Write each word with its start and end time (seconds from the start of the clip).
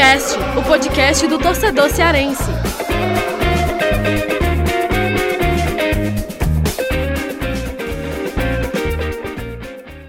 Footcast, 0.00 0.38
o 0.58 0.62
podcast 0.62 1.26
do 1.26 1.38
torcedor 1.38 1.90
cearense. 1.90 2.42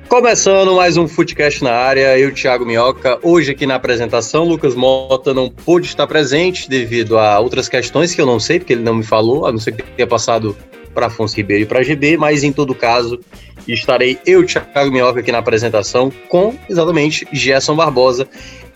Começando 0.07 0.73
mais 0.75 0.95
um 0.95 1.09
Footcast 1.09 1.61
na 1.61 1.73
área, 1.73 2.17
eu, 2.17 2.33
Thiago 2.33 2.65
Minhoca. 2.65 3.19
Hoje 3.21 3.51
aqui 3.51 3.65
na 3.65 3.75
apresentação, 3.75 4.45
Lucas 4.45 4.75
Mota 4.75 5.33
não 5.33 5.49
pôde 5.49 5.87
estar 5.87 6.07
presente 6.07 6.69
devido 6.69 7.17
a 7.17 7.37
outras 7.41 7.67
questões 7.67 8.15
que 8.15 8.21
eu 8.21 8.25
não 8.25 8.39
sei, 8.39 8.59
porque 8.59 8.71
ele 8.71 8.83
não 8.83 8.95
me 8.95 9.03
falou, 9.03 9.45
a 9.45 9.51
não 9.51 9.59
ser 9.59 9.73
que 9.73 9.83
tenha 9.83 10.07
passado 10.07 10.55
para 10.93 11.07
Afonso 11.07 11.35
Ribeiro 11.35 11.63
e 11.63 11.65
para 11.65 11.83
GB, 11.83 12.15
mas 12.15 12.45
em 12.45 12.53
todo 12.53 12.73
caso, 12.73 13.19
estarei 13.67 14.17
eu, 14.25 14.45
Thiago 14.45 14.89
Minhoca, 14.89 15.19
aqui 15.19 15.33
na 15.33 15.39
apresentação 15.39 16.09
com 16.29 16.55
exatamente 16.69 17.27
Gerson 17.33 17.75
Barbosa 17.75 18.25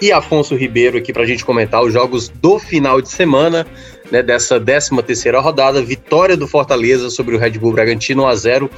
e 0.02 0.12
Afonso 0.12 0.55
Ribeiro 0.55 0.98
aqui 0.98 1.13
para 1.13 1.23
a 1.23 1.26
gente 1.26 1.45
comentar 1.45 1.84
os 1.84 1.94
jogos 1.94 2.30
do 2.30 2.59
final 2.59 3.02
de 3.02 3.09
semana, 3.09 3.66
né, 4.12 4.21
dessa 4.21 4.59
13 4.59 5.02
terceira 5.04 5.40
rodada, 5.40 5.81
vitória 5.81 6.35
do 6.35 6.48
Fortaleza 6.48 7.09
sobre 7.09 7.35
o 7.35 7.40
Red 7.40 7.52
Bull 7.52 7.73
Bragantino 7.73 8.23
1 8.23 8.27
a 8.27 8.35
0 8.35 8.70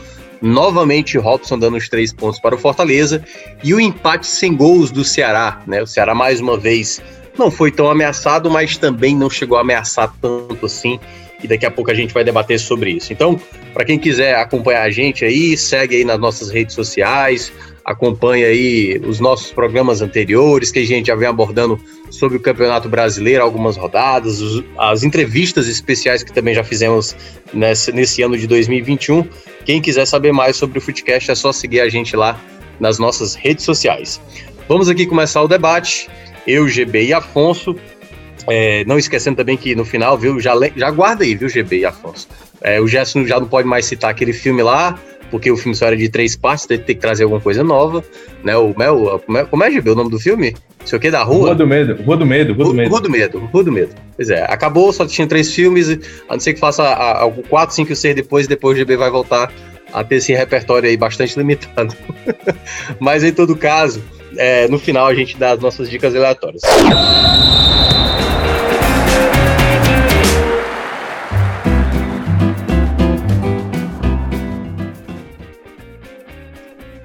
novamente 0.42 1.18
Robson 1.18 1.58
dando 1.58 1.78
os 1.78 1.90
três 1.90 2.14
pontos 2.14 2.40
para 2.40 2.56
o 2.56 2.58
Fortaleza 2.60 3.24
e 3.64 3.74
o 3.74 3.80
empate 3.80 4.28
sem 4.28 4.56
gols 4.56 4.92
do 4.92 5.04
Ceará, 5.04 5.64
né? 5.66 5.82
O 5.82 5.88
Ceará 5.88 6.14
mais 6.14 6.40
uma 6.40 6.58
vez 6.58 7.02
não 7.38 7.50
foi 7.50 7.72
tão 7.72 7.90
ameaçado, 7.90 8.50
mas 8.50 8.78
também 8.78 9.16
não 9.16 9.30
chegou 9.30 9.58
a 9.58 9.62
ameaçar 9.62 10.14
tanto 10.22 10.66
assim 10.66 11.00
e 11.44 11.48
daqui 11.48 11.66
a 11.66 11.72
pouco 11.72 11.92
a 11.92 11.94
gente 11.94 12.14
vai 12.14 12.24
debater 12.24 12.60
sobre 12.60 12.92
isso. 12.92 13.14
Então, 13.14 13.40
para 13.74 13.86
quem 13.86 14.00
quiser 14.00 14.36
acompanhar 14.36 14.84
a 14.84 14.90
gente 14.90 15.24
aí, 15.24 15.56
segue 15.56 15.98
aí 15.98 16.06
nas 16.06 16.20
nossas 16.20 16.50
redes 16.50 16.74
sociais, 16.74 17.54
acompanha 17.88 18.48
aí 18.48 19.02
os 19.08 19.22
nossos 19.22 19.50
programas 19.54 20.02
anteriores, 20.02 20.70
que 20.72 20.80
a 20.80 20.86
gente 20.86 21.08
já 21.08 21.16
vem 21.16 21.28
abordando 21.28 21.80
sobre 22.10 22.38
o 22.38 22.40
Campeonato 22.42 22.90
Brasileiro, 22.90 23.42
algumas 23.42 23.78
rodadas, 23.78 24.42
as 24.78 25.04
entrevistas 25.04 25.70
especiais 25.70 26.22
que 26.22 26.34
também 26.34 26.54
já 26.54 26.66
fizemos 26.66 27.16
nesse, 27.54 27.94
nesse 27.94 28.22
ano 28.22 28.38
de 28.38 28.46
2021. 28.46 29.26
Quem 29.64 29.82
quiser 29.82 30.06
saber 30.06 30.34
mais 30.34 30.58
sobre 30.58 30.80
o 30.80 30.82
Footcast 30.82 31.32
é 31.32 31.36
só 31.36 31.54
seguir 31.54 31.80
a 31.80 31.88
gente 31.88 32.14
lá 32.14 32.38
nas 32.78 33.00
nossas 33.00 33.36
redes 33.36 33.64
sociais. 33.64 34.20
Vamos 34.68 34.90
aqui 34.90 35.06
começar 35.06 35.42
o 35.42 35.48
debate. 35.48 36.10
Eu, 36.46 36.68
GB 36.68 37.06
e 37.06 37.14
Afonso 37.14 37.74
é, 38.48 38.84
não 38.86 38.98
esquecendo 38.98 39.38
também 39.38 39.58
que 39.58 39.76
no 39.76 39.84
final, 39.84 40.18
viu, 40.18 40.40
já, 40.40 40.54
já 40.76 40.90
guarda 40.90 41.24
aí, 41.24 41.36
viu, 41.36 41.50
GB 41.50 41.80
e 41.80 41.86
Afonso. 41.86 42.28
É, 42.62 42.82
o 42.82 42.88
Gerson 42.88 43.26
já 43.26 43.40
não 43.40 43.48
pode 43.48 43.68
mais 43.68 43.86
citar 43.86 44.10
aquele 44.10 44.34
filme 44.34 44.64
lá, 44.64 45.00
porque 45.30 45.52
o 45.52 45.58
filme 45.58 45.76
só 45.76 45.88
era 45.88 45.98
de 45.98 46.10
três 46.10 46.36
partes, 46.36 46.66
tem 46.66 46.80
que 46.80 46.96
trazer 46.96 47.24
alguma 47.24 47.42
coisa 47.42 47.64
nova, 47.64 48.04
né? 48.44 48.56
O 48.58 48.74
Mel, 48.78 49.22
como 49.26 49.38
é, 49.38 49.46
como 49.46 49.64
é 49.64 49.72
GB, 49.72 49.92
o 49.92 49.96
nome 49.96 50.10
do 50.10 50.20
filme? 50.20 50.56
Não 50.80 50.88
sei 50.88 50.98
o 50.98 51.02
que, 51.02 51.12
da 51.12 51.24
rua? 51.24 51.48
Rua 51.48 51.56
do 51.56 51.68
Medo, 51.68 52.02
Rua 52.02 52.18
do 52.18 52.26
Medo, 52.26 52.54
Rua 52.54 52.66
do 52.66 52.74
Medo. 52.74 52.90
Rua 52.90 53.02
do 53.02 53.10
Medo, 53.10 53.40
Rua 53.40 53.64
do 53.64 53.72
Medo. 53.72 53.96
Pois 54.16 54.30
é, 54.30 54.44
acabou, 54.44 54.92
só 54.94 55.06
tinha 55.06 55.28
três 55.28 55.54
filmes, 55.54 55.90
a 56.30 56.34
não 56.34 56.40
ser 56.40 56.54
que 56.54 56.60
faça 56.60 56.84
algo 56.84 57.44
quatro, 57.44 57.76
cinco, 57.76 57.96
seis 57.96 58.16
depois, 58.16 58.46
e 58.46 58.50
depois 58.50 58.76
o 58.76 58.80
GB 58.80 58.96
vai 58.98 59.10
voltar 59.10 59.52
a 59.94 60.04
ter 60.04 60.16
esse 60.16 60.34
repertório 60.34 60.90
aí 60.90 60.98
bastante 60.98 61.38
limitado. 61.38 61.96
Mas 63.00 63.24
em 63.24 63.32
todo 63.32 63.56
caso, 63.56 64.02
é, 64.38 64.68
no 64.68 64.80
final 64.80 65.08
a 65.08 65.14
gente 65.14 65.38
dá 65.38 65.52
as 65.52 65.60
nossas 65.60 65.90
dicas 65.90 66.16
aleatórias. 66.16 66.62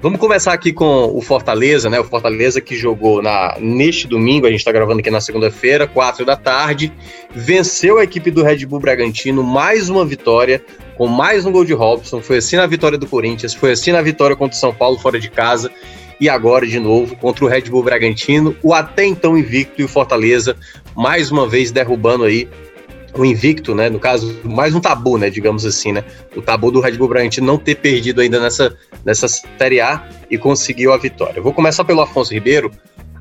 Vamos 0.03 0.19
começar 0.19 0.51
aqui 0.51 0.73
com 0.73 1.17
o 1.17 1.21
Fortaleza, 1.21 1.89
né? 1.89 1.97
O 1.97 2.03
Fortaleza 2.03 2.59
que 2.59 2.75
jogou 2.75 3.21
na, 3.21 3.55
neste 3.57 4.05
domingo, 4.05 4.45
a 4.45 4.49
gente 4.49 4.59
está 4.59 4.69
gravando 4.69 4.99
aqui 4.99 5.09
na 5.09 5.21
segunda-feira, 5.21 5.87
quatro 5.87 6.25
da 6.25 6.35
tarde, 6.35 6.91
venceu 7.33 7.97
a 7.97 8.03
equipe 8.03 8.29
do 8.29 8.43
Red 8.43 8.65
Bull 8.65 8.81
Bragantino, 8.81 9.41
mais 9.41 9.89
uma 9.89 10.03
vitória, 10.03 10.61
com 10.97 11.07
mais 11.07 11.45
um 11.45 11.53
gol 11.53 11.63
de 11.63 11.71
Robson. 11.71 12.21
Foi 12.21 12.39
assim 12.39 12.57
na 12.57 12.67
vitória 12.67 12.97
do 12.97 13.07
Corinthians, 13.07 13.53
foi 13.53 13.71
assim 13.71 13.93
na 13.93 14.01
vitória 14.01 14.35
contra 14.35 14.57
o 14.57 14.59
São 14.59 14.73
Paulo 14.73 14.99
fora 14.99 15.17
de 15.17 15.29
casa, 15.29 15.71
e 16.19 16.27
agora 16.27 16.67
de 16.67 16.81
novo 16.81 17.15
contra 17.15 17.45
o 17.45 17.47
Red 17.47 17.61
Bull 17.61 17.83
Bragantino, 17.83 18.57
o 18.61 18.73
até 18.73 19.05
então 19.05 19.37
invicto 19.37 19.79
e 19.79 19.85
o 19.85 19.87
Fortaleza, 19.87 20.57
mais 20.93 21.31
uma 21.31 21.47
vez 21.47 21.71
derrubando 21.71 22.25
aí 22.25 22.49
o 23.15 23.25
invicto, 23.25 23.75
né? 23.75 23.89
No 23.89 23.99
caso, 23.99 24.39
mais 24.43 24.73
um 24.73 24.79
tabu, 24.79 25.17
né? 25.17 25.29
Digamos 25.29 25.65
assim, 25.65 25.91
né? 25.91 26.03
O 26.35 26.41
tabu 26.41 26.71
do 26.71 26.79
Red 26.79 26.93
Bull 26.93 27.07
Bragantino 27.07 27.45
não 27.45 27.57
ter 27.57 27.75
perdido 27.75 28.21
ainda 28.21 28.39
nessa, 28.39 28.75
nessa 29.05 29.27
Série 29.27 29.79
A 29.79 30.07
e 30.29 30.37
conseguiu 30.37 30.91
a 30.93 30.97
vitória. 30.97 31.39
Eu 31.39 31.43
vou 31.43 31.53
começar 31.53 31.83
pelo 31.83 32.01
Afonso 32.01 32.33
Ribeiro. 32.33 32.71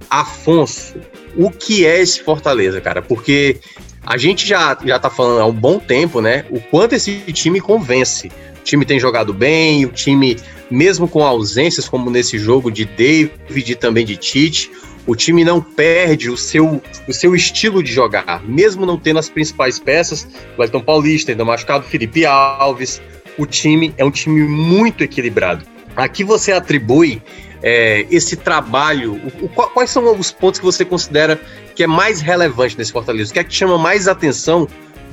Afonso, 0.09 0.95
o 1.37 1.51
que 1.51 1.87
é 1.87 2.01
esse 2.01 2.23
Fortaleza, 2.23 2.81
cara? 2.81 3.03
Porque 3.03 3.61
a 4.05 4.17
gente 4.17 4.47
já, 4.47 4.77
já 4.85 4.99
tá 4.99 5.09
falando 5.11 5.41
há 5.41 5.47
um 5.47 5.53
bom 5.53 5.79
tempo, 5.79 6.21
né? 6.21 6.45
O 6.51 6.61
quanto 6.61 6.95
esse 6.95 7.21
time 7.33 7.61
convence. 7.61 8.29
O 8.61 8.65
time 8.65 8.85
tem 8.85 8.99
jogado 8.99 9.33
bem, 9.33 9.85
o 9.85 9.91
time, 9.91 10.37
mesmo 10.71 11.09
com 11.09 11.25
ausências, 11.25 11.89
como 11.89 12.11
nesse 12.11 12.39
jogo 12.39 12.71
de 12.71 12.85
David 12.85 13.73
e 13.73 13.75
também 13.75 14.07
de 14.07 14.17
Tite, 14.17 14.71
o 15.07 15.17
time 15.17 15.45
não 15.45 15.61
perde 15.61 16.31
o 16.31 16.37
seu, 16.37 16.81
o 17.09 17.13
seu 17.13 17.35
estilo 17.35 17.83
de 17.83 17.93
jogar, 17.93 18.43
mesmo 18.45 18.87
não 18.87 18.99
tendo 18.99 19.19
as 19.19 19.29
principais 19.29 19.79
peças, 19.79 20.29
o 20.57 20.63
Elton 20.63 20.81
Paulista 20.81 21.33
ainda 21.33 21.45
machucado, 21.45 21.85
Felipe 21.85 22.25
Alves, 22.25 23.01
o 23.37 23.47
time 23.47 23.93
é 23.97 24.05
um 24.05 24.11
time 24.11 24.43
muito 24.43 25.03
equilibrado. 25.03 25.65
Aqui 25.97 26.25
você 26.25 26.53
atribui 26.53 27.21
é, 27.63 28.07
esse 28.11 28.37
trabalho, 28.37 29.15
o, 29.15 29.45
o, 29.45 29.49
quais 29.49 29.91
são 29.91 30.19
os 30.19 30.31
pontos 30.33 30.59
que 30.59 30.67
você 30.67 30.85
considera 30.85 31.41
que 31.75 31.83
é 31.83 31.87
mais 31.87 32.21
relevante 32.21 32.77
nesse 32.79 32.93
Fortaleza? 32.93 33.31
O 33.31 33.33
que 33.33 33.39
é 33.39 33.45
que 33.45 33.55
chama 33.55 33.79
mais 33.79 34.09
atenção 34.09 34.69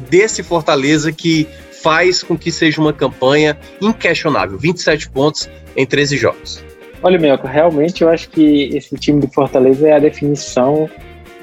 desse 0.09 0.44
Fortaleza 0.44 1.11
que 1.11 1.47
faz 1.81 2.23
com 2.23 2.38
que 2.38 2.51
seja 2.51 2.81
uma 2.81 2.94
campanha 2.94 3.57
inquestionável? 3.81 4.57
27 4.57 5.09
pontos 5.09 5.49
em 5.75 5.85
13 5.85 6.17
jogos. 6.17 6.63
Olha, 7.01 7.17
Melco, 7.17 7.47
realmente 7.47 8.03
eu 8.03 8.09
acho 8.09 8.29
que 8.29 8.69
esse 8.75 8.95
time 8.95 9.21
do 9.21 9.27
Fortaleza 9.29 9.87
é 9.87 9.93
a 9.93 9.99
definição 9.99 10.89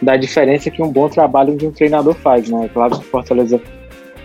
da 0.03 0.17
diferença 0.17 0.71
que 0.71 0.83
um 0.83 0.91
bom 0.91 1.09
trabalho 1.09 1.57
de 1.57 1.67
um 1.67 1.73
treinador 1.73 2.15
faz, 2.15 2.51
né? 2.51 2.69
Claro 2.73 2.99
que 2.99 3.07
o 3.07 3.09
Fortaleza 3.09 3.61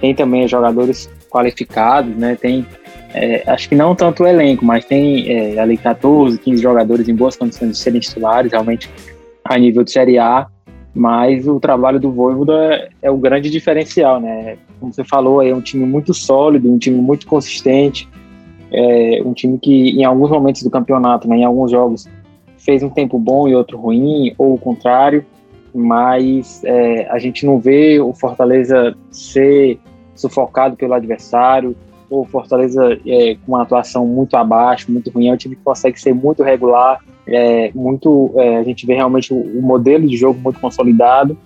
tem 0.02 0.14
também 0.14 0.46
jogadores 0.48 1.10
qualificados, 1.30 2.14
né? 2.18 2.36
Tem, 2.36 2.66
é, 3.14 3.44
acho 3.48 3.70
que 3.70 3.76
não 3.76 3.96
tanto 3.96 4.24
o 4.24 4.28
elenco, 4.28 4.66
mas 4.66 4.84
tem 4.84 5.32
é, 5.32 5.58
ali 5.58 5.78
14, 5.78 6.38
15 6.38 6.62
jogadores 6.62 7.08
em 7.08 7.16
boas 7.16 7.38
condições 7.38 7.72
de 7.72 7.78
serem 7.78 8.02
titulares, 8.02 8.52
realmente 8.52 8.90
a 9.46 9.58
nível 9.58 9.86
de 9.86 9.92
Série 9.92 10.20
A, 10.20 10.48
mas 10.94 11.48
o 11.48 11.62
trabalho 11.62 12.00
do 12.00 12.12
Voivoda 12.12 12.90
é 13.02 13.10
o 13.10 13.18
grande 13.18 13.50
diferencial, 13.50 14.20
né? 14.20 14.58
Como 14.82 14.94
você 14.94 15.06
falou, 15.06 15.42
é 15.42 15.56
um 15.56 15.62
time 15.62 15.86
muito 15.86 16.14
sólido, 16.14 16.70
um 16.70 16.78
time 16.78 16.98
muito 16.98 17.26
consistente, 17.26 18.10
é 18.72 19.22
um 19.24 19.34
time 19.34 19.60
que 19.60 19.90
em 19.90 20.04
alguns 20.04 20.30
momentos 20.30 20.64
do 20.64 20.70
campeonato, 20.70 21.28
né, 21.28 21.38
em 21.38 21.44
alguns 21.44 21.72
jogos, 21.72 22.08
fez 22.58 22.84
um 22.84 22.90
tempo 22.90 23.20
bom 23.20 23.48
e 23.48 23.56
outro 23.56 23.78
ruim, 23.78 24.34
ou 24.38 24.54
o 24.54 24.58
contrário, 24.58 25.26
mas 25.74 26.64
é, 26.64 27.08
a 27.10 27.18
gente 27.18 27.46
não 27.46 27.60
vê 27.60 28.00
o 28.00 28.14
Fortaleza 28.14 28.96
ser 29.10 29.80
sufocado 30.16 30.76
pelo 30.76 30.94
adversário, 30.94 31.76
ou 32.10 32.22
o 32.22 32.26
Fortaleza 32.26 33.00
é, 33.06 33.36
com 33.36 33.54
uma 33.54 33.64
atuação 33.64 34.06
muito 34.06 34.36
abaixo, 34.36 34.92
muito 34.92 35.10
ruim, 35.10 35.30
é 35.30 35.34
um 35.34 35.38
time 35.38 35.56
que 35.56 35.64
consegue 35.64 36.00
ser 36.00 36.14
muito 36.14 36.44
regular, 36.44 37.00
é, 37.26 37.72
muito, 37.74 38.32
é, 38.36 38.58
a 38.58 38.64
gente 38.64 38.86
vê 38.86 38.96
realmente 38.96 39.34
o, 39.34 39.38
o, 39.38 39.62
modelo 39.62 40.08
de 40.08 40.18
jogo 40.18 40.40
muito 40.40 40.60
consolidado, 40.60 41.38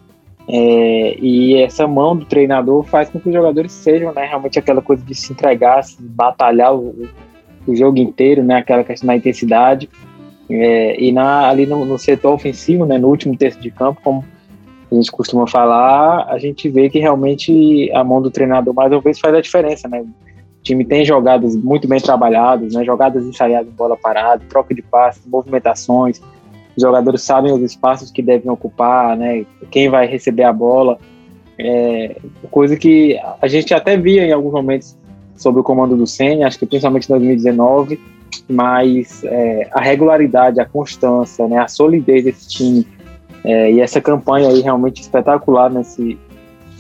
é, 0.48 1.18
e 1.20 1.56
essa 1.62 1.88
mão 1.88 2.16
do 2.16 2.26
treinador 2.26 2.84
faz 2.84 3.10
com 3.10 3.20
que 3.20 3.30
os 3.30 3.34
jogadores 3.34 3.72
sejam 3.72 4.14
né, 4.14 4.26
realmente 4.26 4.60
aquela 4.60 4.82
coisa 4.82 5.04
de 5.04 5.16
se 5.16 5.34
entregar, 5.34 5.84
se 5.84 6.02
batalhar 6.02 6.76
o, 6.76 7.08
o 7.66 7.76
jogo 7.76 7.98
inteiro, 7.98 8.44
né, 8.44 8.58
aquela 8.58 8.84
questão 8.84 9.08
da 9.08 9.16
intensidade. 9.16 9.90
É, 10.48 11.02
e 11.02 11.12
na, 11.12 11.50
ali 11.50 11.66
no, 11.66 11.84
no, 11.86 11.98
setor 11.98 12.34
ofensivo, 12.34 12.86
né, 12.86 13.00
no 13.00 13.08
último 13.08 13.36
terço 13.36 13.60
de 13.60 13.72
campo, 13.72 14.00
como 14.04 14.24
a 14.92 14.96
gente 14.96 15.12
costuma 15.12 15.48
falar, 15.48 16.28
a 16.30 16.38
gente 16.38 16.70
vê 16.70 16.88
que 16.90 17.00
realmente 17.00 17.92
a 17.92 18.04
mão 18.04 18.22
do 18.22 18.30
treinador 18.30 18.72
mais 18.72 18.92
uma 18.92 19.02
vez 19.02 19.20
faz 19.20 19.34
a 19.34 19.42
diferença. 19.42 19.88
Né? 19.88 20.02
O 20.02 20.62
time 20.62 20.86
tem 20.86 21.04
jogadas 21.04 21.56
muito 21.56 21.88
bem 21.88 22.00
trabalhadas, 22.00 22.76
né, 22.76 22.86
jogadas 22.86 23.26
ensaiadas 23.26 23.68
em 23.68 23.76
bola 23.76 23.98
parada, 23.98 24.44
troca 24.48 24.76
de 24.76 24.84
passes, 24.84 25.26
movimentações 25.26 26.22
os 26.76 26.82
jogadores 26.82 27.22
sabem 27.22 27.54
os 27.54 27.62
espaços 27.62 28.12
que 28.12 28.22
devem 28.22 28.52
ocupar, 28.52 29.16
né? 29.16 29.46
Quem 29.72 29.90
vai 29.90 30.08
receber 30.08 30.44
a 30.44 30.54
bola. 30.54 30.98
É, 31.58 32.18
coisa 32.52 32.76
que 32.76 33.18
a 33.42 33.48
gente 33.48 33.74
até 33.74 33.96
via 33.96 34.26
em 34.26 34.32
alguns 34.32 34.52
momentos 34.52 34.98
sob 35.38 35.60
o 35.60 35.64
comando 35.64 35.96
do 35.96 36.06
Senna, 36.06 36.48
acho 36.48 36.60
que 36.60 36.66
principalmente 36.66 37.06
em 37.06 37.14
2019, 37.14 38.00
mas 38.50 39.24
é, 39.24 39.70
a 39.72 39.82
regularidade, 39.82 40.60
a 40.60 40.66
constância, 40.66 41.48
né, 41.48 41.58
a 41.58 41.68
solidez 41.68 42.24
desse 42.24 42.48
time 42.48 42.88
é, 43.44 43.72
e 43.72 43.80
essa 43.80 44.02
campanha 44.02 44.50
aí 44.50 44.62
realmente 44.62 45.02
espetacular 45.02 45.70
nesse 45.70 46.18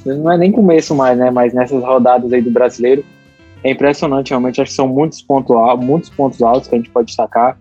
não 0.05 0.31
é 0.31 0.37
nem 0.37 0.51
começo 0.51 0.93
mais, 0.93 1.17
né, 1.17 1.31
mas 1.31 1.53
nessas 1.53 1.83
rodadas 1.83 2.31
aí 2.31 2.41
do 2.41 2.51
brasileiro 2.51 3.03
é 3.63 3.71
impressionante 3.71 4.29
realmente, 4.29 4.61
acho 4.61 4.71
que 4.71 4.75
são 4.75 4.87
muitos 4.87 5.25
muitos 5.79 6.09
pontos 6.09 6.41
altos 6.41 6.67
que 6.67 6.75
a 6.75 6.77
gente 6.77 6.89
pode 6.89 7.07
destacar 7.07 7.57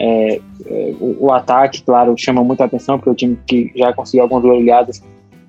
É, 0.00 0.40
é, 0.66 0.94
o, 1.00 1.26
o, 1.26 1.32
ataque, 1.32 1.82
claro, 1.82 2.14
chama 2.16 2.44
muita 2.44 2.64
atenção, 2.64 2.98
porque 2.98 3.08
é 3.08 3.12
o 3.12 3.16
time 3.16 3.38
que 3.44 3.72
já 3.74 3.92
conseguiu 3.92 4.22
algumas 4.22 4.44
goleadas, 4.44 5.02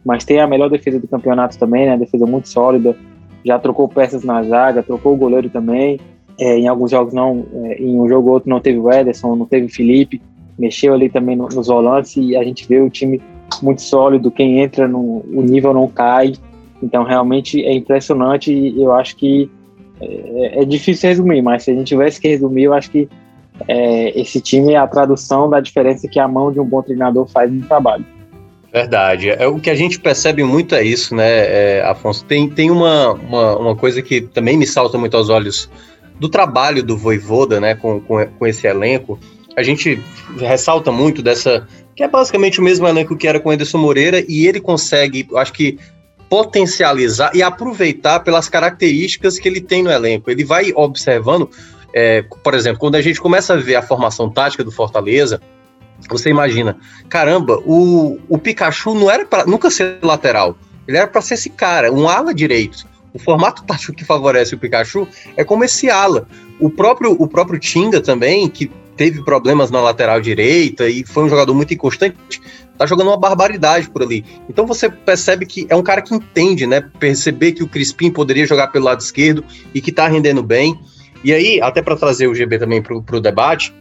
mas 0.04 0.26
tem 0.26 0.40
a 0.40 0.48
melhor 0.48 0.72
defesa 0.72 1.00
do 1.00 1.08
campeonato 1.08 1.58
também, 1.60 1.86
né? 1.86 1.96
Defesa 1.96 2.26
muito 2.26 2.50
sólida. 2.50 2.96
Já 3.46 3.60
trocou 3.60 3.88
peças 3.88 4.24
na 4.24 4.42
zaga, 4.42 4.82
trocou 4.82 5.14
o 5.14 5.18
goleiro 5.18 5.50
também. 5.52 6.00
É, 6.40 6.58
em 6.58 6.68
alguns 6.68 6.90
jogos 6.90 7.14
não, 7.14 7.46
é, 7.64 7.80
em 7.80 8.00
um 8.00 8.10
jogo 8.10 8.30
ou 8.30 8.34
outro 8.34 8.50
não 8.50 8.60
teve 8.60 8.80
o 8.80 8.92
Ederson, 8.92 9.36
não 9.36 9.46
teve 9.46 9.68
o 9.68 9.70
Felipe. 9.70 10.20
Mexeu 10.58 10.96
ali 10.96 11.10
também 11.10 11.36
no, 11.36 11.48
nos 11.48 11.68
volantes 11.68 12.18
e 12.18 12.36
a 12.36 12.44
gente 12.44 12.68
vê 12.68 12.80
o 12.80 12.90
time 12.90 13.22
muito 13.62 13.84
sólido. 13.84 14.32
Quem 14.32 14.60
entra, 14.60 14.88
no, 14.88 15.24
o 15.32 15.42
nível 15.44 15.74
não 15.76 15.88
cai. 15.88 16.34
Então, 16.82 17.04
realmente 17.04 17.64
é 17.64 17.74
impressionante 17.74 18.52
e 18.52 18.82
eu 18.82 18.94
acho 18.94 19.16
que 19.16 19.50
é, 20.02 20.62
é, 20.62 20.66
difícil 20.66 21.10
resumir, 21.10 21.42
mas 21.42 21.64
se 21.64 21.72
a 21.72 21.74
gente 21.74 21.88
tivesse 21.88 22.20
que 22.20 22.30
resumir, 22.30 22.64
eu 22.64 22.74
acho 22.74 22.90
que 22.90 23.08
é, 23.68 24.20
esse 24.20 24.42
time 24.42 24.74
é 24.74 24.78
a 24.78 24.88
tradução 24.88 25.50
da 25.50 25.60
diferença 25.60 26.08
que 26.08 26.20
a 26.20 26.28
mão 26.28 26.52
de 26.52 26.60
um 26.60 26.66
bom 26.66 26.82
treinador 26.82 27.28
faz 27.28 27.52
no 27.52 27.62
trabalho. 27.66 28.06
Verdade. 28.72 29.30
É, 29.30 29.48
o 29.48 29.60
que 29.60 29.70
a 29.70 29.76
gente 29.76 30.00
percebe 30.00 30.44
muito 30.44 30.76
é 30.76 30.84
isso, 30.84 31.16
né, 31.16 31.28
é, 31.28 31.84
Afonso? 31.86 32.24
Tem, 32.26 32.48
tem 32.48 32.70
uma, 32.70 33.14
uma, 33.14 33.58
uma, 33.58 33.76
coisa 33.76 34.02
que 34.02 34.22
também 34.22 34.58
me 34.58 34.68
salta 34.68 34.98
muito 34.98 35.18
aos 35.18 35.30
olhos 35.30 35.70
do 36.20 36.30
trabalho 36.30 36.84
do 36.84 36.96
Voivoda, 36.96 37.60
né, 37.60 37.74
com, 37.76 38.00
com, 38.02 38.24
com 38.26 38.48
esse 38.48 38.68
elenco. 38.68 39.20
A 39.58 39.64
gente 39.64 40.02
ressalta 40.38 40.92
muito 40.92 41.24
dessa. 41.24 41.68
que 41.96 42.04
é 42.04 42.08
basicamente 42.08 42.60
o 42.60 42.64
mesmo 42.64 42.88
elenco 42.88 43.18
que 43.18 43.28
era 43.28 43.40
com 43.40 43.50
o 43.50 43.54
Ederson 43.54 43.80
Moreira, 43.80 44.24
e 44.28 44.46
ele 44.46 44.60
consegue, 44.60 45.28
acho 45.36 45.52
que, 45.52 45.80
potencializar 46.30 47.32
e 47.34 47.42
aproveitar 47.42 48.20
pelas 48.20 48.48
características 48.48 49.40
que 49.40 49.48
ele 49.48 49.60
tem 49.60 49.82
no 49.82 49.92
elenco. 49.92 50.30
Ele 50.30 50.44
vai 50.44 50.72
observando, 50.76 51.50
é, 51.94 52.24
por 52.44 52.54
exemplo, 52.54 52.80
quando 52.80 52.96
a 52.96 53.02
gente 53.02 53.20
começa 53.20 53.54
a 53.54 53.58
ver 53.58 53.76
a 53.76 53.82
formação 53.82 54.30
tática 54.30 54.64
do 54.64 54.72
Fortaleza, 54.72 55.42
você 56.10 56.30
imagina, 56.30 56.78
caramba, 57.10 57.62
o, 57.66 58.20
o 58.30 58.38
Pikachu 58.38 58.94
não 58.94 59.12
era 59.12 59.26
para 59.26 59.46
nunca 59.46 59.70
ser 59.70 60.00
lateral, 60.02 60.58
ele 60.88 60.98
era 60.98 61.08
para 61.08 61.22
ser 61.22 61.36
esse 61.36 61.50
cara, 61.50 61.92
um 61.92 62.08
ala 62.08 62.34
direito. 62.34 62.88
O 63.14 63.20
formato 63.20 63.64
tático 63.64 63.94
que 63.94 64.06
favorece 64.06 64.54
o 64.54 64.58
Pikachu 64.58 65.08
é 65.36 65.44
como 65.44 65.64
esse 65.64 65.90
ala. 65.90 66.28
O 66.60 66.70
próprio, 66.70 67.12
o 67.12 67.28
próprio 67.28 67.60
Tinga 67.60 68.00
também, 68.00 68.48
que 68.48 68.72
teve 68.96 69.24
problemas 69.24 69.72
na 69.72 69.80
lateral 69.80 70.20
direita 70.20 70.90
e 70.90 71.06
foi 71.06 71.24
um 71.24 71.30
jogador 71.30 71.54
muito 71.54 71.74
inconstante, 71.74 72.42
tá 72.78 72.86
jogando 72.86 73.08
uma 73.08 73.18
barbaridade 73.18 73.90
por 73.90 74.04
ali. 74.04 74.26
Então 74.50 74.68
você 74.68 74.90
percebe 74.90 75.46
que 75.46 75.66
é 75.70 75.76
um 75.76 75.82
cara 75.82 76.02
que 76.02 76.14
entende, 76.14 76.68
né? 76.68 76.84
Perceber 77.00 77.54
que 77.54 77.64
o 77.64 77.68
Crispim 77.68 78.12
poderia 78.12 78.46
jogar 78.46 78.68
pelo 78.68 78.86
lado 78.86 79.00
esquerdo 79.00 79.44
e 79.74 79.80
que 79.80 79.92
tá 79.92 80.08
rendendo 80.08 80.44
bem. 80.44 80.78
E 81.24 81.34
aí, 81.34 81.62
até 81.62 81.82
para 81.82 81.96
trazer 81.96 82.28
o 82.28 82.36
GB 82.36 82.58
também 82.58 82.82
para 82.82 82.96
o 82.96 83.20
debate, 83.20 83.74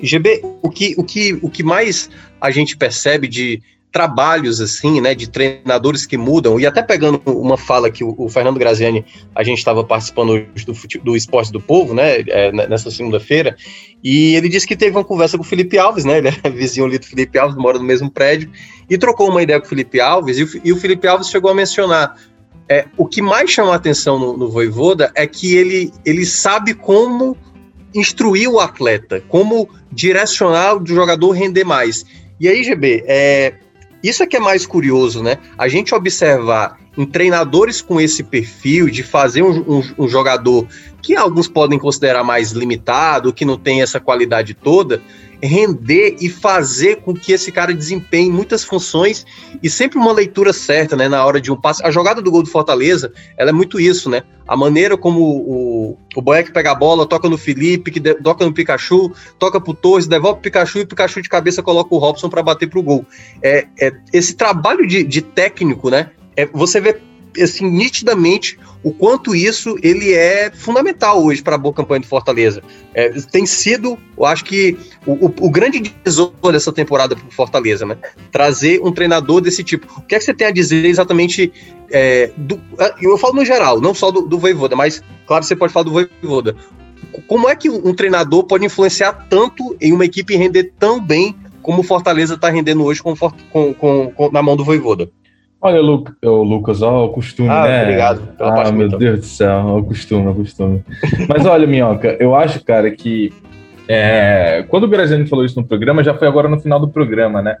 GB, 0.00 0.42
o 0.62 0.70
que, 0.70 0.94
o, 0.96 1.04
que, 1.04 1.38
o 1.42 1.50
que 1.50 1.62
mais 1.62 2.08
a 2.40 2.50
gente 2.50 2.76
percebe 2.76 3.28
de 3.28 3.60
trabalhos 3.92 4.60
assim, 4.60 5.00
né, 5.00 5.14
de 5.14 5.28
treinadores 5.28 6.06
que 6.06 6.16
mudam, 6.16 6.60
e 6.60 6.66
até 6.66 6.80
pegando 6.80 7.20
uma 7.26 7.56
fala 7.56 7.90
que 7.90 8.04
o, 8.04 8.14
o 8.16 8.28
Fernando 8.28 8.58
Graziani, 8.58 9.04
a 9.34 9.42
gente 9.42 9.58
estava 9.58 9.82
participando 9.82 10.46
do, 10.64 10.72
do 11.02 11.16
Esporte 11.16 11.50
do 11.50 11.60
Povo, 11.60 11.92
né, 11.92 12.20
é, 12.28 12.52
nessa 12.52 12.90
segunda-feira, 12.90 13.56
e 14.02 14.34
ele 14.36 14.48
disse 14.48 14.66
que 14.66 14.76
teve 14.76 14.96
uma 14.96 15.04
conversa 15.04 15.36
com 15.36 15.42
o 15.42 15.46
Felipe 15.46 15.76
Alves, 15.76 16.04
né? 16.04 16.18
Ele 16.18 16.28
é 16.28 16.48
vizinho 16.50 16.86
ali 16.86 16.98
do 16.98 17.04
Felipe 17.04 17.38
Alves, 17.38 17.56
mora 17.56 17.78
no 17.78 17.84
mesmo 17.84 18.10
prédio, 18.10 18.50
e 18.88 18.96
trocou 18.96 19.28
uma 19.28 19.42
ideia 19.42 19.60
com 19.60 19.66
o 19.66 19.68
Felipe 19.68 20.00
Alves, 20.00 20.38
e 20.38 20.44
o, 20.44 20.48
e 20.64 20.72
o 20.72 20.76
Felipe 20.76 21.06
Alves 21.06 21.28
chegou 21.28 21.50
a 21.50 21.54
mencionar. 21.54 22.16
É, 22.70 22.86
o 22.96 23.04
que 23.04 23.20
mais 23.20 23.50
chama 23.50 23.72
a 23.72 23.74
atenção 23.74 24.16
no, 24.16 24.36
no 24.36 24.48
Voivoda 24.48 25.10
é 25.16 25.26
que 25.26 25.56
ele, 25.56 25.92
ele 26.04 26.24
sabe 26.24 26.72
como 26.72 27.36
instruir 27.92 28.48
o 28.48 28.60
atleta, 28.60 29.20
como 29.28 29.68
direcionar 29.90 30.80
o 30.80 30.86
jogador 30.86 31.32
render 31.32 31.64
mais. 31.64 32.06
E 32.38 32.48
aí, 32.48 32.62
GB, 32.62 33.02
é, 33.08 33.54
isso 34.04 34.22
é 34.22 34.26
que 34.26 34.36
é 34.36 34.40
mais 34.40 34.64
curioso, 34.64 35.20
né? 35.20 35.38
A 35.58 35.66
gente 35.66 35.92
observar 35.92 36.78
em 36.96 37.04
treinadores 37.04 37.82
com 37.82 38.00
esse 38.00 38.22
perfil 38.22 38.88
de 38.88 39.02
fazer 39.02 39.42
um, 39.42 39.78
um, 39.78 39.82
um, 39.98 40.08
jogador 40.08 40.66
que 41.02 41.16
alguns 41.16 41.48
podem 41.48 41.78
considerar 41.78 42.22
mais 42.22 42.52
limitado, 42.52 43.32
que 43.32 43.44
não 43.44 43.58
tem 43.58 43.82
essa 43.82 43.98
qualidade 43.98 44.54
toda, 44.54 45.02
render 45.42 46.16
e 46.20 46.28
fazer 46.28 46.96
com 46.96 47.14
que 47.14 47.32
esse 47.32 47.50
cara 47.50 47.72
desempenhe 47.74 48.30
muitas 48.30 48.64
funções 48.64 49.24
e 49.62 49.70
sempre 49.70 49.98
uma 49.98 50.12
leitura 50.12 50.52
certa, 50.52 50.96
né, 50.96 51.08
na 51.08 51.24
hora 51.24 51.40
de 51.40 51.50
um 51.50 51.56
passe. 51.56 51.84
A 51.84 51.90
jogada 51.90 52.20
do 52.20 52.30
gol 52.30 52.42
do 52.42 52.48
Fortaleza, 52.48 53.12
ela 53.36 53.50
é 53.50 53.52
muito 53.52 53.80
isso, 53.80 54.08
né? 54.10 54.22
A 54.46 54.56
maneira 54.56 54.96
como 54.96 55.20
o, 55.20 55.98
o 56.16 56.22
Boeck 56.22 56.52
pega 56.52 56.72
a 56.72 56.74
bola, 56.74 57.06
toca 57.06 57.28
no 57.28 57.38
Felipe, 57.38 57.90
que 57.90 58.00
de, 58.00 58.14
toca 58.14 58.44
no 58.44 58.52
Pikachu, 58.52 59.12
toca 59.38 59.60
pro 59.60 59.74
Torres, 59.74 60.06
devolve 60.06 60.38
o 60.38 60.42
Pikachu 60.42 60.78
e 60.78 60.82
o 60.82 60.86
Pikachu 60.86 61.22
de 61.22 61.28
cabeça 61.28 61.62
coloca 61.62 61.94
o 61.94 61.98
Robson 61.98 62.28
para 62.28 62.42
bater 62.42 62.68
pro 62.68 62.82
gol. 62.82 63.06
É, 63.42 63.66
é 63.80 63.92
esse 64.12 64.34
trabalho 64.34 64.86
de, 64.86 65.04
de 65.04 65.22
técnico, 65.22 65.90
né? 65.90 66.10
É, 66.36 66.46
você 66.46 66.80
vê 66.80 67.00
assim, 67.38 67.70
nitidamente 67.70 68.58
o 68.82 68.92
quanto 68.92 69.34
isso 69.34 69.76
ele 69.82 70.12
é 70.12 70.50
fundamental 70.50 71.22
hoje 71.22 71.42
para 71.42 71.54
a 71.54 71.58
boa 71.58 71.74
campanha 71.74 72.00
do 72.00 72.06
Fortaleza. 72.06 72.62
É, 72.94 73.10
tem 73.10 73.44
sido, 73.44 73.98
eu 74.16 74.24
acho 74.24 74.44
que, 74.44 74.76
o, 75.06 75.26
o, 75.26 75.34
o 75.40 75.50
grande 75.50 75.80
tesouro 75.80 76.52
dessa 76.52 76.72
temporada 76.72 77.14
para 77.14 77.26
o 77.26 77.30
Fortaleza, 77.30 77.84
né? 77.84 77.96
Trazer 78.32 78.80
um 78.82 78.92
treinador 78.92 79.40
desse 79.40 79.62
tipo. 79.62 79.86
O 79.98 80.02
que 80.02 80.14
é 80.14 80.18
que 80.18 80.24
você 80.24 80.32
tem 80.32 80.46
a 80.46 80.50
dizer 80.50 80.86
exatamente 80.86 81.52
é, 81.90 82.32
do, 82.36 82.60
eu 83.00 83.18
falo 83.18 83.34
no 83.34 83.44
geral, 83.44 83.80
não 83.80 83.94
só 83.94 84.10
do, 84.10 84.22
do 84.22 84.38
Voivoda, 84.38 84.74
mas 84.74 85.02
claro 85.26 85.44
você 85.44 85.54
pode 85.54 85.72
falar 85.72 85.84
do 85.84 85.92
Voivoda. 85.92 86.56
Como 87.26 87.48
é 87.48 87.56
que 87.56 87.68
um 87.68 87.94
treinador 87.94 88.44
pode 88.44 88.64
influenciar 88.64 89.26
tanto 89.28 89.76
em 89.80 89.92
uma 89.92 90.04
equipe 90.04 90.36
render 90.36 90.72
tão 90.78 91.00
bem 91.00 91.34
como 91.62 91.80
o 91.80 91.84
Fortaleza 91.84 92.34
está 92.34 92.48
rendendo 92.48 92.84
hoje 92.84 93.02
com, 93.02 93.14
com, 93.50 93.74
com, 93.74 94.30
na 94.32 94.42
mão 94.42 94.56
do 94.56 94.64
Voivoda? 94.64 95.10
Olha, 95.62 95.80
Lu, 95.80 96.04
o 96.24 96.42
Lucas, 96.42 96.80
ó, 96.80 97.04
o 97.04 97.08
costume, 97.10 97.50
ah, 97.50 97.66
né? 97.66 97.82
Obrigado 97.82 98.22
pela 98.36 98.68
Ah, 98.68 98.72
meu. 98.72 98.88
Deus 98.88 99.20
do 99.20 99.26
céu, 99.26 99.76
o 99.76 99.84
costume, 99.84 100.28
o 100.28 100.34
costume. 100.34 100.82
Mas 101.28 101.44
olha, 101.44 101.66
Minhoca, 101.66 102.16
eu 102.18 102.34
acho, 102.34 102.64
cara, 102.64 102.90
que 102.90 103.30
é, 103.86 104.64
quando 104.68 104.84
o 104.84 104.88
Graziani 104.88 105.26
falou 105.26 105.44
isso 105.44 105.60
no 105.60 105.66
programa, 105.66 106.02
já 106.02 106.14
foi 106.14 106.26
agora 106.26 106.48
no 106.48 106.58
final 106.58 106.80
do 106.80 106.88
programa, 106.88 107.42
né? 107.42 107.56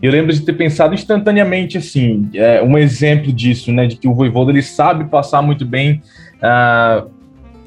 Eu 0.00 0.10
lembro 0.10 0.32
de 0.32 0.40
ter 0.40 0.54
pensado 0.54 0.94
instantaneamente 0.94 1.76
assim, 1.76 2.30
é, 2.34 2.62
um 2.62 2.78
exemplo 2.78 3.30
disso, 3.30 3.70
né? 3.70 3.86
De 3.86 3.96
que 3.96 4.08
o 4.08 4.14
Voivoda 4.14 4.50
ele 4.50 4.62
sabe 4.62 5.04
passar 5.04 5.42
muito 5.42 5.66
bem 5.66 6.00
uh, 6.38 7.10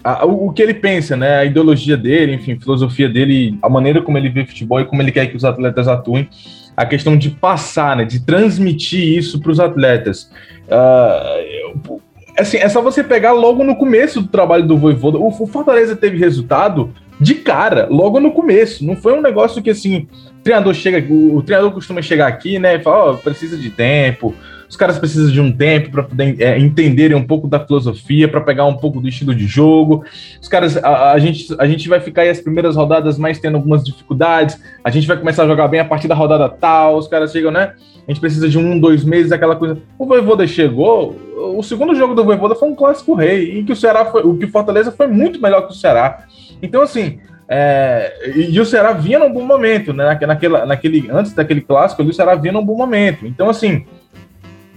a, 0.03 0.25
o, 0.25 0.47
o 0.47 0.53
que 0.53 0.61
ele 0.61 0.73
pensa, 0.73 1.15
né? 1.15 1.37
A 1.37 1.45
ideologia 1.45 1.95
dele, 1.95 2.33
enfim, 2.33 2.53
a 2.53 2.59
filosofia 2.59 3.07
dele, 3.07 3.57
a 3.61 3.69
maneira 3.69 4.01
como 4.01 4.17
ele 4.17 4.29
vê 4.29 4.45
futebol 4.45 4.79
e 4.81 4.85
como 4.85 5.01
ele 5.01 5.11
quer 5.11 5.27
que 5.27 5.37
os 5.37 5.45
atletas 5.45 5.87
atuem 5.87 6.27
a 6.75 6.85
questão 6.85 7.17
de 7.17 7.29
passar, 7.29 7.95
né, 7.95 8.05
de 8.05 8.19
transmitir 8.19 9.17
isso 9.17 9.39
para 9.39 9.51
os 9.51 9.59
atletas. 9.59 10.29
Uh, 10.67 12.01
assim, 12.37 12.57
é 12.57 12.67
só 12.67 12.81
você 12.81 13.03
pegar 13.03 13.31
logo 13.31 13.63
no 13.63 13.75
começo 13.75 14.21
do 14.21 14.27
trabalho 14.27 14.67
do 14.67 14.77
Voivoda. 14.77 15.17
O, 15.17 15.31
Fortaleza 15.47 15.95
teve 15.95 16.17
resultado 16.17 16.93
de 17.19 17.35
cara, 17.35 17.87
logo 17.89 18.19
no 18.19 18.31
começo. 18.31 18.85
Não 18.85 18.95
foi 18.95 19.13
um 19.13 19.21
negócio 19.21 19.61
que 19.61 19.69
assim, 19.69 20.07
o 20.39 20.43
treinador 20.43 20.73
chega, 20.73 21.13
o, 21.13 21.41
treinador 21.41 21.71
costuma 21.71 22.01
chegar 22.01 22.27
aqui, 22.27 22.59
né, 22.59 22.75
e 22.75 22.79
fala, 22.79 23.11
ó, 23.11 23.13
oh, 23.13 23.17
precisa 23.17 23.57
de 23.57 23.69
tempo, 23.69 24.33
os 24.67 24.75
caras 24.75 24.97
precisam 24.97 25.31
de 25.31 25.39
um 25.39 25.51
tempo 25.51 25.91
para 25.91 26.03
poder 26.03 26.41
é, 26.41 26.57
entenderem 26.59 27.15
um 27.15 27.23
pouco 27.23 27.47
da 27.47 27.59
filosofia, 27.59 28.27
para 28.27 28.41
pegar 28.41 28.65
um 28.65 28.75
pouco 28.75 28.99
do 28.99 29.07
estilo 29.07 29.33
de 29.33 29.45
jogo. 29.45 30.03
Os 30.41 30.47
caras, 30.47 30.75
a, 30.77 31.11
a, 31.11 31.19
gente, 31.19 31.47
a 31.59 31.67
gente 31.67 31.87
vai 31.87 31.99
ficar 31.99 32.23
aí 32.23 32.29
as 32.29 32.41
primeiras 32.41 32.75
rodadas 32.75 33.17
mais 33.17 33.39
tendo 33.39 33.55
algumas 33.55 33.83
dificuldades. 33.83 34.59
A 34.83 34.89
gente 34.89 35.07
vai 35.07 35.17
começar 35.17 35.43
a 35.43 35.47
jogar 35.47 35.67
bem 35.67 35.79
a 35.79 35.85
partir 35.85 36.07
da 36.07 36.15
rodada 36.15 36.49
tal. 36.49 36.97
Os 36.97 37.07
caras 37.07 37.31
chegam, 37.31 37.51
né? 37.51 37.73
A 38.07 38.11
gente 38.11 38.19
precisa 38.19 38.49
de 38.49 38.57
um, 38.57 38.79
dois 38.79 39.03
meses, 39.03 39.31
aquela 39.31 39.55
coisa. 39.55 39.77
O 39.97 40.05
Voivoda 40.05 40.45
chegou. 40.45 41.15
O 41.57 41.63
segundo 41.63 41.95
jogo 41.95 42.13
do 42.13 42.23
Voivoda 42.23 42.55
foi 42.55 42.69
um 42.69 42.75
clássico 42.75 43.13
rei, 43.13 43.59
em 43.59 43.65
que 43.65 43.71
o 43.71 43.75
Ceará 43.75 44.05
foi, 44.05 44.23
o 44.23 44.37
que 44.37 44.45
o 44.45 44.51
Fortaleza 44.51 44.91
foi 44.91 45.07
muito 45.07 45.41
melhor 45.41 45.67
que 45.67 45.73
o 45.73 45.75
Ceará. 45.75 46.25
Então, 46.65 46.81
assim, 46.81 47.19
é, 47.47 48.31
e, 48.35 48.59
o 48.59 48.65
Ceará 48.65 48.91
vinha 48.91 49.19
num 49.19 49.31
bom 49.31 49.45
momento, 49.45 49.93
né? 49.93 50.17
Naquela, 50.25 50.65
naquele, 50.65 51.09
antes 51.11 51.33
daquele 51.33 51.61
clássico, 51.61 52.01
o 52.03 52.13
Ceará 52.13 52.35
vinha 52.35 52.53
num 52.53 52.65
bom 52.65 52.75
momento. 52.75 53.25
Então, 53.25 53.49
assim, 53.49 53.85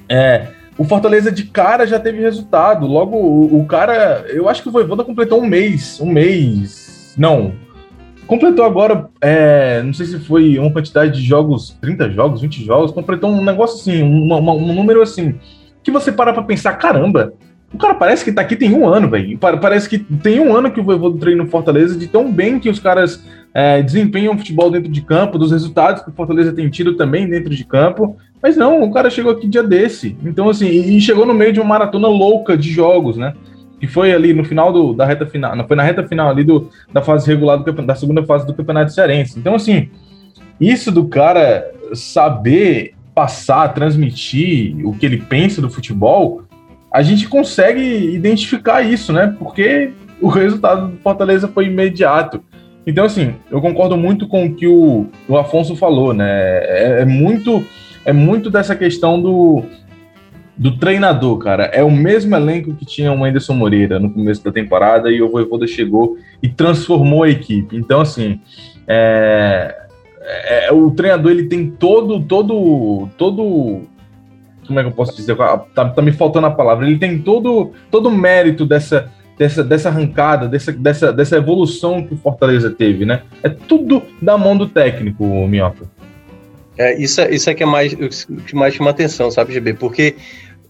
é, 0.09 0.49
o 0.77 0.85
Fortaleza 0.85 1.33
de 1.33 1.45
cara 1.45 1.87
já 1.87 1.99
teve 1.99 2.21
resultado. 2.21 2.87
Logo, 2.87 3.17
o, 3.17 3.61
o 3.61 3.67
cara. 3.67 4.25
Eu 4.29 4.49
acho 4.49 4.63
que 4.63 4.69
o 4.69 4.73
Voivoda 4.73 5.03
completou 5.03 5.43
um 5.43 5.47
mês. 5.47 6.01
Um 6.01 6.11
mês. 6.11 7.15
Não. 7.17 7.53
Completou 8.27 8.65
agora. 8.65 9.09
É, 9.21 9.83
não 9.83 9.95
sei 9.95 10.07
se 10.07 10.19
foi 10.19 10.59
uma 10.59 10.71
quantidade 10.71 11.19
de 11.19 11.27
jogos, 11.27 11.77
30 11.81 12.11
jogos, 12.11 12.43
20 12.43 12.65
jogos. 12.65 12.93
Completou 12.93 13.31
um 13.31 13.43
negócio 13.43 13.81
assim, 13.81 14.03
um, 14.03 14.33
um 14.33 14.75
número 14.75 15.01
assim. 15.01 15.35
Que 15.83 15.91
você 15.91 16.13
para 16.13 16.35
pra 16.35 16.43
pensar, 16.43 16.75
caramba. 16.75 17.33
O 17.73 17.77
cara 17.77 17.95
parece 17.95 18.25
que 18.25 18.33
tá 18.33 18.43
aqui 18.43 18.57
tem 18.57 18.73
um 18.73 18.89
ano, 18.89 19.11
velho. 19.11 19.39
Parece 19.39 19.89
que 19.89 19.99
tem 19.99 20.41
um 20.41 20.57
ano 20.57 20.71
que 20.71 20.81
o 20.81 20.85
Voivoda 20.85 21.19
treina 21.19 21.45
no 21.45 21.51
Fortaleza, 21.51 21.99
de 21.99 22.07
tão 22.07 22.33
bem 22.33 22.59
que 22.59 22.71
os 22.71 22.81
caras 22.81 23.23
é, 23.53 23.83
desempenham 23.83 24.39
futebol 24.39 24.71
dentro 24.71 24.91
de 24.91 25.03
campo, 25.03 25.39
dos 25.39 25.53
resultados 25.53 26.03
que 26.03 26.11
o 26.11 26.15
Fortaleza 26.15 26.53
tem 26.53 26.69
tido 26.71 26.97
também 26.97 27.29
dentro 27.29 27.55
de 27.55 27.65
campo. 27.65 28.17
Mas 28.43 28.57
não, 28.57 28.83
o 28.83 28.93
cara 28.93 29.11
chegou 29.11 29.33
aqui 29.33 29.47
dia 29.47 29.63
desse. 29.63 30.17
Então, 30.25 30.49
assim, 30.49 30.67
e 30.67 31.01
chegou 31.01 31.27
no 31.27 31.35
meio 31.35 31.53
de 31.53 31.61
uma 31.61 31.69
maratona 31.69 32.09
louca 32.09 32.57
de 32.57 32.71
jogos, 32.71 33.17
né? 33.17 33.35
que 33.79 33.87
foi 33.87 34.13
ali 34.13 34.33
no 34.33 34.45
final 34.45 34.73
do, 34.73 34.93
da 34.93 35.05
reta 35.05 35.25
final, 35.25 35.67
foi 35.67 35.77
na 35.77 35.83
reta 35.83 36.07
final 36.07 36.29
ali 36.29 36.43
do, 36.43 36.69
da 36.93 37.01
fase 37.01 37.27
regular 37.29 37.59
do, 37.59 37.73
da 37.73 37.95
segunda 37.95 38.25
fase 38.25 38.47
do 38.47 38.55
Campeonato 38.55 38.93
Cearense. 38.93 39.39
Então, 39.39 39.55
assim, 39.55 39.89
isso 40.61 40.91
do 40.91 41.07
cara 41.07 41.71
saber 41.95 42.95
passar, 43.15 43.69
transmitir 43.75 44.77
o 44.87 44.93
que 44.93 45.07
ele 45.07 45.19
pensa 45.19 45.61
do 45.61 45.71
futebol, 45.71 46.43
a 46.93 47.03
gente 47.03 47.29
consegue 47.29 47.81
identificar 48.15 48.83
isso, 48.83 49.13
né? 49.13 49.35
Porque 49.39 49.93
o 50.21 50.29
resultado 50.29 50.89
do 50.89 50.97
Fortaleza 50.99 51.49
foi 51.49 51.67
imediato. 51.67 52.43
Então, 52.87 53.05
assim, 53.05 53.35
eu 53.51 53.61
concordo 53.61 53.97
muito 53.97 54.27
com 54.27 54.47
o 54.47 54.55
que 54.55 54.67
o, 54.67 55.07
o 55.29 55.37
Afonso 55.37 55.77
falou, 55.77 56.15
né? 56.15 56.29
É, 56.29 56.99
é, 57.03 57.05
muito, 57.05 57.63
é 58.05 58.13
muito 58.13 58.51
dessa 58.51 58.75
questão 58.75 59.21
do, 59.21 59.63
do 60.57 60.79
treinador, 60.79 61.37
cara. 61.39 61.65
É 61.67 61.85
o 61.85 61.91
mesmo 61.91 62.35
elenco 62.35 62.75
que 62.75 62.87
tinha 62.87 63.13
o 63.13 63.25
Anderson 63.25 63.55
Moreira 63.55 64.01
no 64.01 64.11
começo 64.11 64.43
da 64.43 64.51
temporada 64.51 65.11
e 65.11 65.21
o 65.21 65.31
Voivoda 65.31 65.67
chegou 65.67 66.17
e 66.43 66.49
transformou 66.49 67.25
a 67.25 67.29
equipe. 67.29 67.77
Então, 67.77 68.01
assim, 68.01 68.41
é, 68.87 69.83
é, 70.21 70.73
o 70.73 70.91
treinador 70.91 71.31
ele 71.31 71.45
tem 71.45 71.71
todo, 71.71 72.21
todo, 72.21 73.09
todo. 73.17 73.83
Como 74.69 74.79
é 74.79 74.83
que 74.83 74.89
eu 74.89 74.95
posso 74.95 75.17
dizer? 75.17 75.37
Tá, 75.75 75.89
tá 75.89 76.03
me 76.03 76.13
faltando 76.13 76.47
a 76.47 76.51
palavra. 76.51 76.87
Ele 76.87 76.99
tem 76.99 77.19
todo, 77.19 77.73
todo 77.91 78.09
o 78.09 78.13
mérito 78.13 78.65
dessa, 78.65 79.11
dessa, 79.37 79.65
dessa 79.65 79.89
arrancada, 79.89 80.47
dessa, 80.47 80.71
dessa, 80.71 81.13
dessa 81.13 81.37
evolução 81.37 82.07
que 82.07 82.15
o 82.15 82.17
Fortaleza 82.17 82.71
teve, 82.71 83.05
né? 83.05 83.23
É 83.43 83.49
tudo 83.49 84.03
da 84.23 84.39
mão 84.39 84.57
do 84.57 84.69
técnico, 84.69 85.25
Minhoca. 85.49 85.87
É, 86.77 86.97
isso, 87.01 87.21
é, 87.21 87.35
isso 87.35 87.51
é 87.51 87.55
que 87.55 87.63
é 87.63 87.67
mais, 87.67 87.95
que 87.95 88.55
mais 88.55 88.75
chama 88.75 88.91
atenção, 88.91 89.31
sabe, 89.31 89.53
GB? 89.53 89.75
Porque 89.75 90.15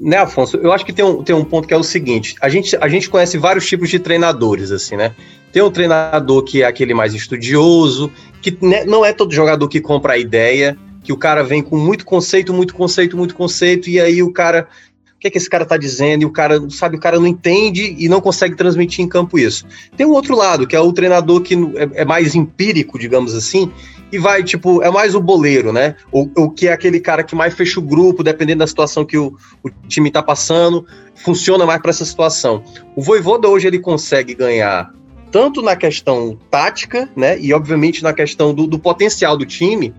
né, 0.00 0.16
Afonso, 0.16 0.56
eu 0.58 0.72
acho 0.72 0.86
que 0.86 0.92
tem 0.92 1.04
um, 1.04 1.22
tem 1.22 1.34
um 1.34 1.44
ponto 1.44 1.66
que 1.66 1.74
é 1.74 1.76
o 1.76 1.82
seguinte: 1.82 2.36
a 2.40 2.48
gente, 2.48 2.76
a 2.80 2.88
gente 2.88 3.10
conhece 3.10 3.36
vários 3.36 3.66
tipos 3.66 3.90
de 3.90 3.98
treinadores, 3.98 4.70
assim, 4.70 4.96
né? 4.96 5.12
Tem 5.52 5.62
um 5.62 5.70
treinador 5.70 6.44
que 6.44 6.62
é 6.62 6.66
aquele 6.66 6.94
mais 6.94 7.14
estudioso, 7.14 8.10
que 8.40 8.56
né, 8.64 8.84
não 8.84 9.04
é 9.04 9.12
todo 9.12 9.34
jogador 9.34 9.66
que 9.68 9.80
compra 9.80 10.12
a 10.12 10.18
ideia, 10.18 10.76
que 11.02 11.12
o 11.12 11.16
cara 11.16 11.42
vem 11.42 11.62
com 11.62 11.76
muito 11.76 12.04
conceito, 12.04 12.52
muito 12.52 12.74
conceito, 12.74 13.16
muito 13.16 13.34
conceito, 13.34 13.88
e 13.88 14.00
aí 14.00 14.22
o 14.22 14.32
cara. 14.32 14.68
O 15.16 15.20
que, 15.20 15.26
é 15.26 15.30
que 15.32 15.38
esse 15.38 15.50
cara 15.50 15.66
tá 15.66 15.76
dizendo? 15.76 16.22
E 16.22 16.24
o 16.24 16.30
cara, 16.30 16.60
sabe, 16.70 16.96
o 16.96 17.00
cara 17.00 17.18
não 17.18 17.26
entende 17.26 17.96
e 17.98 18.08
não 18.08 18.20
consegue 18.20 18.54
transmitir 18.54 19.04
em 19.04 19.08
campo 19.08 19.36
isso. 19.36 19.66
Tem 19.96 20.06
um 20.06 20.12
outro 20.12 20.36
lado, 20.36 20.64
que 20.64 20.76
é 20.76 20.80
o 20.80 20.92
treinador 20.92 21.40
que 21.40 21.54
é, 21.54 22.02
é 22.02 22.04
mais 22.04 22.36
empírico, 22.36 22.96
digamos 22.96 23.34
assim, 23.34 23.68
e 24.12 24.18
vai, 24.18 24.44
tipo, 24.44 24.80
é 24.80 24.90
mais 24.90 25.16
o 25.16 25.20
boleiro, 25.20 25.72
né? 25.72 25.96
O, 26.12 26.28
o 26.36 26.50
que 26.50 26.68
é 26.68 26.72
aquele 26.72 27.00
cara 27.00 27.24
que 27.24 27.34
mais 27.34 27.52
fecha 27.54 27.80
o 27.80 27.82
grupo, 27.82 28.22
dependendo 28.22 28.60
da 28.60 28.66
situação 28.68 29.04
que 29.04 29.18
o, 29.18 29.36
o 29.62 29.70
time 29.88 30.08
tá 30.08 30.22
passando, 30.22 30.86
funciona 31.16 31.66
mais 31.66 31.80
para 31.80 31.90
essa 31.90 32.04
situação. 32.04 32.62
O 32.96 33.02
Voivoda 33.02 33.48
hoje 33.48 33.66
ele 33.66 33.80
consegue 33.80 34.34
ganhar 34.34 34.92
tanto 35.30 35.60
na 35.60 35.76
questão 35.76 36.38
tática, 36.50 37.08
né? 37.14 37.38
E 37.38 37.52
obviamente 37.52 38.02
na 38.02 38.12
questão 38.12 38.54
do, 38.54 38.66
do 38.66 38.78
potencial 38.78 39.36
do 39.36 39.44
time, 39.44 39.92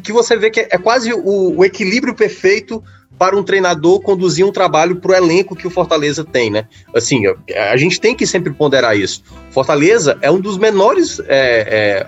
que 0.00 0.12
você 0.12 0.36
vê 0.36 0.50
que 0.50 0.60
é, 0.60 0.68
é 0.72 0.78
quase 0.78 1.12
o, 1.12 1.56
o 1.56 1.64
equilíbrio 1.64 2.14
perfeito 2.14 2.82
para 3.18 3.36
um 3.36 3.42
treinador 3.42 4.00
conduzir 4.00 4.46
um 4.46 4.52
trabalho 4.52 4.96
para 4.96 5.10
o 5.10 5.14
elenco 5.14 5.56
que 5.56 5.66
o 5.66 5.70
Fortaleza 5.70 6.24
tem, 6.24 6.50
né? 6.50 6.66
Assim, 6.94 7.24
a 7.70 7.76
gente 7.76 8.00
tem 8.00 8.14
que 8.14 8.26
sempre 8.26 8.52
ponderar 8.52 8.96
isso. 8.96 9.22
Fortaleza 9.50 10.16
é 10.22 10.30
um 10.30 10.40
dos 10.40 10.56
menores 10.56 11.18
é, 11.26 11.26
é, 11.26 12.06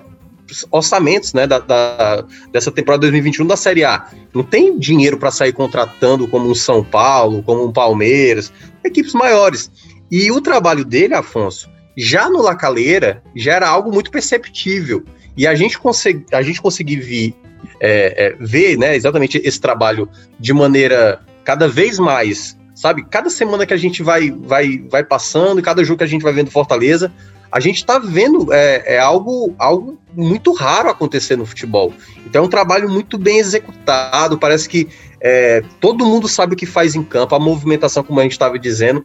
orçamentos 0.71 1.33
né, 1.33 1.47
da, 1.47 1.59
da, 1.59 2.25
dessa 2.53 2.71
temporada 2.71 3.03
2021 3.03 3.47
da 3.47 3.57
Série 3.57 3.85
A. 3.85 4.07
Não 4.33 4.45
tem 4.45 4.79
dinheiro 4.79 5.19
para 5.19 5.33
sair 5.33 5.53
contratando 5.53 6.29
como 6.29 6.49
um 6.49 6.55
São 6.55 6.85
Paulo, 6.85 7.43
como 7.43 7.65
um 7.65 7.73
Palmeiras, 7.73 8.53
equipes 8.85 9.13
maiores. 9.13 9.71
E 10.11 10.31
o 10.31 10.41
trabalho 10.41 10.85
dele, 10.85 11.15
Afonso, 11.15 11.69
já 11.97 12.29
no 12.29 12.43
Lacaleira, 12.43 13.23
já 13.35 13.55
era 13.55 13.69
algo 13.69 13.93
muito 13.93 14.11
perceptível. 14.11 15.05
E 15.37 15.47
a 15.47 15.55
gente, 15.55 15.79
consegui, 15.79 16.25
a 16.33 16.43
gente 16.43 16.61
conseguir 16.61 16.97
vir, 16.97 17.35
é, 17.81 18.27
é, 18.27 18.37
ver 18.39 18.77
né, 18.77 18.97
exatamente 18.97 19.41
esse 19.45 19.61
trabalho 19.61 20.09
de 20.39 20.53
maneira 20.53 21.21
cada 21.45 21.69
vez 21.69 21.99
mais, 21.99 22.57
sabe? 22.75 23.05
Cada 23.09 23.31
semana 23.31 23.67
que 23.67 23.75
a 23.75 23.77
gente 23.77 24.03
vai, 24.03 24.31
vai, 24.31 24.79
vai 24.89 25.05
passando, 25.05 25.63
cada 25.63 25.83
jogo 25.85 25.99
que 25.99 26.05
a 26.05 26.09
gente 26.09 26.23
vai 26.23 26.33
vendo 26.33 26.51
Fortaleza, 26.51 27.13
a 27.53 27.59
gente 27.59 27.77
está 27.77 27.99
vendo 27.99 28.53
é, 28.53 28.95
é, 28.95 28.99
algo, 28.99 29.55
algo 29.59 29.99
muito 30.15 30.53
raro 30.53 30.89
acontecer 30.89 31.37
no 31.37 31.45
futebol. 31.45 31.93
Então 32.25 32.43
é 32.43 32.47
um 32.47 32.51
trabalho 32.51 32.89
muito 32.89 33.19
bem 33.19 33.39
executado, 33.39 34.39
parece 34.39 34.69
que 34.69 34.89
é, 35.21 35.63
todo 35.81 36.07
mundo 36.07 36.29
sabe 36.29 36.55
o 36.55 36.57
que 36.57 36.67
faz 36.67 36.95
em 36.95 37.03
campo, 37.03 37.35
a 37.35 37.41
movimentação, 37.41 38.05
como 38.05 38.21
a 38.21 38.23
gente 38.23 38.33
estava 38.33 38.59
dizendo. 38.59 39.05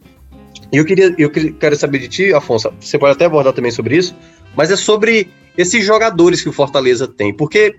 E 0.72 0.78
eu 0.78 0.86
queria, 0.86 1.14
eu 1.18 1.30
quero 1.30 1.76
saber 1.76 2.00
de 2.00 2.08
ti, 2.08 2.34
Afonso, 2.34 2.72
você 2.80 2.98
pode 2.98 3.14
até 3.14 3.26
abordar 3.26 3.54
também 3.54 3.72
sobre 3.72 3.98
isso, 3.98 4.16
mas 4.56 4.72
é 4.72 4.76
sobre 4.76 5.30
esses 5.58 5.84
jogadores 5.86 6.42
que 6.42 6.50
o 6.50 6.54
Fortaleza 6.54 7.08
tem, 7.08 7.34
porque 7.34 7.76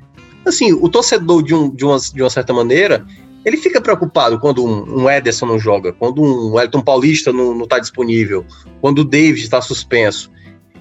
assim, 0.49 0.73
o 0.73 0.89
torcedor 0.89 1.43
de, 1.43 1.55
um, 1.55 1.71
de, 1.71 1.85
uma, 1.85 1.99
de 1.99 2.23
uma 2.23 2.31
certa 2.31 2.53
maneira, 2.53 3.07
ele 3.45 3.57
fica 3.57 3.81
preocupado 3.81 4.39
quando 4.39 4.65
um, 4.65 5.03
um 5.03 5.11
Ederson 5.11 5.47
não 5.47 5.59
joga, 5.59 5.93
quando 5.93 6.23
um 6.23 6.59
Elton 6.59 6.83
Paulista 6.83 7.33
não 7.33 7.63
está 7.63 7.79
disponível, 7.79 8.45
quando 8.81 9.01
o 9.01 9.05
David 9.05 9.45
está 9.45 9.61
suspenso 9.61 10.31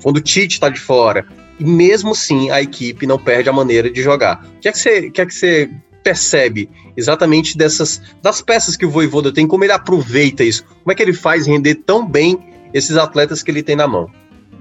quando 0.06 0.18
o 0.18 0.22
Tite 0.22 0.54
está 0.54 0.70
de 0.70 0.80
fora. 0.80 1.26
E 1.60 1.66
mesmo 1.66 2.12
assim 2.12 2.52
a 2.52 2.62
equipe 2.62 3.08
não 3.08 3.18
perde 3.18 3.50
a 3.50 3.54
maneira 3.54 3.90
de 3.90 4.02
jogar. 4.02 4.46
O 4.58 4.60
que 4.60 4.68
é 4.68 4.72
que 4.72 4.78
você, 4.78 5.10
que 5.10 5.22
é 5.22 5.26
que 5.26 5.34
você 5.34 5.70
percebe 6.04 6.70
exatamente 6.96 7.58
dessas 7.58 8.00
das 8.22 8.40
peças 8.42 8.76
que 8.76 8.86
o 8.86 8.90
Voivoda 8.90 9.34
tem, 9.34 9.48
como 9.48 9.64
ele 9.64 9.72
aproveita 9.74 10.44
isso? 10.44 10.64
Como 10.64 10.92
é 10.92 10.96
que 10.96 11.02
ele 11.02 11.14
faz 11.14 11.48
render 11.48 11.76
tão 11.76 12.08
bem 12.08 12.38
esses 12.74 12.98
atletas 12.98 13.42
que 13.42 13.50
ele 13.50 13.64
tem 13.64 13.76
na 13.76 13.88
mão? 13.88 14.10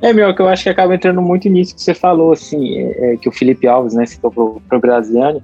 É, 0.04 0.12
meu, 0.12 0.34
que 0.34 0.42
eu 0.42 0.48
acho 0.48 0.64
que 0.64 0.68
acaba 0.68 0.94
entrando 0.94 1.22
muito 1.22 1.48
nisso 1.48 1.74
que 1.74 1.80
você 1.80 1.94
falou, 1.94 2.32
assim, 2.32 2.78
é, 2.78 3.14
é, 3.14 3.16
que 3.16 3.26
o 3.26 3.32
Felipe 3.32 3.66
Alves, 3.66 3.94
né, 3.94 4.04
citou 4.04 4.30
pro, 4.30 4.60
pro 4.68 4.78
Graziani, 4.78 5.42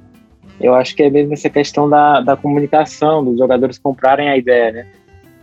eu 0.60 0.74
acho 0.74 0.94
que 0.94 1.02
é 1.02 1.08
mesmo 1.08 1.32
essa 1.32 1.48
questão 1.48 1.88
da, 1.88 2.20
da 2.20 2.36
comunicação, 2.36 3.24
dos 3.24 3.38
jogadores 3.38 3.78
comprarem 3.78 4.28
a 4.28 4.36
ideia, 4.36 4.70
né? 4.70 4.86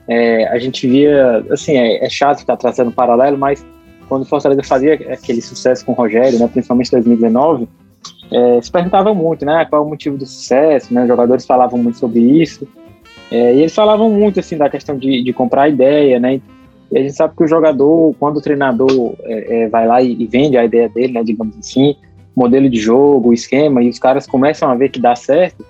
É, 0.07 0.47
a 0.49 0.59
gente 0.59 0.87
via, 0.87 1.43
assim, 1.49 1.75
é, 1.75 2.05
é 2.05 2.09
chato 2.11 2.37
estar 2.37 2.55
trazendo 2.57 2.91
paralelo, 2.91 3.39
mas 3.39 3.65
quando 4.07 4.21
o 4.21 4.25
Fortaleza 4.25 4.61
fazia 4.61 4.93
aquele 4.93 5.41
sucesso 5.41 5.83
com 5.83 5.93
o 5.93 5.95
Rogério, 5.95 6.37
né, 6.37 6.47
principalmente 6.47 6.89
em 6.89 6.97
2019, 6.97 7.67
é, 8.31 8.61
se 8.61 8.71
perguntava 8.71 9.15
muito, 9.15 9.43
né, 9.43 9.65
qual 9.67 9.81
é 9.81 9.85
o 9.85 9.89
motivo 9.89 10.15
do 10.15 10.27
sucesso, 10.27 10.93
né, 10.93 11.01
os 11.01 11.07
jogadores 11.07 11.43
falavam 11.43 11.81
muito 11.81 11.97
sobre 11.97 12.19
isso, 12.19 12.67
e 13.31 13.35
eles 13.35 13.73
falavam 13.73 14.11
muito, 14.11 14.39
assim, 14.39 14.55
da 14.57 14.69
questão 14.69 14.95
de, 14.95 15.23
de 15.23 15.33
comprar 15.33 15.67
ideia, 15.67 16.19
né, 16.19 16.39
e 16.91 16.97
a 16.97 17.01
gente 17.01 17.13
sabe 17.13 17.35
que 17.35 17.43
o 17.43 17.47
jogador, 17.47 18.15
quando 18.19 18.37
o 18.37 18.41
treinador 18.41 19.15
é, 19.23 19.63
é 19.63 19.69
vai 19.69 19.87
lá 19.87 20.01
e, 20.01 20.13
e, 20.13 20.25
vende 20.25 20.57
a 20.57 20.65
ideia 20.65 20.87
dele, 20.87 21.13
né, 21.13 21.23
digamos 21.23 21.57
assim, 21.57 21.95
modelo 22.35 22.69
de 22.69 22.79
jogo, 22.79 23.33
esquema, 23.33 23.83
e 23.83 23.89
os 23.89 23.99
caras 23.99 24.25
começam 24.25 24.69
a 24.69 24.75
ver 24.75 24.89
que 24.89 24.99
dá 24.99 25.15
certo, 25.15 25.65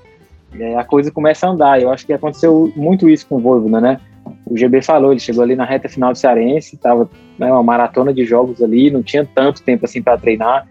é, 0.59 0.75
a 0.75 0.83
coisa 0.83 1.11
começa 1.11 1.47
a 1.47 1.51
andar. 1.51 1.81
Eu 1.81 1.91
acho 1.91 2.05
que 2.05 2.13
aconteceu 2.13 2.71
muito 2.75 3.09
isso 3.09 3.25
com 3.27 3.35
o 3.37 3.39
Voivoda, 3.39 3.81
né? 3.81 3.99
o 4.45 4.57
GB 4.57 4.81
falou, 4.81 5.11
ele 5.11 5.19
chegou 5.19 5.43
ali 5.43 5.55
na 5.55 5.65
reta 5.65 5.89
final 5.89 6.11
do 6.11 6.17
Cearense, 6.17 6.75
estava 6.75 7.09
né, 7.37 7.51
uma 7.51 7.63
maratona 7.63 8.13
de 8.13 8.25
jogos 8.25 8.61
ali, 8.61 8.89
não 8.89 9.03
tinha 9.03 9.25
tanto 9.25 9.61
tempo 9.61 9.85
assim 9.85 10.01
para 10.01 10.17
treinar. 10.17 10.67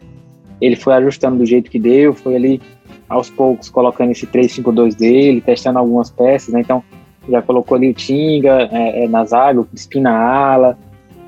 Ele 0.60 0.76
foi 0.76 0.94
ajustando 0.94 1.38
do 1.38 1.46
jeito 1.46 1.70
que 1.70 1.78
deu, 1.78 2.14
foi 2.14 2.36
ali 2.36 2.60
aos 3.08 3.28
poucos 3.28 3.68
colocando 3.68 4.10
esse 4.10 4.26
3-5-2 4.26 4.96
dele, 4.96 5.40
testando 5.40 5.78
algumas 5.78 6.10
peças, 6.10 6.52
né? 6.52 6.60
Então 6.60 6.82
já 7.28 7.42
colocou 7.42 7.76
ali 7.76 7.90
o 7.90 7.94
Tinga 7.94 8.68
é, 8.72 9.04
é, 9.04 9.08
na 9.08 9.24
zaga, 9.24 9.60
o 9.60 9.64
Crispim 9.64 10.00
na 10.00 10.16
ala, 10.16 10.78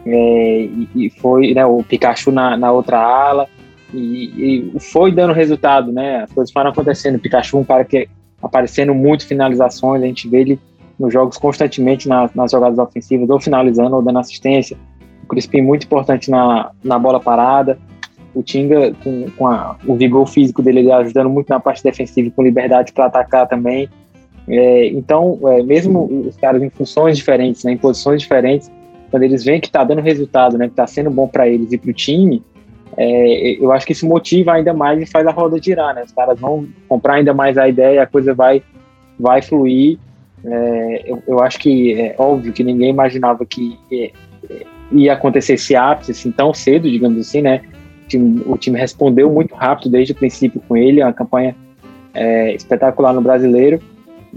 é, 0.07 0.69
e, 0.95 1.11
foi 1.21 1.53
né, 1.53 1.67
o 1.67 1.83
Pikachu 1.83 2.31
na, 2.31 2.57
na 2.57 2.73
outra 2.73 2.99
ala, 2.99 3.47
e, 3.93 4.71
e, 4.75 4.81
foi 4.81 5.13
dando 5.13 5.33
resultado, 5.33 5.91
né? 5.93 6.23
As 6.23 6.33
coisas 6.33 6.53
foram 6.53 6.71
acontecendo. 6.71 7.17
O 7.17 7.19
Pikachu, 7.19 7.59
um 7.59 7.65
cara 7.65 7.85
que 7.85 8.09
aparecendo 8.43 8.95
muito 8.95 9.27
finalizações, 9.27 10.03
a 10.03 10.07
gente 10.07 10.29
vê 10.29 10.41
ele 10.41 10.61
nos 10.99 11.13
jogos 11.13 11.39
constantemente 11.39 12.09
na, 12.09 12.29
nas 12.35 12.51
jogadas 12.51 12.79
ofensivas, 12.79 13.31
ou 13.31 13.41
finalizando 13.41 13.97
ou 13.97 14.03
dando 14.03 14.19
assistência. 14.19 14.77
O 15.25 15.27
Crispim 15.27 15.63
muito 15.63 15.85
importante 15.85 16.31
na, 16.31 16.71
na 16.83 16.99
bola 16.99 17.21
parada. 17.21 17.79
O 18.35 18.43
Tinga, 18.43 18.93
com, 19.03 19.27
com 19.37 19.47
a, 19.47 19.77
o 19.87 19.95
vigor 19.97 20.27
físico 20.27 20.63
dele, 20.63 20.91
ajudando 20.93 21.31
muito 21.31 21.49
na 21.49 21.59
parte 21.59 21.83
defensiva, 21.83 22.31
com 22.35 22.43
liberdade 22.43 22.93
para 22.93 23.07
atacar 23.07 23.49
também. 23.49 23.89
É, 24.49 24.87
então, 24.89 25.39
é, 25.45 25.63
mesmo 25.63 26.27
os 26.27 26.37
caras 26.37 26.63
em 26.63 26.71
funções 26.71 27.17
diferentes, 27.17 27.65
né, 27.65 27.73
em 27.73 27.77
posições 27.77 28.23
diferentes, 28.23 28.71
quando 29.11 29.23
eles 29.23 29.45
veem 29.45 29.61
que 29.61 29.67
está 29.67 29.85
dando 29.85 30.01
resultado, 30.01 30.57
né, 30.57 30.67
que 30.67 30.73
está 30.73 30.87
sendo 30.87 31.11
bom 31.11 31.29
para 31.29 31.49
eles 31.49 31.73
e 31.73 31.79
para 31.79 31.91
o 31.91 31.95
time, 31.95 32.43
é, 32.97 33.63
eu 33.63 33.71
acho 33.73 33.87
que 33.87 33.93
isso 33.93 34.07
motiva 34.07 34.53
ainda 34.53 34.73
mais 34.73 35.01
e 35.01 35.07
faz 35.07 35.27
a 35.27 35.31
roda 35.31 35.61
girar, 35.63 35.95
né? 35.95 36.03
Os 36.03 36.11
caras 36.11 36.41
vão 36.41 36.67
comprar 36.89 37.15
ainda 37.15 37.33
mais 37.33 37.57
a 37.57 37.69
ideia, 37.69 38.03
a 38.03 38.07
coisa 38.07 38.35
vai, 38.35 38.61
vai 39.21 39.41
fluir 39.41 39.99
é, 40.45 41.03
eu, 41.05 41.23
eu, 41.27 41.41
acho 41.41 41.59
que 41.59 41.93
é 42.01 42.15
óbvio 42.19 42.53
que 42.53 42.63
ninguém 42.63 42.91
imaginava 42.91 43.45
que 43.45 43.79
é, 43.91 44.13
é, 44.49 44.67
ia 44.93 45.13
acontecer 45.13 45.55
esse 45.55 45.75
ápice 45.75 46.13
assim, 46.13 46.31
tão 46.31 46.55
cedo, 46.55 46.89
digamos 46.89 47.21
assim, 47.21 47.43
né? 47.43 47.63
O 48.05 48.09
time, 48.09 48.43
o 48.47 48.57
time, 48.57 48.79
respondeu 48.79 49.31
muito 49.31 49.55
rápido 49.55 49.91
desde 49.91 50.13
o 50.13 50.17
princípio 50.17 50.63
com 50.67 50.77
ele, 50.77 51.03
uma 51.03 51.13
campanha 51.13 51.55
espetacular 52.55 53.13
no 53.13 53.21
brasileiro, 53.21 53.81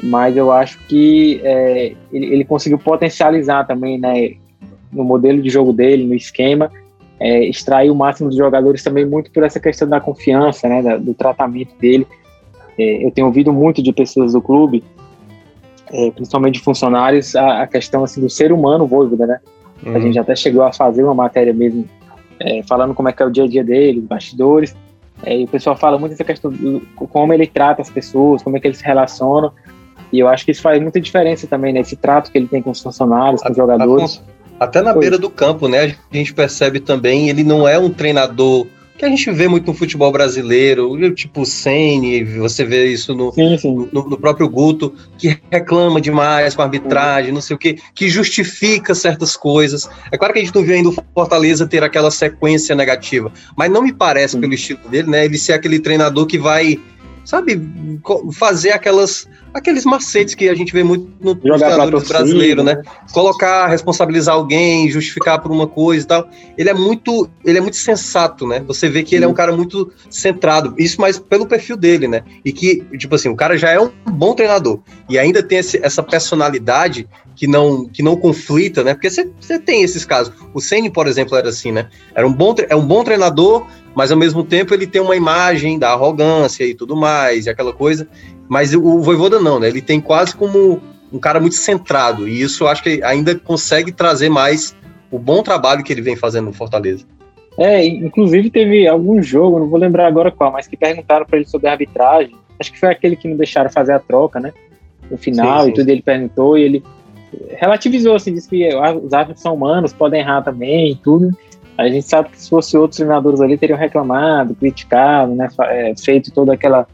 mas 0.02 0.38
eu 0.38 0.52
acho 0.52 0.80
que 0.88 1.42
é, 1.44 1.94
ele, 2.12 2.26
ele, 2.34 2.46
conseguiu 2.46 2.80
potencializar 2.80 3.66
também, 3.66 3.98
né? 4.00 4.36
no 4.92 5.04
modelo 5.04 5.42
de 5.42 5.50
jogo 5.50 5.72
dele, 5.72 6.06
no 6.06 6.14
esquema, 6.14 6.70
é, 7.20 7.46
extrair 7.46 7.90
o 7.90 7.96
máximo 7.96 8.30
dos 8.30 8.38
jogadores 8.38 8.84
também 8.84 9.06
muito 9.06 9.32
por 9.32 9.44
essa 9.44 9.60
questão 9.60 9.88
da 9.88 10.02
confiança, 10.02 10.68
né, 10.68 10.82
da, 10.82 10.98
do 10.98 11.14
tratamento 11.14 11.74
dele. 11.80 12.06
É, 12.78 13.06
eu 13.06 13.12
tenho 13.12 13.28
ouvido 13.28 13.54
muito 13.54 13.82
de 13.82 13.94
pessoas 13.94 14.34
do 14.34 14.42
clube, 14.42 14.84
é, 15.92 16.12
principalmente 16.12 16.56
de 16.56 16.62
funcionários, 16.62 17.36
a, 17.36 17.64
a, 17.64 17.68
questão 17.68 18.04
assim 18.04 18.22
do 18.22 18.30
ser 18.30 18.52
humano 18.52 18.88
Voivoda, 18.88 19.28
né? 19.28 19.40
Uhum. 19.86 19.96
A 19.96 20.00
gente 20.00 20.18
até 20.18 20.36
chegou 20.36 20.64
a 20.64 20.74
fazer 20.74 21.04
uma 21.04 21.14
matéria 21.14 21.54
mesmo 21.54 21.88
é, 22.40 22.64
falando 22.64 22.94
como 22.94 23.10
é 23.10 23.14
que 23.14 23.22
é 23.22 23.26
o 23.26 23.30
dia 23.30 23.44
a 23.44 23.48
dia 23.48 23.64
dele, 23.64 24.00
os 24.00 24.06
bastidores. 24.06 24.76
É, 25.24 25.38
e 25.38 25.44
o 25.44 25.48
pessoal 25.48 25.76
fala 25.76 26.00
muito 26.00 26.12
dessa 26.12 26.24
questão 26.24 26.50
do 26.50 26.82
como 26.96 27.34
ele 27.34 27.46
trata 27.46 27.82
as 27.82 27.90
pessoas, 27.90 28.42
como 28.42 28.58
é 28.58 28.60
que 28.60 28.68
ele 28.68 28.76
se 28.76 28.84
relaciona. 28.84 29.52
E 30.12 30.20
eu 30.20 30.28
acho 30.28 30.46
que 30.46 30.52
isso 30.52 30.62
faz 30.62 30.82
muita 30.82 31.00
diferença 31.00 31.48
também, 31.48 31.74
né? 31.74 31.80
Esse 31.80 31.96
trato 31.96 32.32
que 32.32 32.38
ele 32.38 32.48
tem 32.48 32.62
com 32.62 32.72
os 32.72 32.82
funcionários, 32.82 33.42
com 33.42 33.50
os 33.50 33.58
jogadores. 33.58 34.22
Até 34.60 34.82
na 34.82 34.94
beira 34.94 35.18
do 35.18 35.30
campo, 35.30 35.68
né? 35.68 35.96
A 36.12 36.16
gente 36.16 36.34
percebe 36.34 36.80
também, 36.80 37.30
ele 37.30 37.44
não 37.44 37.68
é 37.68 37.80
um 37.80 37.90
treinador 37.90 38.68
que 39.02 39.06
a 39.06 39.10
gente 39.10 39.32
vê 39.32 39.48
muito 39.48 39.66
no 39.66 39.74
futebol 39.74 40.12
brasileiro, 40.12 40.96
tipo 41.16 41.42
o 41.42 41.46
Sene, 41.46 42.24
você 42.24 42.64
vê 42.64 42.86
isso 42.86 43.16
no, 43.16 43.32
sim, 43.32 43.58
sim. 43.58 43.90
no, 43.92 44.08
no, 44.08 44.16
próprio 44.16 44.48
Guto, 44.48 44.94
que 45.18 45.40
reclama 45.50 46.00
demais 46.00 46.54
com 46.54 46.62
a 46.62 46.66
arbitragem, 46.66 47.32
não 47.32 47.42
sei 47.42 47.56
o 47.56 47.58
que, 47.58 47.78
que 47.96 48.08
justifica 48.08 48.94
certas 48.94 49.36
coisas. 49.36 49.90
É 50.12 50.18
claro 50.20 50.32
que 50.32 50.40
a 50.40 50.44
gente 50.44 50.54
não 50.54 50.62
viu 50.62 50.76
ainda 50.76 50.90
o 50.90 50.96
Fortaleza 51.16 51.66
ter 51.66 51.84
aquela 51.84 52.12
sequência 52.12 52.76
negativa, 52.76 53.32
mas 53.58 53.72
não 53.72 53.82
me 53.82 53.92
parece, 53.92 54.38
pelo 54.38 54.54
estilo 54.54 54.88
dele, 54.88 55.10
né, 55.10 55.26
ele 55.26 55.40
ser 55.40 55.54
aquele 55.54 55.80
treinador 55.80 56.28
que 56.28 56.38
vai, 56.38 56.80
sabe, 57.24 57.62
fazer 58.34 58.72
aquelas 58.72 59.28
aqueles 59.54 59.84
macetes 59.86 60.34
que 60.34 60.48
a 60.48 60.56
gente 60.56 60.72
vê 60.72 60.84
muito 60.84 61.10
no 61.20 61.36
treinador 61.36 62.08
brasileiro, 62.08 62.64
né? 62.64 62.76
né? 62.76 62.84
Colocar, 63.12 63.68
responsabilizar 63.68 64.36
alguém, 64.36 64.90
justificar 64.90 65.42
por 65.42 65.52
uma 65.52 65.68
coisa 65.68 66.06
e 66.06 66.08
tal. 66.08 66.30
Ele 66.58 66.70
é 66.70 66.74
muito, 66.74 67.30
ele 67.44 67.58
é 67.58 67.62
muito 67.62 67.78
sensato, 67.78 68.48
né? 68.48 68.64
Você 68.68 68.90
vê 68.90 69.04
que 69.04 69.10
Sim. 69.10 69.16
ele 69.18 69.26
é 69.26 69.28
um 69.28 69.34
cara 69.34 69.56
muito 69.56 69.92
centrado. 70.10 70.74
Isso 70.78 71.00
mais 71.02 71.20
pelo 71.20 71.46
perfil 71.46 71.76
dele, 71.76 72.08
né? 72.08 72.24
E 72.46 72.52
que, 72.52 72.82
tipo 72.98 73.16
assim, 73.16 73.30
o 73.30 73.36
cara 73.36 73.58
já 73.58 73.70
é 73.70 73.80
um 73.80 73.92
bom 74.10 74.34
treinador 74.34 74.80
e 75.10 75.20
ainda 75.20 75.44
tem 75.44 75.58
esse, 75.58 75.80
essa 75.84 76.02
personalidade 76.02 77.08
que 77.36 77.48
não 77.48 77.86
que 77.86 78.04
não 78.04 78.16
conflita, 78.16 78.84
né? 78.84 78.94
Porque 78.94 79.10
você 79.10 79.60
tem 79.60 79.84
esses 79.84 80.06
casos. 80.06 80.34
O 80.54 80.62
Ceni, 80.62 80.90
por 80.90 81.08
exemplo, 81.08 81.38
era 81.38 81.50
assim, 81.50 81.72
né? 81.72 81.90
Era 82.14 82.28
um 82.28 82.34
bom 82.34 82.54
é 82.70 82.76
um 82.76 82.86
bom 82.86 83.04
treinador, 83.04 83.66
mas 83.96 84.12
ao 84.12 84.18
mesmo 84.18 84.44
tempo 84.44 84.74
ele 84.74 84.88
tem 84.88 85.02
uma 85.02 85.16
imagem 85.16 85.78
da 85.78 85.92
arrogância 85.92 86.64
e 86.64 86.74
tudo 86.74 86.96
mais, 86.96 87.46
e 87.46 87.50
aquela 87.50 87.74
coisa. 87.74 88.08
Mas 88.48 88.74
o 88.74 89.00
Voivoda 89.00 89.40
não, 89.40 89.60
né? 89.60 89.68
Ele 89.68 89.82
tem 89.82 90.00
quase 90.00 90.36
como 90.36 90.82
um 91.12 91.20
cara 91.20 91.40
muito 91.40 91.56
centrado. 91.56 92.28
E 92.28 92.42
isso 92.42 92.64
eu 92.64 92.68
acho 92.68 92.84
que 92.84 93.04
ainda 93.04 93.36
consegue 93.36 93.92
trazer 93.92 94.30
mais 94.30 94.76
o 95.10 95.20
bom 95.20 95.44
trabalho 95.44 95.84
que 95.84 95.92
ele 95.92 96.02
vem 96.02 96.16
fazendo 96.16 96.46
no 96.46 96.54
Fortaleza. 96.54 97.06
É, 97.58 97.86
inclusive 97.86 98.50
teve 98.50 98.88
algum 98.88 99.22
jogo, 99.22 99.60
não 99.60 99.68
vou 99.68 99.78
lembrar 99.78 100.08
agora 100.08 100.32
qual, 100.32 100.52
mas 100.54 100.68
que 100.68 100.78
perguntaram 100.78 101.26
para 101.26 101.38
ele 101.38 101.48
sobre 101.48 101.68
a 101.68 101.72
arbitragem. 101.72 102.34
Acho 102.60 102.72
que 102.72 102.80
foi 102.80 102.90
aquele 102.90 103.16
que 103.16 103.28
não 103.28 103.36
deixaram 103.36 103.70
fazer 103.70 103.94
a 103.94 104.00
troca, 104.00 104.40
né? 104.40 104.54
No 105.10 105.18
final 105.18 105.60
sim, 105.60 105.66
sim. 105.66 105.72
e 105.72 105.74
tudo, 105.74 105.90
ele 105.90 106.02
perguntou 106.02 106.58
e 106.58 106.64
ele 106.64 106.84
relativizou, 107.58 108.16
assim, 108.16 108.34
disse 108.34 108.50
que 108.50 108.70
os 109.04 109.14
árbitros 109.14 109.42
são 109.42 109.54
humanos, 109.54 109.94
podem 109.94 110.22
errar 110.22 110.42
também 110.42 110.92
e 110.92 110.96
tudo. 110.96 111.32
A 111.82 111.90
gente 111.90 112.08
sabe 112.08 112.30
que 112.30 112.40
se 112.40 112.48
fosse 112.48 112.78
outros 112.78 112.98
treinadores 112.98 113.42
ali, 113.42 113.58
teriam 113.58 113.78
reclamado, 113.78 114.54
criticado, 114.54 115.34
né? 115.34 115.50
É, 115.62 115.94
feito 115.96 116.32
toda 116.32 116.54
aquela 116.54 116.88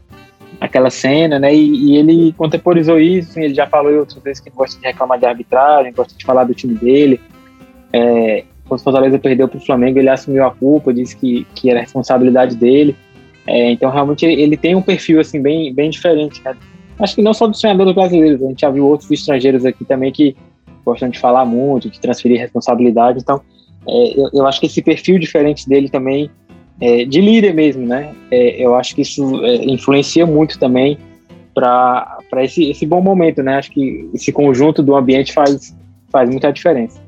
aquela 0.58 0.88
cena, 0.88 1.38
né? 1.38 1.54
E, 1.54 1.92
e, 1.92 1.96
ele 1.96 2.32
contemporizou 2.32 2.98
isso, 2.98 3.38
ele 3.38 3.54
já 3.54 3.66
falou 3.66 3.92
outras 3.98 4.20
vezes 4.22 4.40
que 4.40 4.50
gosta 4.50 4.80
de 4.80 4.86
reclamar 4.86 5.18
de 5.18 5.26
arbitragem, 5.26 5.92
gosta 5.92 6.16
de 6.16 6.24
falar 6.24 6.44
do 6.44 6.54
time 6.54 6.74
dele. 6.74 7.20
É, 7.92 8.44
quando 8.66 8.80
o 8.80 8.82
Fortaleza 8.82 9.18
perdeu 9.18 9.46
para 9.46 9.58
o 9.58 9.64
Flamengo, 9.64 9.98
ele 9.98 10.08
assumiu 10.08 10.44
a 10.46 10.50
culpa, 10.50 10.92
disse 10.92 11.14
que, 11.16 11.46
que 11.54 11.70
era 11.70 11.80
responsabilidade 11.80 12.56
dele. 12.56 12.96
É, 13.46 13.70
então, 13.70 13.90
realmente, 13.90 14.24
ele, 14.24 14.56
tem 14.56 14.74
um 14.74 14.82
perfil 14.82 15.20
assim 15.20 15.40
bem, 15.40 15.72
bem 15.72 15.90
diferente. 15.90 16.42
Né? 16.42 16.56
Acho 16.98 17.14
que 17.14 17.22
não 17.22 17.34
só 17.34 17.46
dos 17.46 17.60
treinadores 17.60 17.94
brasileiros, 17.94 18.42
a 18.42 18.48
gente 18.48 18.60
já 18.60 18.70
viu 18.70 18.86
outros 18.86 19.10
estrangeiros 19.10 19.64
aqui 19.64 19.84
também 19.84 20.10
que 20.10 20.34
gostam 20.84 21.10
de 21.10 21.18
falar 21.18 21.44
muito, 21.44 21.90
de 21.90 22.00
transferir 22.00 22.40
responsabilidade. 22.40 23.20
Então, 23.20 23.40
é, 23.86 24.20
eu, 24.20 24.30
eu 24.32 24.46
acho 24.46 24.60
que 24.60 24.66
esse 24.66 24.82
perfil 24.82 25.18
diferente 25.18 25.68
dele 25.68 25.88
também 25.88 26.30
é, 26.80 27.04
de 27.04 27.20
líder 27.20 27.54
mesmo, 27.54 27.86
né? 27.86 28.14
É, 28.30 28.64
eu 28.64 28.74
acho 28.74 28.94
que 28.94 29.02
isso 29.02 29.44
é, 29.44 29.56
influencia 29.64 30.26
muito 30.26 30.58
também 30.58 30.98
para 31.54 32.18
esse, 32.36 32.70
esse 32.70 32.86
bom 32.86 33.00
momento, 33.00 33.42
né? 33.42 33.56
Acho 33.56 33.72
que 33.72 34.08
esse 34.14 34.30
conjunto 34.30 34.82
do 34.82 34.94
ambiente 34.94 35.32
faz, 35.32 35.74
faz 36.10 36.30
muita 36.30 36.52
diferença. 36.52 37.00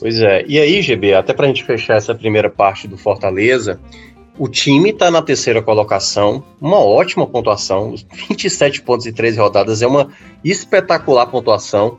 Pois 0.00 0.20
é. 0.20 0.44
E 0.46 0.58
aí, 0.58 0.80
GB, 0.80 1.14
até 1.14 1.32
para 1.32 1.44
a 1.44 1.48
gente 1.48 1.64
fechar 1.64 1.96
essa 1.96 2.14
primeira 2.14 2.48
parte 2.48 2.88
do 2.88 2.96
Fortaleza, 2.96 3.78
o 4.38 4.48
time 4.48 4.90
está 4.90 5.10
na 5.10 5.20
terceira 5.20 5.60
colocação, 5.60 6.42
uma 6.60 6.78
ótima 6.78 7.26
pontuação, 7.26 7.94
27 8.28 8.82
pontos 8.82 9.04
e 9.06 9.12
13 9.12 9.38
rodadas, 9.38 9.82
é 9.82 9.86
uma 9.86 10.08
espetacular 10.44 11.26
pontuação. 11.26 11.98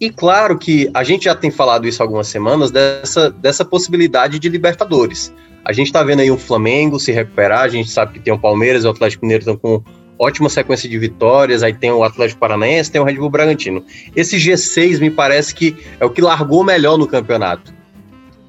E 0.00 0.10
claro 0.10 0.56
que 0.56 0.88
a 0.94 1.02
gente 1.02 1.24
já 1.24 1.34
tem 1.34 1.50
falado 1.50 1.86
isso 1.86 2.02
algumas 2.02 2.28
semanas 2.28 2.70
dessa, 2.70 3.30
dessa 3.30 3.64
possibilidade 3.64 4.38
de 4.38 4.48
Libertadores. 4.48 5.32
A 5.64 5.72
gente 5.72 5.88
está 5.88 6.02
vendo 6.02 6.20
aí 6.20 6.30
o 6.30 6.38
Flamengo 6.38 7.00
se 7.00 7.10
recuperar, 7.10 7.60
a 7.60 7.68
gente 7.68 7.90
sabe 7.90 8.14
que 8.14 8.20
tem 8.20 8.32
o 8.32 8.38
Palmeiras 8.38 8.84
o 8.84 8.88
Atlético 8.88 9.24
Mineiro 9.24 9.42
estão 9.42 9.56
com 9.56 9.82
ótima 10.18 10.48
sequência 10.48 10.88
de 10.88 10.98
vitórias, 10.98 11.62
aí 11.62 11.72
tem 11.72 11.90
o 11.90 12.02
Atlético 12.02 12.40
Paranaense, 12.40 12.90
tem 12.90 13.00
o 13.00 13.04
Red 13.04 13.14
Bull 13.14 13.30
Bragantino. 13.30 13.84
Esse 14.14 14.36
G6 14.36 14.98
me 15.00 15.10
parece 15.10 15.54
que 15.54 15.76
é 15.98 16.04
o 16.04 16.10
que 16.10 16.20
largou 16.20 16.64
melhor 16.64 16.96
no 16.96 17.06
campeonato. 17.06 17.72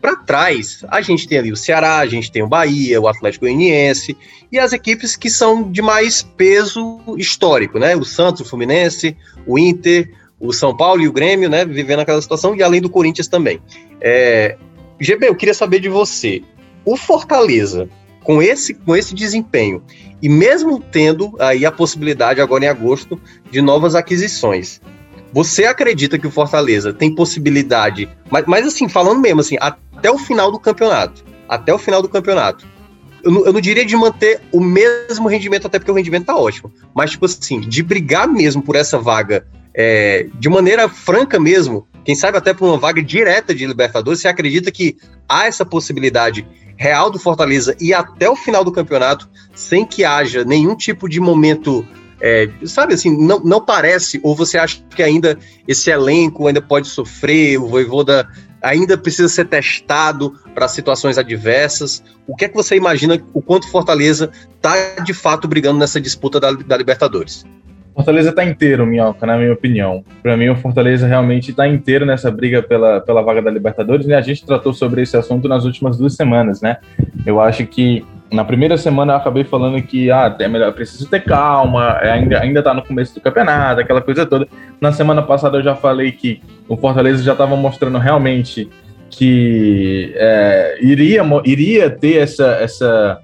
Para 0.01 0.15
trás, 0.15 0.83
a 0.87 1.01
gente 1.01 1.27
tem 1.27 1.37
ali 1.37 1.51
o 1.51 1.57
Ceará, 1.57 1.97
a 1.97 2.05
gente 2.05 2.31
tem 2.31 2.41
o 2.41 2.47
Bahia, 2.47 3.01
o 3.01 3.07
Atlético 3.07 3.45
Goianiense 3.45 4.15
e 4.51 4.57
as 4.57 4.71
equipes 4.71 5.15
que 5.15 5.29
são 5.29 5.69
de 5.69 5.81
mais 5.81 6.23
peso 6.23 7.01
histórico, 7.17 7.77
né? 7.77 7.95
O 7.97 8.05
Santos, 8.05 8.41
o 8.41 8.45
Fluminense, 8.45 9.15
o 9.45 9.59
Inter, 9.59 10.09
o 10.39 10.53
São 10.53 10.75
Paulo 10.75 11.01
e 11.01 11.07
o 11.07 11.11
Grêmio, 11.11 11.49
né? 11.49 11.65
Vivendo 11.65 11.99
aquela 11.99 12.21
situação 12.21 12.55
e 12.55 12.63
além 12.63 12.81
do 12.81 12.89
Corinthians 12.89 13.27
também. 13.27 13.59
É... 13.99 14.57
GB, 14.99 15.27
eu 15.27 15.35
queria 15.35 15.53
saber 15.53 15.79
de 15.79 15.89
você 15.89 16.41
o 16.85 16.95
Fortaleza, 16.95 17.89
com 18.23 18.41
esse, 18.41 18.73
com 18.73 18.95
esse 18.95 19.13
desempenho, 19.13 19.83
e 20.21 20.29
mesmo 20.29 20.79
tendo 20.79 21.35
aí 21.39 21.65
a 21.65 21.71
possibilidade 21.71 22.41
agora 22.41 22.65
em 22.65 22.67
agosto 22.67 23.19
de 23.49 23.61
novas 23.61 23.95
aquisições, 23.95 24.81
você 25.31 25.65
acredita 25.65 26.17
que 26.17 26.27
o 26.27 26.31
Fortaleza 26.31 26.91
tem 26.91 27.13
possibilidade, 27.13 28.09
mas, 28.29 28.45
mas 28.45 28.67
assim, 28.67 28.89
falando 28.89 29.19
mesmo 29.19 29.41
assim, 29.41 29.57
até 29.59 30.09
o 30.09 30.17
final 30.17 30.51
do 30.51 30.59
campeonato, 30.59 31.23
até 31.47 31.73
o 31.73 31.77
final 31.77 32.01
do 32.01 32.09
campeonato, 32.09 32.67
eu 33.23 33.31
não, 33.31 33.45
eu 33.45 33.53
não, 33.53 33.61
diria 33.61 33.85
de 33.85 33.95
manter 33.95 34.41
o 34.51 34.61
mesmo 34.61 35.27
rendimento, 35.27 35.67
até 35.67 35.77
porque 35.77 35.91
o 35.91 35.95
rendimento 35.95 36.25
tá 36.25 36.35
ótimo, 36.35 36.71
mas 36.93 37.11
tipo 37.11 37.25
assim, 37.25 37.59
de 37.59 37.83
brigar 37.83 38.27
mesmo 38.27 38.61
por 38.61 38.75
essa 38.75 38.97
vaga 38.97 39.45
é, 39.81 40.27
de 40.37 40.49
maneira 40.49 40.89
franca 40.89 41.39
mesmo, 41.39 41.87
quem 42.03 42.13
sabe 42.13 42.37
até 42.37 42.53
por 42.53 42.67
uma 42.67 42.77
vaga 42.77 43.01
direta 43.01 43.55
de 43.55 43.65
Libertadores, 43.65 44.19
você 44.19 44.27
acredita 44.27 44.69
que 44.69 44.97
há 45.27 45.45
essa 45.45 45.65
possibilidade 45.65 46.45
real 46.75 47.09
do 47.09 47.17
Fortaleza 47.17 47.73
e 47.79 47.93
até 47.93 48.29
o 48.29 48.35
final 48.35 48.61
do 48.61 48.73
campeonato, 48.73 49.29
sem 49.55 49.85
que 49.85 50.03
haja 50.03 50.43
nenhum 50.43 50.75
tipo 50.75 51.07
de 51.07 51.21
momento. 51.21 51.87
É, 52.19 52.49
sabe 52.65 52.93
assim, 52.93 53.09
não, 53.25 53.39
não 53.39 53.63
parece, 53.63 54.19
ou 54.21 54.35
você 54.35 54.57
acha 54.57 54.83
que 54.93 55.01
ainda 55.01 55.39
esse 55.65 55.89
elenco 55.89 56.45
ainda 56.45 56.61
pode 56.61 56.89
sofrer, 56.89 57.57
o 57.57 57.69
Voivoda 57.69 58.27
ainda 58.61 58.97
precisa 58.97 59.29
ser 59.29 59.47
testado 59.47 60.37
para 60.53 60.67
situações 60.67 61.17
adversas. 61.17 62.03
O 62.27 62.35
que 62.35 62.43
é 62.43 62.49
que 62.49 62.55
você 62.55 62.75
imagina 62.75 63.17
o 63.33 63.41
quanto 63.41 63.69
Fortaleza 63.69 64.29
está 64.57 64.95
de 64.95 65.13
fato 65.13 65.47
brigando 65.47 65.79
nessa 65.79 66.01
disputa 66.01 66.37
da, 66.37 66.51
da 66.51 66.75
Libertadores? 66.75 67.45
Fortaleza 67.93 68.29
está 68.29 68.43
inteiro, 68.43 68.85
Minhoca, 68.85 69.25
na 69.25 69.37
minha 69.37 69.51
opinião. 69.51 70.03
Para 70.23 70.37
mim, 70.37 70.49
o 70.49 70.55
Fortaleza 70.55 71.07
realmente 71.07 71.51
está 71.51 71.67
inteiro 71.67 72.05
nessa 72.05 72.31
briga 72.31 72.63
pela, 72.63 73.01
pela 73.01 73.21
vaga 73.21 73.41
da 73.41 73.51
Libertadores, 73.51 74.05
né? 74.05 74.15
A 74.15 74.21
gente 74.21 74.45
tratou 74.45 74.73
sobre 74.73 75.01
esse 75.01 75.17
assunto 75.17 75.47
nas 75.47 75.65
últimas 75.65 75.97
duas 75.97 76.15
semanas, 76.15 76.61
né? 76.61 76.77
Eu 77.25 77.41
acho 77.41 77.65
que 77.65 78.05
na 78.31 78.45
primeira 78.45 78.77
semana 78.77 79.13
eu 79.13 79.17
acabei 79.17 79.43
falando 79.43 79.81
que 79.81 80.11
ah, 80.11 80.35
é 80.39 80.47
melhor, 80.47 80.71
preciso 80.73 81.09
ter 81.09 81.21
calma, 81.21 81.99
é, 82.01 82.11
ainda, 82.11 82.39
ainda 82.39 82.61
tá 82.61 82.73
no 82.73 82.83
começo 82.83 83.15
do 83.15 83.21
campeonato, 83.21 83.81
aquela 83.81 84.01
coisa 84.01 84.25
toda. 84.25 84.47
Na 84.79 84.91
semana 84.91 85.21
passada 85.21 85.57
eu 85.57 85.63
já 85.63 85.75
falei 85.75 86.11
que 86.11 86.41
o 86.67 86.77
Fortaleza 86.77 87.23
já 87.23 87.31
estava 87.31 87.55
mostrando 87.55 87.97
realmente 87.97 88.69
que 89.09 90.13
é, 90.15 90.77
iria, 90.81 91.23
iria 91.43 91.89
ter 91.89 92.17
essa, 92.17 92.57
essa 92.61 93.19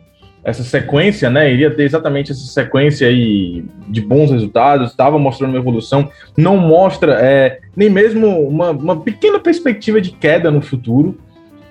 essa 0.46 0.64
sequência, 0.64 1.28
né? 1.28 1.52
Iria 1.52 1.72
ter 1.72 1.84
exatamente 1.84 2.32
essa 2.32 2.46
sequência 2.46 3.08
aí 3.08 3.66
de 3.88 4.00
bons 4.00 4.30
resultados, 4.30 4.92
estava 4.92 5.18
mostrando 5.18 5.50
uma 5.50 5.60
evolução, 5.60 6.08
não 6.38 6.56
mostra 6.56 7.18
é, 7.20 7.60
nem 7.76 7.90
mesmo 7.90 8.48
uma, 8.48 8.70
uma 8.70 9.02
pequena 9.02 9.40
perspectiva 9.40 10.00
de 10.00 10.12
queda 10.12 10.52
no 10.52 10.62
futuro. 10.62 11.18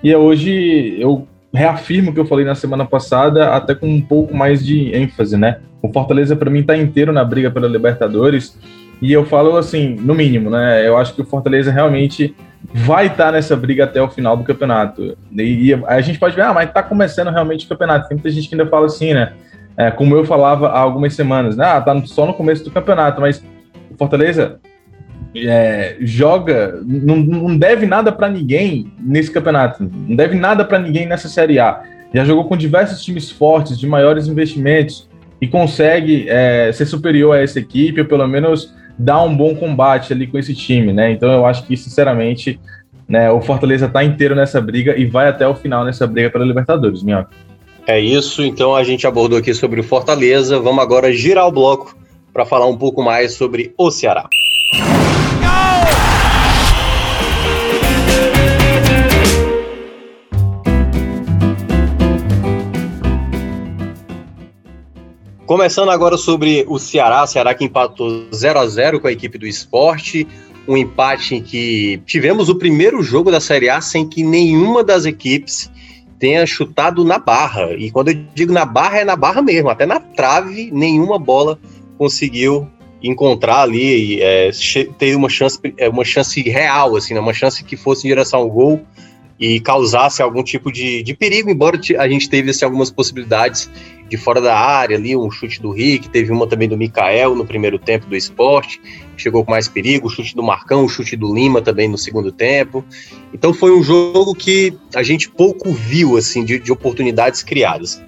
E 0.03 0.13
hoje 0.13 0.97
eu 0.99 1.25
reafirmo 1.53 2.11
o 2.11 2.13
que 2.13 2.19
eu 2.19 2.25
falei 2.25 2.43
na 2.43 2.53
semana 2.53 2.85
passada, 2.85 3.51
até 3.51 3.73
com 3.73 3.87
um 3.87 4.01
pouco 4.01 4.35
mais 4.35 4.63
de 4.63 4.93
ênfase, 4.93 5.37
né? 5.37 5.59
O 5.81 5.91
Fortaleza, 5.91 6.35
para 6.35 6.51
mim, 6.51 6.59
está 6.59 6.75
inteiro 6.75 7.13
na 7.13 7.23
briga 7.23 7.49
pela 7.49 7.67
Libertadores. 7.67 8.59
E 9.01 9.11
eu 9.11 9.25
falo 9.25 9.55
assim, 9.55 9.95
no 9.95 10.13
mínimo, 10.13 10.49
né? 10.49 10.85
Eu 10.85 10.97
acho 10.97 11.15
que 11.15 11.21
o 11.21 11.25
Fortaleza 11.25 11.71
realmente 11.71 12.35
vai 12.73 13.07
estar 13.07 13.25
tá 13.25 13.31
nessa 13.31 13.55
briga 13.55 13.83
até 13.83 14.01
o 14.01 14.09
final 14.09 14.35
do 14.35 14.43
campeonato. 14.43 15.17
E, 15.31 15.73
a 15.87 16.01
gente 16.01 16.19
pode 16.19 16.35
ver, 16.35 16.43
ah, 16.43 16.53
mas 16.53 16.67
está 16.67 16.81
começando 16.83 17.29
realmente 17.29 17.65
o 17.65 17.69
campeonato. 17.69 18.07
Tem 18.07 18.17
muita 18.17 18.29
gente 18.29 18.47
que 18.47 18.55
ainda 18.55 18.67
fala 18.67 18.85
assim, 18.85 19.13
né? 19.13 19.33
É, 19.77 19.91
como 19.91 20.15
eu 20.15 20.23
falava 20.23 20.69
há 20.69 20.79
algumas 20.79 21.13
semanas, 21.13 21.57
né? 21.57 21.65
Ah, 21.65 21.81
tá 21.81 22.01
só 22.05 22.25
no 22.25 22.33
começo 22.33 22.63
do 22.63 22.71
campeonato, 22.71 23.19
mas 23.19 23.43
o 23.91 23.97
Fortaleza 23.97 24.59
é, 25.35 25.97
joga, 25.99 26.79
não, 26.85 27.17
não 27.17 27.57
deve 27.57 27.85
nada 27.85 28.11
para 28.11 28.29
ninguém 28.29 28.93
nesse 28.99 29.29
campeonato, 29.29 29.83
não 29.83 30.15
deve 30.15 30.35
nada 30.35 30.63
para 30.63 30.79
ninguém 30.79 31.05
nessa 31.05 31.27
Série 31.27 31.59
A. 31.59 31.83
Já 32.13 32.23
jogou 32.23 32.45
com 32.45 32.55
diversos 32.55 33.03
times 33.03 33.29
fortes, 33.29 33.77
de 33.77 33.85
maiores 33.85 34.27
investimentos, 34.27 35.09
e 35.41 35.47
consegue 35.47 36.27
é, 36.29 36.71
ser 36.71 36.85
superior 36.85 37.35
a 37.35 37.41
essa 37.41 37.59
equipe, 37.59 37.99
ou 37.99 38.07
pelo 38.07 38.25
menos 38.27 38.73
dar 38.97 39.23
um 39.23 39.35
bom 39.35 39.55
combate 39.55 40.13
ali 40.13 40.27
com 40.27 40.37
esse 40.37 40.53
time, 40.53 40.93
né? 40.93 41.11
Então 41.11 41.31
eu 41.31 41.45
acho 41.45 41.65
que, 41.65 41.75
sinceramente, 41.75 42.59
né, 43.07 43.29
o 43.31 43.41
Fortaleza 43.41 43.85
está 43.85 44.03
inteiro 44.03 44.35
nessa 44.35 44.59
briga 44.59 44.97
e 44.97 45.05
vai 45.05 45.27
até 45.27 45.47
o 45.47 45.55
final 45.55 45.85
nessa 45.85 46.07
briga 46.07 46.29
pela 46.29 46.45
Libertadores, 46.45 47.03
Minhoca. 47.03 47.29
É 47.87 47.99
isso, 47.99 48.43
então 48.43 48.75
a 48.75 48.83
gente 48.83 49.05
abordou 49.05 49.37
aqui 49.37 49.53
sobre 49.53 49.79
o 49.79 49.83
Fortaleza. 49.83 50.59
Vamos 50.59 50.83
agora 50.83 51.13
girar 51.13 51.47
o 51.47 51.51
bloco 51.51 51.95
para 52.33 52.45
falar 52.45 52.65
um 52.65 52.77
pouco 52.77 53.03
mais 53.03 53.33
sobre 53.35 53.73
o 53.77 53.91
Ceará. 53.91 54.27
Começando 65.45 65.91
agora 65.91 66.17
sobre 66.17 66.65
o 66.67 66.79
Ceará, 66.79 67.27
Ceará 67.27 67.53
que 67.53 67.63
empatou 67.63 68.25
0 68.33 68.59
a 68.59 68.65
0 68.65 68.99
com 68.99 69.07
a 69.07 69.11
equipe 69.11 69.37
do 69.37 69.45
esporte, 69.45 70.27
um 70.67 70.75
empate 70.75 71.35
em 71.35 71.41
que 71.41 72.01
tivemos 72.03 72.49
o 72.49 72.55
primeiro 72.55 73.03
jogo 73.03 73.29
da 73.29 73.39
Série 73.39 73.69
A 73.69 73.79
sem 73.79 74.09
que 74.09 74.23
nenhuma 74.23 74.83
das 74.83 75.05
equipes 75.05 75.71
tenha 76.17 76.43
chutado 76.47 77.05
na 77.05 77.19
barra. 77.19 77.73
E 77.73 77.91
quando 77.91 78.09
eu 78.09 78.15
digo 78.33 78.51
na 78.51 78.65
barra, 78.65 79.01
é 79.01 79.05
na 79.05 79.15
barra 79.15 79.43
mesmo, 79.43 79.69
até 79.69 79.85
na 79.85 79.99
trave, 79.99 80.71
nenhuma 80.71 81.19
bola 81.19 81.59
conseguiu 81.95 82.67
encontrar 83.03 83.61
ali, 83.61 84.19
é, 84.23 84.49
ter 84.97 85.15
uma 85.15 85.29
chance, 85.29 85.59
é, 85.77 85.87
uma 85.87 86.03
chance 86.03 86.41
real, 86.41 86.95
assim, 86.95 87.13
né? 87.13 87.19
uma 87.19 87.33
chance 87.33 87.63
que 87.63 87.77
fosse 87.77 88.07
em 88.07 88.09
direção 88.09 88.39
ao 88.39 88.49
gol 88.49 88.81
e 89.39 89.59
causasse 89.59 90.21
algum 90.21 90.43
tipo 90.43 90.71
de, 90.71 91.03
de 91.03 91.13
perigo, 91.13 91.49
embora 91.49 91.79
a 91.97 92.07
gente 92.07 92.29
teve 92.29 92.51
assim, 92.51 92.63
algumas 92.63 92.89
possibilidades 92.89 93.69
de 94.07 94.17
fora 94.17 94.39
da 94.39 94.55
área 94.55 94.95
ali, 94.95 95.15
um 95.15 95.31
chute 95.31 95.61
do 95.61 95.71
Rick, 95.71 96.09
teve 96.09 96.31
uma 96.31 96.47
também 96.47 96.69
do 96.69 96.77
Mikael 96.77 97.35
no 97.35 97.45
primeiro 97.45 97.79
tempo 97.79 98.05
do 98.05 98.15
esporte, 98.15 98.79
chegou 99.17 99.43
com 99.43 99.51
mais 99.51 99.67
perigo, 99.67 100.07
o 100.07 100.09
chute 100.09 100.35
do 100.35 100.43
Marcão, 100.43 100.85
o 100.85 100.89
chute 100.89 101.15
do 101.15 101.33
Lima 101.33 101.61
também 101.61 101.87
no 101.87 101.97
segundo 101.97 102.31
tempo. 102.31 102.85
Então 103.33 103.53
foi 103.53 103.75
um 103.75 103.81
jogo 103.81 104.35
que 104.35 104.77
a 104.93 105.01
gente 105.01 105.29
pouco 105.29 105.71
viu 105.73 106.17
assim 106.17 106.45
de, 106.45 106.59
de 106.59 106.71
oportunidades 106.71 107.41
criadas. 107.41 108.01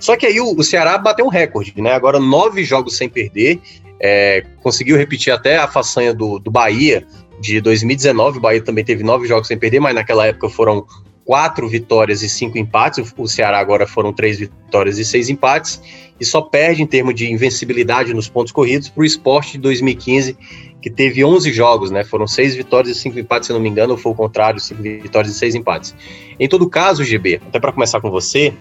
Só 0.00 0.16
que 0.16 0.26
aí 0.26 0.40
o, 0.40 0.54
o, 0.54 0.62
Ceará 0.62 0.98
bateu 0.98 1.24
um 1.24 1.30
recorde, 1.30 1.72
né? 1.80 1.92
Agora 1.92 2.18
nove 2.18 2.64
jogos 2.64 2.96
sem 2.96 3.08
perder, 3.08 3.60
é, 4.00 4.44
conseguiu 4.60 4.96
repetir 4.96 5.32
até 5.32 5.56
a 5.56 5.68
façanha 5.68 6.12
do, 6.12 6.38
do 6.38 6.50
Bahia 6.50 7.06
de 7.40 7.60
2019. 7.60 8.38
O 8.38 8.40
Bahia 8.40 8.62
também 8.62 8.84
teve 8.84 9.02
nove 9.02 9.26
jogos 9.26 9.48
sem 9.48 9.58
perder, 9.58 9.80
mas 9.80 9.94
naquela 9.94 10.26
época 10.26 10.48
foram 10.48 10.86
quatro 11.24 11.68
vitórias 11.68 12.22
e 12.22 12.28
cinco 12.28 12.58
empates. 12.58 13.12
O 13.16 13.26
Ceará 13.26 13.58
agora 13.58 13.86
foram 13.86 14.12
três 14.12 14.38
vitórias 14.38 14.98
e 14.98 15.04
seis 15.04 15.28
empates. 15.28 15.80
E 16.20 16.24
só 16.24 16.40
perde 16.40 16.82
em 16.82 16.86
termos 16.86 17.14
de 17.14 17.30
invencibilidade 17.30 18.14
nos 18.14 18.28
pontos 18.28 18.52
corridos 18.52 18.88
para 18.88 19.02
o 19.02 19.04
esporte 19.04 19.52
de 19.52 19.58
2015, 19.58 20.36
que 20.80 20.90
teve 20.90 21.24
11 21.24 21.52
jogos, 21.52 21.90
né? 21.90 22.04
Foram 22.04 22.26
seis 22.26 22.54
vitórias 22.54 22.96
e 22.96 23.00
cinco 23.00 23.18
empates, 23.18 23.48
se 23.48 23.52
não 23.52 23.60
me 23.60 23.68
engano, 23.68 23.92
ou 23.92 23.98
foi 23.98 24.12
o 24.12 24.14
contrário, 24.14 24.60
cinco 24.60 24.82
vitórias 24.82 25.34
e 25.34 25.38
seis 25.38 25.54
empates. 25.54 25.94
Em 26.38 26.48
todo 26.48 26.68
caso, 26.68 27.02
GB, 27.02 27.40
até 27.48 27.58
para 27.58 27.72
começar 27.72 28.00
com 28.00 28.10
você, 28.10 28.52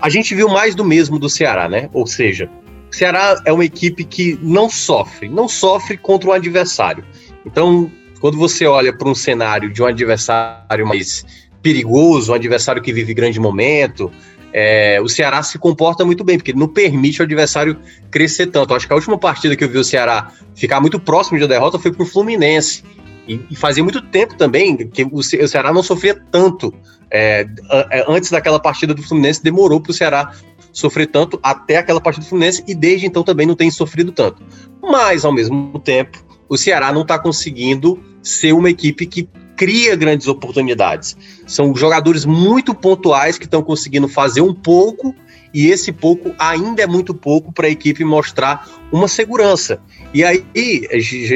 a 0.00 0.08
gente 0.08 0.34
viu 0.34 0.48
mais 0.48 0.74
do 0.74 0.84
mesmo 0.84 1.18
do 1.18 1.28
Ceará, 1.28 1.68
né? 1.68 1.88
Ou 1.92 2.06
seja, 2.06 2.50
o 2.90 2.94
Ceará 2.94 3.40
é 3.44 3.52
uma 3.52 3.64
equipe 3.64 4.02
que 4.02 4.38
não 4.42 4.68
sofre, 4.68 5.28
não 5.28 5.46
sofre 5.46 5.96
contra 5.96 6.30
o 6.30 6.32
adversário. 6.32 7.04
Então, 7.46 7.90
quando 8.20 8.36
você 8.36 8.66
olha 8.66 8.92
para 8.92 9.08
um 9.08 9.14
cenário 9.14 9.72
de 9.72 9.82
um 9.82 9.86
adversário 9.86 10.86
mais 10.86 11.24
perigoso, 11.62 12.32
um 12.32 12.34
adversário 12.34 12.82
que 12.82 12.92
vive 12.92 13.14
grande 13.14 13.40
momento. 13.40 14.12
É, 14.52 15.00
o 15.00 15.08
Ceará 15.08 15.42
se 15.42 15.58
comporta 15.58 16.04
muito 16.04 16.24
bem, 16.24 16.36
porque 16.36 16.50
ele 16.50 16.58
não 16.58 16.68
permite 16.68 17.20
o 17.20 17.24
adversário 17.24 17.76
crescer 18.10 18.48
tanto. 18.48 18.74
Acho 18.74 18.86
que 18.86 18.92
a 18.92 18.96
última 18.96 19.16
partida 19.16 19.56
que 19.56 19.64
eu 19.64 19.68
vi 19.68 19.78
o 19.78 19.84
Ceará 19.84 20.32
ficar 20.54 20.80
muito 20.80 21.00
próximo 21.00 21.38
de 21.38 21.46
derrota 21.46 21.78
foi 21.78 21.92
para 21.92 22.02
o 22.02 22.06
Fluminense. 22.06 22.82
E, 23.28 23.40
e, 23.48 23.56
fazia 23.56 23.82
muito 23.82 24.02
tempo 24.02 24.36
também 24.36 24.76
que 24.76 25.06
o 25.10 25.22
Ceará 25.22 25.72
não 25.72 25.82
sofria 25.82 26.14
tanto. 26.14 26.74
É, 27.10 27.46
é 27.90 28.04
antes 28.08 28.30
daquela 28.30 28.58
partida 28.58 28.92
do 28.92 29.02
Fluminense, 29.02 29.42
demorou 29.42 29.80
para 29.80 29.90
o 29.90 29.94
Ceará 29.94 30.32
sofrer 30.72 31.06
tanto 31.06 31.38
até 31.42 31.76
aquela 31.76 32.00
partida 32.00 32.24
do 32.24 32.28
Fluminense 32.28 32.62
e 32.66 32.74
desde 32.74 33.06
então 33.06 33.22
também 33.22 33.46
não 33.46 33.54
tem 33.54 33.70
sofrido 33.70 34.10
tanto. 34.10 34.42
Mas, 34.82 35.24
ao 35.24 35.32
mesmo 35.32 35.78
tempo, 35.78 36.18
o 36.48 36.56
Ceará 36.56 36.92
não 36.92 37.02
está 37.02 37.18
conseguindo 37.18 38.00
ser 38.22 38.52
uma 38.52 38.70
equipe 38.70 39.06
que 39.06 39.28
cria 39.56 39.94
grandes 39.94 40.26
oportunidades. 40.26 41.16
São 41.46 41.74
jogadores 41.74 42.24
muito 42.24 42.74
pontuais 42.74 43.36
que 43.36 43.44
estão 43.44 43.62
conseguindo 43.62 44.08
fazer 44.08 44.40
um 44.40 44.54
pouco 44.54 45.14
e 45.52 45.66
esse 45.66 45.92
pouco 45.92 46.34
ainda 46.38 46.82
é 46.82 46.86
muito 46.86 47.12
pouco 47.12 47.52
para 47.52 47.66
a 47.66 47.70
equipe 47.70 48.04
mostrar 48.04 48.68
uma 48.90 49.08
segurança. 49.08 49.80
E 50.14 50.24
aí, 50.24 50.44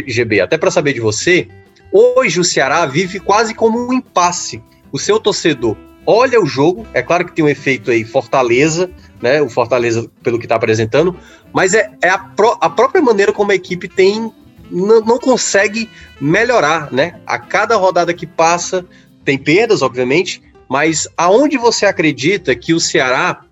GB, 0.07 0.40
até 0.40 0.57
para 0.57 0.70
saber 0.70 0.92
de 0.92 1.01
você, 1.01 1.49
hoje 1.92 2.40
o 2.40 2.44
Ceará 2.44 2.87
vive 2.87 3.20
quase 3.20 3.55
como 3.55 3.88
um 3.88 3.92
impasse. 3.92 4.62
O 4.90 4.99
seu 4.99 5.18
torcedor 5.18 5.77
olha 6.07 6.40
o 6.40 6.47
jogo, 6.47 6.87
é 6.92 7.03
claro 7.03 7.25
que 7.25 7.33
tem 7.33 7.44
um 7.44 7.49
efeito 7.49 7.90
aí 7.90 8.05
Fortaleza, 8.05 8.90
né? 9.20 9.40
O 9.40 9.49
Fortaleza 9.49 10.11
pelo 10.23 10.38
que 10.38 10.44
está 10.44 10.57
apresentando, 10.57 11.16
mas 11.53 11.75
é, 11.75 11.90
é 12.03 12.09
a, 12.09 12.18
pró 12.18 12.59
a 12.61 12.68
própria 12.68 13.03
maneira 13.03 13.33
como 13.33 13.53
a 13.53 13.55
equipe 13.55 13.88
tem 13.88 14.33
não, 14.70 15.18
consegue 15.18 15.88
melhorar, 16.20 16.92
né? 16.92 17.20
A 17.27 17.38
cada 17.38 17.77
rodada 17.77 18.12
que 18.14 18.27
passa, 18.27 18.85
tem 19.24 19.38
perdas, 19.38 19.83
obviamente, 19.83 20.42
mas 20.68 21.09
aonde 21.16 21.57
você 21.57 21.87
acredita 21.87 22.55
que 22.55 22.74
o 22.74 22.81
Ceará 22.81 23.42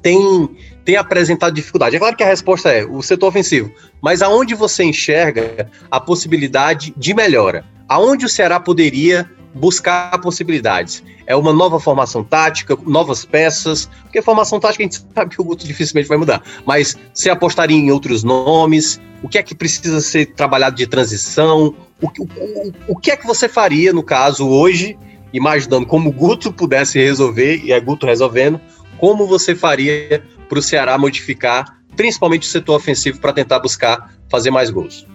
tem, 0.00 0.48
tem 0.84 0.96
apresentado 0.96 1.54
dificuldade? 1.54 1.96
É 1.96 1.98
claro 1.98 2.16
que 2.16 2.22
a 2.22 2.26
resposta 2.26 2.70
é 2.70 2.84
o 2.84 3.02
setor 3.02 3.28
ofensivo, 3.28 3.72
mas 4.00 4.22
aonde 4.22 4.54
você 4.54 4.84
enxerga 4.84 5.70
a 5.90 6.00
possibilidade 6.00 6.92
de 6.96 7.14
melhora? 7.14 7.64
Aonde 7.88 8.24
o 8.26 8.28
Ceará 8.28 8.58
poderia 8.58 9.30
buscar 9.54 10.18
possibilidades. 10.20 11.02
É 11.26 11.36
uma 11.36 11.52
nova 11.52 11.78
formação 11.78 12.24
tática, 12.24 12.76
novas 12.86 13.24
peças, 13.24 13.88
porque 14.02 14.22
formação 14.22 14.58
tática 14.58 14.82
a 14.82 14.86
gente 14.86 15.04
sabe 15.14 15.34
que 15.34 15.40
o 15.40 15.44
Guto 15.44 15.66
dificilmente 15.66 16.08
vai 16.08 16.18
mudar, 16.18 16.42
mas 16.66 16.96
você 17.12 17.30
apostaria 17.30 17.76
em 17.76 17.90
outros 17.90 18.22
nomes, 18.22 19.00
o 19.22 19.28
que 19.28 19.38
é 19.38 19.42
que 19.42 19.54
precisa 19.54 20.00
ser 20.00 20.26
trabalhado 20.34 20.76
de 20.76 20.86
transição, 20.86 21.74
o, 22.00 22.06
o, 22.06 22.72
o 22.88 22.96
que 22.96 23.10
é 23.10 23.16
que 23.16 23.26
você 23.26 23.48
faria, 23.48 23.92
no 23.92 24.02
caso, 24.02 24.48
hoje, 24.48 24.98
imaginando 25.32 25.86
como 25.86 26.10
o 26.10 26.12
Guto 26.12 26.52
pudesse 26.52 26.98
resolver, 26.98 27.62
e 27.64 27.72
é 27.72 27.80
Guto 27.80 28.06
resolvendo, 28.06 28.60
como 28.98 29.26
você 29.26 29.54
faria 29.54 30.22
para 30.48 30.58
o 30.58 30.62
Ceará 30.62 30.98
modificar, 30.98 31.78
principalmente 31.96 32.42
o 32.42 32.50
setor 32.50 32.76
ofensivo, 32.76 33.20
para 33.20 33.32
tentar 33.32 33.58
buscar 33.60 34.12
fazer 34.28 34.50
mais 34.50 34.70
gols? 34.70 35.06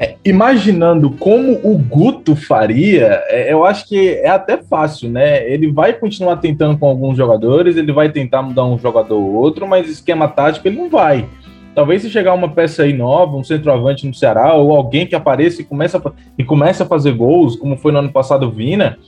É, 0.00 0.14
imaginando 0.24 1.10
como 1.10 1.58
o 1.64 1.76
Guto 1.76 2.36
faria, 2.36 3.20
é, 3.26 3.52
eu 3.52 3.64
acho 3.64 3.88
que 3.88 4.10
é 4.10 4.28
até 4.28 4.56
fácil, 4.56 5.10
né? 5.10 5.50
Ele 5.50 5.72
vai 5.72 5.92
continuar 5.92 6.36
tentando 6.36 6.78
com 6.78 6.86
alguns 6.86 7.16
jogadores, 7.16 7.76
ele 7.76 7.92
vai 7.92 8.08
tentar 8.08 8.42
mudar 8.42 8.64
um 8.64 8.78
jogador 8.78 9.16
ou 9.16 9.34
outro, 9.34 9.66
mas 9.66 9.90
esquema 9.90 10.28
tático 10.28 10.68
ele 10.68 10.78
não 10.78 10.88
vai. 10.88 11.26
Talvez 11.74 12.02
se 12.02 12.10
chegar 12.10 12.32
uma 12.34 12.48
peça 12.48 12.84
aí 12.84 12.92
nova, 12.92 13.36
um 13.36 13.42
centroavante 13.42 14.06
no 14.06 14.14
Ceará, 14.14 14.54
ou 14.54 14.76
alguém 14.76 15.04
que 15.04 15.16
apareça 15.16 15.62
e 15.62 15.64
começa 15.64 15.98
a, 15.98 16.12
e 16.38 16.44
começa 16.44 16.84
a 16.84 16.86
fazer 16.86 17.12
gols, 17.12 17.56
como 17.56 17.76
foi 17.76 17.90
no 17.90 17.98
ano 17.98 18.12
passado 18.12 18.46
o 18.46 18.50
Vina. 18.52 18.98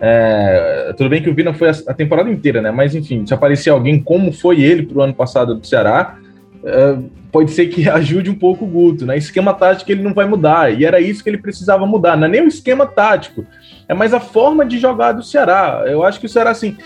É, 0.00 0.94
tudo 0.96 1.10
bem 1.10 1.22
que 1.22 1.30
o 1.30 1.34
Vina 1.34 1.54
foi 1.54 1.68
a, 1.68 1.72
a, 1.88 1.94
temporada 1.94 2.28
inteira, 2.28 2.60
né? 2.60 2.72
Mas 2.72 2.94
enfim, 2.94 3.24
se 3.24 3.32
aparecer 3.32 3.70
alguém 3.70 4.02
como 4.02 4.32
foi 4.32 4.60
ele 4.60 4.82
pro 4.82 5.02
ano 5.02 5.14
passado 5.14 5.54
do 5.54 5.66
Ceará, 5.66 6.18
é, 6.64 6.98
pode 7.30 7.50
ser 7.52 7.66
que 7.66 7.88
ajude 7.90 8.30
um 8.30 8.34
pouco 8.34 8.64
o 8.64 8.68
Guto, 8.68 9.06
né? 9.06 9.16
Esquema 9.16 9.54
tático 9.54 9.90
ele 9.90 10.02
não 10.02 10.14
vai 10.14 10.26
mudar, 10.26 10.72
e 10.72 10.84
era 10.84 11.00
isso 11.00 11.22
que 11.22 11.30
ele 11.30 11.38
precisava 11.38 11.86
mudar. 11.86 12.16
Não 12.16 12.26
é 12.26 12.28
nem 12.28 12.42
o 12.42 12.48
esquema 12.48 12.86
tático, 12.86 13.46
é 13.90 13.94
mais 13.94 14.14
a 14.14 14.20
forma 14.20 14.64
de 14.64 14.78
jogar 14.78 15.10
do 15.10 15.22
Ceará. 15.22 15.82
Eu 15.84 16.04
acho 16.04 16.20
que 16.20 16.26
o 16.26 16.28
Ceará, 16.28 16.50
assim. 16.50 16.76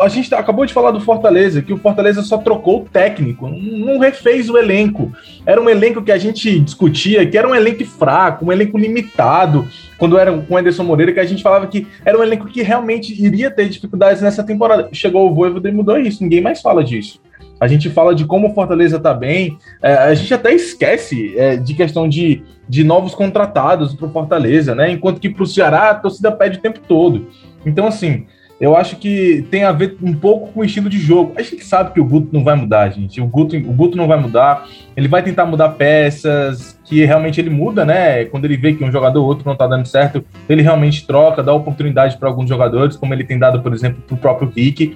A 0.00 0.08
gente 0.08 0.34
acabou 0.34 0.64
de 0.64 0.72
falar 0.72 0.90
do 0.90 1.00
Fortaleza, 1.00 1.60
que 1.60 1.72
o 1.72 1.76
Fortaleza 1.76 2.22
só 2.22 2.38
trocou 2.38 2.80
o 2.80 2.84
técnico, 2.86 3.46
não 3.46 3.98
refez 3.98 4.48
o 4.48 4.56
elenco. 4.56 5.12
Era 5.44 5.60
um 5.60 5.68
elenco 5.68 6.02
que 6.02 6.10
a 6.10 6.16
gente 6.16 6.58
discutia 6.60 7.26
que 7.26 7.36
era 7.36 7.46
um 7.46 7.54
elenco 7.54 7.84
fraco, 7.84 8.46
um 8.46 8.52
elenco 8.52 8.78
limitado, 8.78 9.68
quando 9.98 10.16
era 10.16 10.32
com 10.32 10.54
o 10.54 10.56
Anderson 10.56 10.82
Moreira, 10.82 11.12
que 11.12 11.20
a 11.20 11.26
gente 11.26 11.42
falava 11.42 11.66
que 11.66 11.86
era 12.06 12.18
um 12.18 12.22
elenco 12.22 12.46
que 12.46 12.62
realmente 12.62 13.12
iria 13.22 13.50
ter 13.50 13.68
dificuldades 13.68 14.22
nessa 14.22 14.42
temporada. 14.42 14.88
Chegou 14.92 15.30
o 15.30 15.34
Voivoda 15.34 15.68
e 15.68 15.72
mudou 15.72 15.98
isso, 15.98 16.22
ninguém 16.22 16.40
mais 16.40 16.62
fala 16.62 16.82
disso. 16.82 17.20
A 17.60 17.68
gente 17.68 17.90
fala 17.90 18.14
de 18.14 18.24
como 18.24 18.48
o 18.48 18.54
Fortaleza 18.54 18.96
está 18.96 19.12
bem, 19.12 19.58
é, 19.82 19.92
a 19.92 20.14
gente 20.14 20.32
até 20.32 20.52
esquece 20.52 21.36
é, 21.36 21.56
de 21.56 21.74
questão 21.74 22.08
de, 22.08 22.42
de 22.66 22.82
novos 22.82 23.14
contratados 23.14 23.94
para 23.94 24.06
o 24.06 24.10
Fortaleza, 24.10 24.74
né? 24.74 24.90
Enquanto 24.90 25.20
que 25.20 25.28
para 25.28 25.42
o 25.42 25.46
Ceará 25.46 25.90
a 25.90 25.94
torcida 25.94 26.32
pede 26.32 26.58
o 26.58 26.62
tempo 26.62 26.80
todo. 26.88 27.28
Então, 27.66 27.86
assim, 27.86 28.24
eu 28.60 28.76
acho 28.76 28.96
que 28.96 29.46
tem 29.50 29.64
a 29.64 29.72
ver 29.72 29.96
um 30.02 30.12
pouco 30.12 30.52
com 30.52 30.60
o 30.60 30.64
estilo 30.64 30.90
de 30.90 30.98
jogo. 30.98 31.32
A 31.36 31.42
gente 31.42 31.64
sabe 31.64 31.94
que 31.94 32.00
o 32.00 32.04
Guto 32.04 32.28
não 32.30 32.44
vai 32.44 32.54
mudar, 32.54 32.90
gente. 32.90 33.18
O 33.18 33.26
Guto, 33.26 33.56
o 33.56 33.72
Guto 33.72 33.96
não 33.96 34.06
vai 34.06 34.20
mudar. 34.20 34.66
Ele 34.94 35.08
vai 35.08 35.22
tentar 35.22 35.46
mudar 35.46 35.70
peças, 35.70 36.78
que 36.84 37.02
realmente 37.04 37.40
ele 37.40 37.48
muda, 37.48 37.86
né? 37.86 38.26
Quando 38.26 38.44
ele 38.44 38.58
vê 38.58 38.74
que 38.74 38.84
um 38.84 38.92
jogador 38.92 39.20
ou 39.20 39.26
outro 39.26 39.48
não 39.48 39.56
tá 39.56 39.66
dando 39.66 39.86
certo, 39.86 40.22
ele 40.46 40.60
realmente 40.60 41.06
troca, 41.06 41.42
dá 41.42 41.54
oportunidade 41.54 42.18
para 42.18 42.28
alguns 42.28 42.50
jogadores, 42.50 42.96
como 42.96 43.14
ele 43.14 43.24
tem 43.24 43.38
dado, 43.38 43.62
por 43.62 43.72
exemplo, 43.72 44.02
para 44.06 44.14
o 44.14 44.18
próprio 44.18 44.52
Rick. 44.54 44.94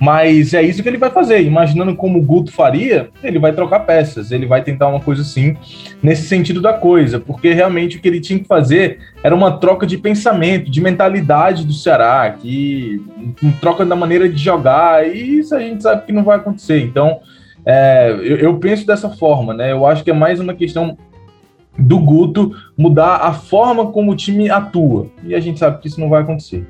Mas 0.00 0.54
é 0.54 0.62
isso 0.62 0.82
que 0.82 0.88
ele 0.88 0.96
vai 0.96 1.10
fazer. 1.10 1.42
Imaginando 1.42 1.94
como 1.94 2.18
o 2.18 2.22
Guto 2.22 2.50
faria, 2.50 3.10
ele 3.22 3.38
vai 3.38 3.52
trocar 3.52 3.80
peças, 3.80 4.32
ele 4.32 4.46
vai 4.46 4.62
tentar 4.62 4.88
uma 4.88 5.00
coisa 5.00 5.20
assim, 5.20 5.54
nesse 6.02 6.26
sentido 6.26 6.62
da 6.62 6.72
coisa, 6.72 7.20
porque 7.20 7.52
realmente 7.52 7.98
o 7.98 8.00
que 8.00 8.08
ele 8.08 8.18
tinha 8.18 8.38
que 8.38 8.46
fazer 8.46 8.98
era 9.22 9.34
uma 9.34 9.58
troca 9.58 9.86
de 9.86 9.98
pensamento, 9.98 10.70
de 10.70 10.80
mentalidade 10.80 11.66
do 11.66 11.74
Ceará, 11.74 12.30
que 12.30 13.04
troca 13.60 13.84
da 13.84 13.94
maneira 13.94 14.26
de 14.26 14.42
jogar, 14.42 15.06
e 15.06 15.40
isso 15.40 15.54
a 15.54 15.60
gente 15.60 15.82
sabe 15.82 16.06
que 16.06 16.12
não 16.12 16.24
vai 16.24 16.38
acontecer. 16.38 16.80
Então, 16.80 17.20
é, 17.66 18.10
eu, 18.10 18.38
eu 18.38 18.56
penso 18.56 18.86
dessa 18.86 19.10
forma, 19.10 19.52
né? 19.52 19.70
Eu 19.70 19.84
acho 19.84 20.02
que 20.02 20.10
é 20.10 20.14
mais 20.14 20.40
uma 20.40 20.54
questão 20.54 20.96
do 21.78 21.98
Guto 21.98 22.52
mudar 22.76 23.16
a 23.16 23.34
forma 23.34 23.92
como 23.92 24.12
o 24.12 24.16
time 24.16 24.48
atua, 24.48 25.08
e 25.22 25.34
a 25.34 25.40
gente 25.40 25.58
sabe 25.58 25.78
que 25.78 25.88
isso 25.88 26.00
não 26.00 26.08
vai 26.08 26.22
acontecer. 26.22 26.66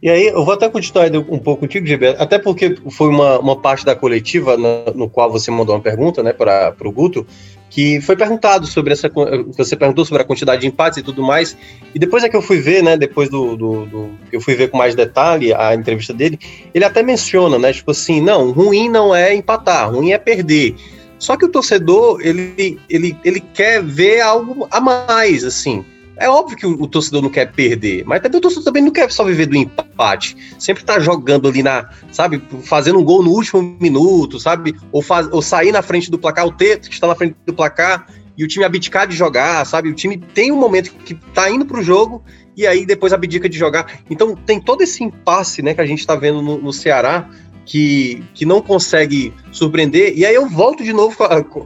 E 0.00 0.08
aí, 0.08 0.26
eu 0.26 0.44
vou 0.44 0.54
até 0.54 0.68
continuar 0.68 1.10
um 1.28 1.38
pouco 1.38 1.62
contigo, 1.62 1.84
Gilberto, 1.84 2.22
até 2.22 2.38
porque 2.38 2.76
foi 2.90 3.08
uma, 3.08 3.38
uma 3.40 3.56
parte 3.60 3.84
da 3.84 3.96
coletiva 3.96 4.56
no, 4.56 4.84
no 4.94 5.10
qual 5.10 5.30
você 5.30 5.50
mandou 5.50 5.74
uma 5.74 5.80
pergunta, 5.80 6.22
né, 6.22 6.32
para 6.32 6.74
o 6.84 6.92
Guto, 6.92 7.26
que 7.70 8.00
foi 8.00 8.16
perguntado 8.16 8.66
sobre 8.66 8.92
essa. 8.92 9.10
Você 9.56 9.76
perguntou 9.76 10.04
sobre 10.04 10.22
a 10.22 10.24
quantidade 10.24 10.62
de 10.62 10.66
empates 10.66 10.98
e 10.98 11.02
tudo 11.02 11.22
mais. 11.22 11.56
E 11.94 11.98
depois 11.98 12.24
é 12.24 12.28
que 12.28 12.36
eu 12.36 12.42
fui 12.42 12.58
ver, 12.58 12.82
né? 12.82 12.96
Depois 12.96 13.28
do, 13.28 13.56
do, 13.56 13.86
do, 13.86 14.10
Eu 14.32 14.40
fui 14.40 14.54
ver 14.54 14.68
com 14.68 14.78
mais 14.78 14.94
detalhe 14.94 15.52
a 15.52 15.74
entrevista 15.74 16.14
dele. 16.14 16.38
Ele 16.74 16.84
até 16.84 17.02
menciona, 17.02 17.58
né? 17.58 17.72
Tipo 17.72 17.90
assim, 17.90 18.20
não, 18.20 18.52
ruim 18.52 18.88
não 18.88 19.14
é 19.14 19.34
empatar, 19.34 19.92
ruim 19.92 20.12
é 20.12 20.18
perder. 20.18 20.74
Só 21.18 21.36
que 21.36 21.44
o 21.44 21.48
torcedor, 21.48 22.20
ele, 22.22 22.78
ele, 22.88 23.16
ele 23.24 23.40
quer 23.40 23.82
ver 23.82 24.20
algo 24.20 24.66
a 24.70 24.80
mais, 24.80 25.44
assim. 25.44 25.84
É 26.18 26.28
óbvio 26.28 26.56
que 26.56 26.66
o, 26.66 26.82
o, 26.82 26.86
torcedor 26.86 27.22
não 27.22 27.30
quer 27.30 27.52
perder, 27.52 28.04
mas 28.04 28.20
também 28.20 28.38
o 28.38 28.42
torcedor 28.42 28.64
também 28.64 28.82
não 28.82 28.90
quer 28.90 29.10
só 29.10 29.24
viver 29.24 29.46
do 29.46 29.56
empate. 29.56 30.36
Sempre 30.58 30.84
tá 30.84 30.98
jogando 30.98 31.48
ali 31.48 31.62
na, 31.62 31.88
sabe, 32.10 32.42
fazendo 32.64 32.98
um 32.98 33.04
gol 33.04 33.22
no 33.22 33.30
último 33.30 33.76
minuto, 33.80 34.40
sabe? 34.40 34.74
Ou, 34.90 35.00
faz, 35.00 35.28
ou 35.32 35.40
sair 35.40 35.70
na 35.70 35.80
frente 35.80 36.10
do 36.10 36.18
placar, 36.18 36.46
o 36.46 36.52
Teto 36.52 36.88
que 36.88 36.94
está 36.94 37.06
na 37.06 37.14
frente 37.14 37.36
do 37.46 37.54
placar 37.54 38.06
e 38.36 38.44
o 38.44 38.48
time 38.48 38.64
abdicar 38.64 39.06
de 39.06 39.16
jogar, 39.16 39.64
sabe? 39.64 39.88
O 39.88 39.94
time 39.94 40.16
tem 40.16 40.50
um 40.50 40.56
momento 40.56 40.92
que 41.04 41.14
tá 41.14 41.48
indo 41.50 41.64
pro 41.64 41.82
jogo 41.82 42.22
e 42.56 42.66
aí 42.66 42.84
depois 42.84 43.12
abdica 43.12 43.48
de 43.48 43.56
jogar. 43.56 44.00
Então 44.10 44.34
tem 44.34 44.60
todo 44.60 44.82
esse 44.82 45.04
impasse, 45.04 45.62
né, 45.62 45.74
que 45.74 45.80
a 45.80 45.86
gente 45.86 46.04
tá 46.04 46.16
vendo 46.16 46.42
no, 46.42 46.58
no 46.58 46.72
Ceará, 46.72 47.28
que, 47.64 48.24
que 48.34 48.44
não 48.44 48.60
consegue 48.60 49.32
surpreender. 49.52 50.14
E 50.16 50.24
aí 50.26 50.34
eu 50.34 50.48
volto 50.48 50.82
de 50.82 50.92
novo, 50.92 51.16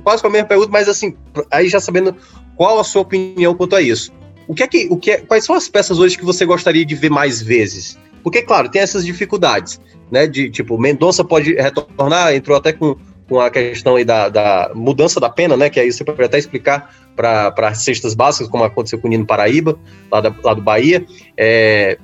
quase 0.03 0.21
com 0.21 0.29
a 0.29 0.31
mesma 0.31 0.49
pergunta, 0.49 0.71
mas 0.71 0.89
assim, 0.89 1.15
aí 1.51 1.69
já 1.69 1.81
sabendo 1.81 2.15
qual 2.57 2.79
a 2.79 2.85
sua 2.85 3.03
opinião 3.03 3.55
quanto 3.55 3.77
a 3.77 3.81
isso. 3.81 4.13
O 4.53 4.55
que 4.55 4.63
é 4.63 4.69
que, 4.69 4.87
o 4.91 4.99
que 4.99 5.11
é, 5.11 5.17
quais 5.17 5.47
são 5.47 5.57
as 5.57 5.67
peças 5.67 5.99
hoje 5.99 6.19
que 6.19 6.27
você 6.27 6.45
gostaria 6.45 6.85
de 6.85 6.95
ver 6.95 7.11
mais 7.11 7.41
vezes? 7.41 7.99
Porque, 8.23 8.43
claro, 8.43 8.69
tem 8.69 8.83
essas 8.83 9.03
dificuldades, 9.03 9.81
né? 10.11 10.27
De 10.27 10.51
tipo, 10.51 10.79
Mendonça 10.79 11.25
pode 11.25 11.55
retornar, 11.55 12.35
entrou 12.35 12.59
até 12.59 12.71
com, 12.71 12.95
com 13.27 13.41
a 13.41 13.49
questão 13.49 13.97
aí 13.97 14.05
da, 14.05 14.29
da 14.29 14.71
mudança 14.75 15.19
da 15.19 15.31
pena, 15.31 15.57
né? 15.57 15.71
Que 15.71 15.81
aí 15.81 15.91
você 15.91 16.05
pode 16.05 16.23
até 16.23 16.39
explicar 16.39 16.95
para 17.17 17.73
cestas 17.73 18.13
básicas, 18.13 18.47
como 18.47 18.63
aconteceu 18.63 18.99
com 18.99 19.07
o 19.09 19.11
Nino 19.11 19.25
Paraíba, 19.25 19.79
lá, 20.11 20.21
da, 20.21 20.35
lá 20.45 20.53
do 20.53 20.61
Bahia. 20.61 21.03
É, 21.35 21.97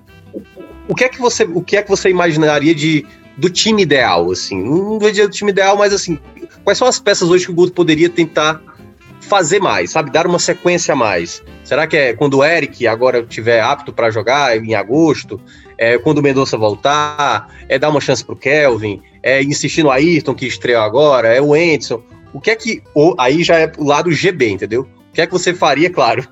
o, 0.89 0.95
que 0.95 1.05
é 1.05 1.11
que 1.11 1.21
você, 1.21 1.45
o 1.45 1.61
que 1.61 1.77
é 1.77 1.83
que 1.83 1.91
você 1.91 2.09
imaginaria 2.09 2.75
de, 2.75 3.05
do 3.37 3.51
time 3.51 3.83
ideal, 3.83 4.31
assim? 4.31 4.59
Não 4.59 4.99
vou 4.99 5.11
dizer 5.11 5.29
do 5.29 5.35
time 5.35 5.51
ideal, 5.51 5.77
mas 5.77 5.93
assim, 5.93 6.19
quais 6.65 6.79
são 6.79 6.89
as 6.89 6.99
peças 6.99 7.29
hoje 7.29 7.45
que 7.45 7.51
o 7.51 7.55
Guto 7.55 7.75
poderia 7.75 8.09
tentar 8.09 8.63
fazer 9.29 9.61
mais, 9.61 9.91
sabe? 9.91 10.11
Dar 10.11 10.27
uma 10.27 10.39
sequência 10.39 10.93
a 10.93 10.97
mais. 10.97 11.43
Será 11.63 11.87
que 11.87 11.97
é 11.97 12.15
quando 12.15 12.39
o 12.39 12.45
Eric 12.45 12.87
agora 12.87 13.21
estiver 13.21 13.61
apto 13.61 13.93
para 13.93 14.11
jogar 14.11 14.57
em 14.57 14.75
agosto? 14.75 15.41
É 15.77 15.99
quando 15.99 16.19
o 16.19 16.23
Mendonça 16.23 16.57
voltar? 16.57 17.55
É 17.69 17.79
dar 17.79 17.91
uma 17.91 18.01
chance 18.01 18.25
para 18.25 18.33
o 18.33 18.37
Kelvin? 18.37 19.01
É 19.23 19.43
insistir 19.43 19.83
no 19.83 19.91
Ayrton, 19.91 20.35
que 20.35 20.47
estreou 20.47 20.83
agora? 20.83 21.29
É 21.29 21.41
o 21.41 21.55
Enderson? 21.55 22.03
O 22.33 22.41
que 22.41 22.51
é 22.51 22.57
que. 22.57 22.83
Ou, 22.95 23.15
aí 23.19 23.45
já 23.45 23.59
é 23.59 23.71
o 23.79 23.85
lado 23.85 24.11
GB, 24.11 24.51
entendeu? 24.51 24.83
O 25.11 25.13
que 25.13 25.21
é 25.21 25.27
que 25.27 25.33
você 25.33 25.55
faria, 25.55 25.91
claro, 25.93 26.27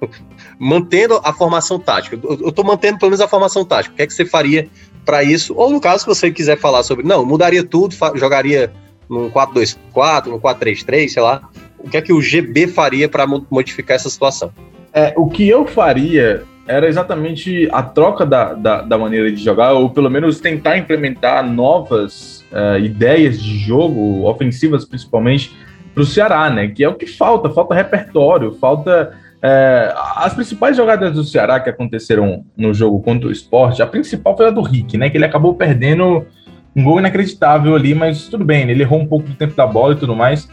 mantendo 0.59 1.21
a 1.23 1.33
formação 1.33 1.79
tática? 1.79 2.19
Eu 2.23 2.49
estou 2.49 2.65
mantendo 2.65 2.99
pelo 2.99 3.11
menos 3.11 3.21
a 3.21 3.29
formação 3.29 3.65
tática. 3.65 3.93
O 3.93 3.97
que 3.97 4.03
é 4.03 4.07
que 4.07 4.15
você 4.15 4.25
faria 4.25 4.69
para 5.05 5.23
isso? 5.23 5.55
Ou 5.55 5.71
no 5.71 5.81
caso, 5.81 6.01
se 6.01 6.07
você 6.07 6.31
quiser 6.31 6.59
falar 6.59 6.83
sobre. 6.83 7.07
Não, 7.07 7.25
mudaria 7.25 7.63
tudo, 7.63 7.95
jogaria 8.15 8.73
num 9.09 9.31
4-2-4, 9.31 10.27
num 10.27 10.41
4-3-3, 10.41 11.09
sei 11.09 11.23
lá 11.23 11.49
o 11.87 11.91
que 11.91 11.97
é 11.97 12.03
que 12.03 12.13
o 12.13 12.21
GB 12.21 12.67
faria 12.67 13.09
para 13.09 13.25
modificar 13.27 13.95
essa 13.95 14.11
situação? 14.11 14.51
É, 14.93 15.15
o 15.17 15.29
que 15.29 15.49
eu 15.49 15.67
faria 15.67 16.43
era 16.67 16.89
exatamente 16.89 17.69
a 17.73 17.81
troca 17.81 18.27
da, 18.27 18.55
da, 18.55 18.83
da, 18.83 18.99
maneira 18.99 19.31
de 19.31 19.43
jogar, 19.43 19.73
ou 19.73 19.89
pelo 19.89 20.11
menos 20.11 20.41
tentar 20.41 20.77
implementar 20.77 21.49
novas 21.49 22.45
uh, 22.51 22.77
ideias 22.79 23.41
de 23.41 23.57
jogo, 23.59 24.29
ofensivas 24.29 24.85
principalmente, 24.85 25.57
para 25.95 26.03
o 26.03 26.07
Ceará, 26.07 26.51
né? 26.51 26.67
Que 26.69 26.83
é 26.83 26.89
o 26.89 26.95
que 26.95 27.07
falta, 27.07 27.49
falta 27.51 27.75
repertório, 27.75 28.53
falta. 28.55 29.15
É, 29.41 29.95
as 30.17 30.35
principais 30.35 30.77
jogadas 30.77 31.13
do 31.13 31.23
Ceará 31.23 31.61
que 31.61 31.71
aconteceram 31.71 32.45
no 32.57 32.75
jogo 32.75 33.01
contra 33.01 33.29
o 33.29 33.33
esporte, 33.33 33.81
a 33.81 33.87
principal 33.87 34.37
foi 34.37 34.49
a 34.49 34.51
do 34.51 34.63
Rick, 34.63 34.99
né? 34.99 35.09
Que 35.09 35.19
ele 35.19 35.25
acabou 35.25 35.55
perdendo 35.55 36.27
um 36.75 36.83
gol 36.83 36.99
inacreditável 36.99 37.77
ali, 37.77 37.95
mas 37.95 38.29
tudo 38.29 38.45
bem, 38.45 38.69
ele 38.69 38.83
errou 38.83 38.99
um 38.99 39.07
pouco 39.07 39.29
do 39.29 39.35
tempo 39.35 39.55
da 39.55 39.67
bola 39.67 39.95
e 39.95 39.97
tudo 39.97 40.17
mais. 40.17 40.49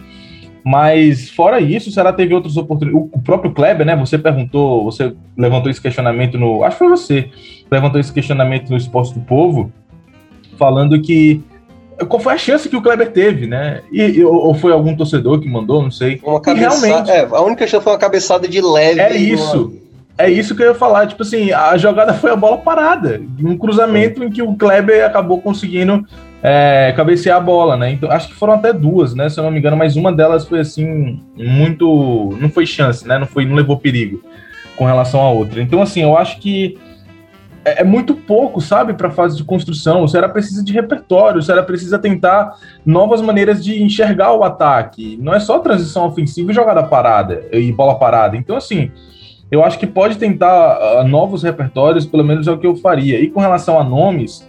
Mas 0.63 1.29
fora 1.29 1.59
isso, 1.59 1.89
o 1.89 1.91
Ceará 1.91 2.13
teve 2.13 2.33
outras 2.33 2.55
oportunidades. 2.55 3.09
O 3.11 3.19
próprio 3.21 3.51
Kleber, 3.51 3.85
né? 3.85 3.95
Você 3.97 4.17
perguntou, 4.17 4.85
você 4.85 5.13
levantou 5.37 5.69
esse 5.69 5.81
questionamento 5.81 6.37
no. 6.37 6.63
Acho 6.63 6.77
que 6.77 6.85
foi 6.85 6.89
você. 6.89 7.29
Levantou 7.69 7.99
esse 7.99 8.13
questionamento 8.13 8.69
no 8.69 8.77
Esporte 8.77 9.13
do 9.13 9.19
Povo, 9.19 9.71
falando 10.57 11.01
que. 11.01 11.43
Qual 12.07 12.19
foi 12.19 12.33
a 12.33 12.37
chance 12.37 12.67
que 12.67 12.75
o 12.75 12.81
Kleber 12.81 13.11
teve, 13.11 13.45
né? 13.45 13.81
E, 13.91 14.23
ou 14.23 14.53
foi 14.55 14.71
algum 14.71 14.95
torcedor 14.95 15.39
que 15.39 15.47
mandou, 15.47 15.83
não 15.83 15.91
sei. 15.91 16.19
Uma 16.23 16.41
cabeçada, 16.41 16.85
realmente. 16.85 17.11
É, 17.11 17.27
a 17.29 17.41
única 17.41 17.67
chance 17.67 17.83
foi 17.83 17.93
uma 17.93 17.99
cabeçada 17.99 18.47
de 18.47 18.61
leve. 18.61 18.99
É 18.99 19.15
isso. 19.15 19.82
É 20.17 20.29
isso 20.29 20.55
que 20.55 20.61
eu 20.61 20.67
ia 20.67 20.75
falar. 20.75 21.07
Tipo 21.07 21.23
assim, 21.23 21.51
a 21.51 21.75
jogada 21.77 22.13
foi 22.13 22.31
a 22.31 22.35
bola 22.35 22.57
parada. 22.57 23.21
Um 23.43 23.57
cruzamento 23.57 24.23
em 24.23 24.29
que 24.29 24.41
o 24.41 24.55
Kleber 24.55 25.05
acabou 25.05 25.41
conseguindo 25.41 26.05
é, 26.41 26.93
cabecear 26.95 27.37
a 27.37 27.41
bola, 27.41 27.75
né? 27.75 27.91
Então, 27.91 28.11
acho 28.11 28.27
que 28.27 28.35
foram 28.35 28.53
até 28.53 28.71
duas, 28.71 29.15
né? 29.15 29.29
Se 29.29 29.39
eu 29.39 29.43
não 29.43 29.51
me 29.51 29.59
engano, 29.59 29.77
mas 29.77 29.95
uma 29.95 30.11
delas 30.11 30.47
foi 30.47 30.59
assim, 30.59 31.19
muito. 31.35 32.37
Não 32.39 32.49
foi 32.49 32.65
chance, 32.65 33.07
né? 33.07 33.17
Não, 33.17 33.25
foi, 33.25 33.45
não 33.45 33.55
levou 33.55 33.77
perigo 33.77 34.21
com 34.75 34.85
relação 34.85 35.21
à 35.21 35.31
outra. 35.31 35.61
Então, 35.61 35.81
assim, 35.81 36.03
eu 36.03 36.17
acho 36.17 36.39
que 36.39 36.77
é, 37.65 37.81
é 37.81 37.83
muito 37.83 38.13
pouco, 38.13 38.61
sabe, 38.61 38.93
para 38.93 39.07
a 39.07 39.11
fase 39.11 39.37
de 39.37 39.43
construção. 39.43 40.03
O 40.03 40.07
Ceará 40.07 40.29
precisa 40.29 40.63
de 40.63 40.73
repertório, 40.73 41.39
o 41.39 41.43
Ceará 41.43 41.63
precisa 41.63 41.97
tentar 41.97 42.55
novas 42.85 43.21
maneiras 43.21 43.63
de 43.63 43.81
enxergar 43.81 44.33
o 44.33 44.43
ataque. 44.43 45.17
Não 45.21 45.33
é 45.33 45.39
só 45.39 45.59
transição 45.59 46.05
ofensiva 46.05 46.51
e 46.51 46.55
jogada 46.55 46.83
parada 46.83 47.45
e 47.51 47.71
bola 47.71 47.95
parada. 47.97 48.35
Então, 48.37 48.55
assim, 48.55 48.91
eu 49.53 49.63
acho 49.63 49.77
que 49.77 49.85
pode 49.85 50.17
tentar 50.17 50.79
uh, 50.79 51.07
novos 51.07 51.43
repertórios, 51.43 52.05
pelo 52.05 52.23
menos 52.23 52.47
é 52.47 52.51
o 52.51 52.57
que 52.57 52.65
eu 52.65 52.75
faria. 52.75 53.19
E 53.19 53.29
com 53.29 53.39
relação 53.39 53.79
a 53.79 53.83
nomes, 53.83 54.47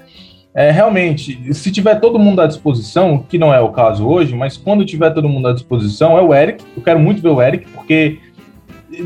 é, 0.54 0.70
realmente, 0.70 1.52
se 1.52 1.70
tiver 1.70 1.96
todo 2.00 2.18
mundo 2.18 2.40
à 2.40 2.46
disposição, 2.46 3.18
que 3.28 3.36
não 3.36 3.52
é 3.52 3.60
o 3.60 3.70
caso 3.70 4.06
hoje, 4.06 4.34
mas 4.34 4.56
quando 4.56 4.84
tiver 4.84 5.10
todo 5.10 5.28
mundo 5.28 5.48
à 5.48 5.52
disposição, 5.52 6.16
é 6.16 6.22
o 6.22 6.32
Eric. 6.32 6.64
Eu 6.76 6.82
quero 6.82 6.98
muito 6.98 7.20
ver 7.20 7.28
o 7.28 7.42
Eric, 7.42 7.68
porque 7.72 8.18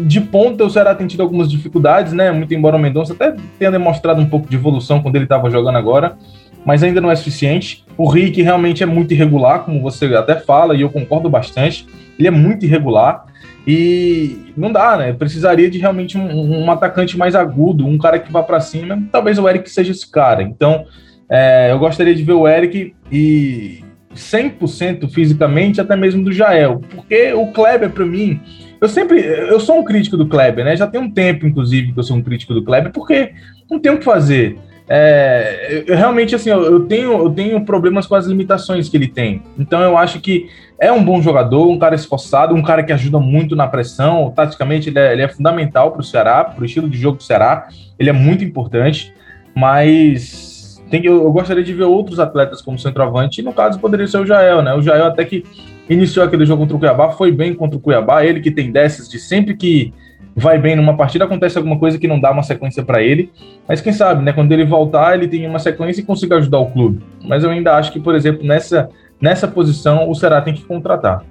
de 0.06 0.20
ponta 0.20 0.64
o 0.64 0.70
Ceará 0.70 0.94
tem 0.94 1.06
tido 1.06 1.22
algumas 1.22 1.50
dificuldades, 1.50 2.12
né? 2.12 2.30
Muito 2.30 2.54
embora 2.54 2.76
o 2.76 2.78
Mendonça 2.78 3.14
até 3.14 3.34
tenha 3.58 3.70
demonstrado 3.70 4.20
um 4.20 4.26
pouco 4.26 4.48
de 4.48 4.56
evolução 4.56 5.00
quando 5.00 5.16
ele 5.16 5.24
estava 5.24 5.50
jogando 5.50 5.78
agora, 5.78 6.16
mas 6.64 6.82
ainda 6.82 7.00
não 7.00 7.10
é 7.10 7.16
suficiente. 7.16 7.84
O 7.96 8.08
Rick 8.08 8.40
realmente 8.42 8.82
é 8.82 8.86
muito 8.86 9.14
irregular, 9.14 9.64
como 9.64 9.80
você 9.80 10.04
até 10.14 10.36
fala, 10.36 10.76
e 10.76 10.82
eu 10.82 10.90
concordo 10.90 11.28
bastante. 11.28 11.86
Ele 12.18 12.28
é 12.28 12.30
muito 12.30 12.66
irregular 12.66 13.24
e 13.70 14.54
não 14.56 14.72
dá, 14.72 14.96
né? 14.96 15.12
Precisaria 15.12 15.68
de 15.68 15.76
realmente 15.76 16.16
um, 16.16 16.64
um 16.64 16.70
atacante 16.70 17.18
mais 17.18 17.34
agudo, 17.34 17.86
um 17.86 17.98
cara 17.98 18.18
que 18.18 18.32
vá 18.32 18.42
para 18.42 18.60
cima. 18.60 19.02
Talvez 19.12 19.38
o 19.38 19.46
Eric 19.46 19.68
seja 19.68 19.92
esse 19.92 20.10
cara. 20.10 20.42
Então, 20.42 20.86
é, 21.28 21.70
eu 21.70 21.78
gostaria 21.78 22.14
de 22.14 22.22
ver 22.22 22.32
o 22.32 22.48
Eric 22.48 22.94
e 23.12 23.84
100% 24.14 25.10
fisicamente, 25.10 25.82
até 25.82 25.94
mesmo 25.94 26.24
do 26.24 26.32
Jael, 26.32 26.80
porque 26.88 27.34
o 27.34 27.48
Kleber, 27.48 27.90
para 27.90 28.06
mim, 28.06 28.40
eu 28.80 28.88
sempre, 28.88 29.20
eu 29.20 29.60
sou 29.60 29.78
um 29.78 29.84
crítico 29.84 30.16
do 30.16 30.26
Kleber, 30.26 30.64
né? 30.64 30.74
Já 30.74 30.86
tem 30.86 30.98
um 30.98 31.10
tempo, 31.10 31.46
inclusive, 31.46 31.92
que 31.92 31.98
eu 31.98 32.04
sou 32.04 32.16
um 32.16 32.22
crítico 32.22 32.54
do 32.54 32.64
Kleber, 32.64 32.90
porque 32.90 33.32
não 33.70 33.78
tem 33.78 33.92
o 33.92 33.98
que 33.98 34.04
fazer. 34.04 34.56
É, 34.88 35.84
eu, 35.86 35.96
realmente, 35.96 36.34
assim, 36.34 36.48
eu, 36.48 36.64
eu, 36.64 36.80
tenho, 36.86 37.12
eu 37.12 37.30
tenho 37.30 37.64
problemas 37.64 38.06
com 38.06 38.14
as 38.14 38.26
limitações 38.26 38.88
que 38.88 38.96
ele 38.96 39.08
tem. 39.08 39.42
Então, 39.58 39.82
eu 39.82 39.98
acho 39.98 40.20
que 40.20 40.48
é 40.80 40.90
um 40.90 41.04
bom 41.04 41.20
jogador, 41.20 41.68
um 41.68 41.78
cara 41.78 41.94
esforçado, 41.94 42.54
um 42.54 42.62
cara 42.62 42.82
que 42.82 42.92
ajuda 42.92 43.18
muito 43.18 43.54
na 43.54 43.66
pressão. 43.66 44.32
Taticamente, 44.34 44.88
ele 44.88 44.98
é, 44.98 45.12
ele 45.12 45.22
é 45.22 45.28
fundamental 45.28 45.92
para 45.92 46.00
o 46.00 46.04
Ceará, 46.04 46.44
para 46.44 46.62
o 46.62 46.64
estilo 46.64 46.88
de 46.88 46.96
jogo 46.96 47.18
do 47.18 47.22
Ceará. 47.22 47.68
Ele 47.98 48.08
é 48.08 48.12
muito 48.12 48.42
importante, 48.42 49.12
mas 49.54 50.82
tem, 50.90 51.04
eu, 51.04 51.22
eu 51.22 51.32
gostaria 51.32 51.62
de 51.62 51.74
ver 51.74 51.84
outros 51.84 52.18
atletas 52.18 52.62
como 52.62 52.78
centroavante. 52.78 53.40
E 53.40 53.44
no 53.44 53.52
caso, 53.52 53.78
poderia 53.78 54.06
ser 54.06 54.18
o 54.18 54.26
Jael, 54.26 54.62
né? 54.62 54.72
O 54.74 54.80
Jael, 54.80 55.06
até 55.06 55.24
que 55.24 55.44
iniciou 55.88 56.24
aquele 56.24 56.46
jogo 56.46 56.62
contra 56.62 56.76
o 56.76 56.78
Cuiabá, 56.78 57.10
foi 57.10 57.30
bem 57.30 57.54
contra 57.54 57.76
o 57.76 57.80
Cuiabá. 57.80 58.24
Ele 58.24 58.40
que 58.40 58.50
tem 58.50 58.72
dessas 58.72 59.08
de 59.08 59.18
sempre 59.18 59.54
que 59.54 59.92
vai 60.34 60.58
bem 60.58 60.76
numa 60.76 60.96
partida, 60.96 61.24
acontece 61.24 61.58
alguma 61.58 61.78
coisa 61.78 61.98
que 61.98 62.06
não 62.06 62.20
dá 62.20 62.30
uma 62.30 62.42
sequência 62.42 62.82
para 62.82 63.02
ele. 63.02 63.32
Mas 63.66 63.80
quem 63.80 63.92
sabe, 63.92 64.24
né? 64.24 64.32
Quando 64.32 64.52
ele 64.52 64.64
voltar, 64.64 65.14
ele 65.14 65.26
tem 65.26 65.46
uma 65.46 65.58
sequência 65.58 66.00
e 66.00 66.04
consiga 66.04 66.36
ajudar 66.36 66.58
o 66.58 66.70
clube. 66.70 67.02
Mas 67.24 67.42
eu 67.42 67.50
ainda 67.50 67.76
acho 67.76 67.92
que, 67.92 67.98
por 67.98 68.14
exemplo, 68.14 68.46
nessa, 68.46 68.88
nessa 69.20 69.48
posição, 69.48 70.08
o 70.08 70.14
Ceará 70.14 70.40
tem 70.40 70.54
que 70.54 70.64
contratar. 70.64 71.24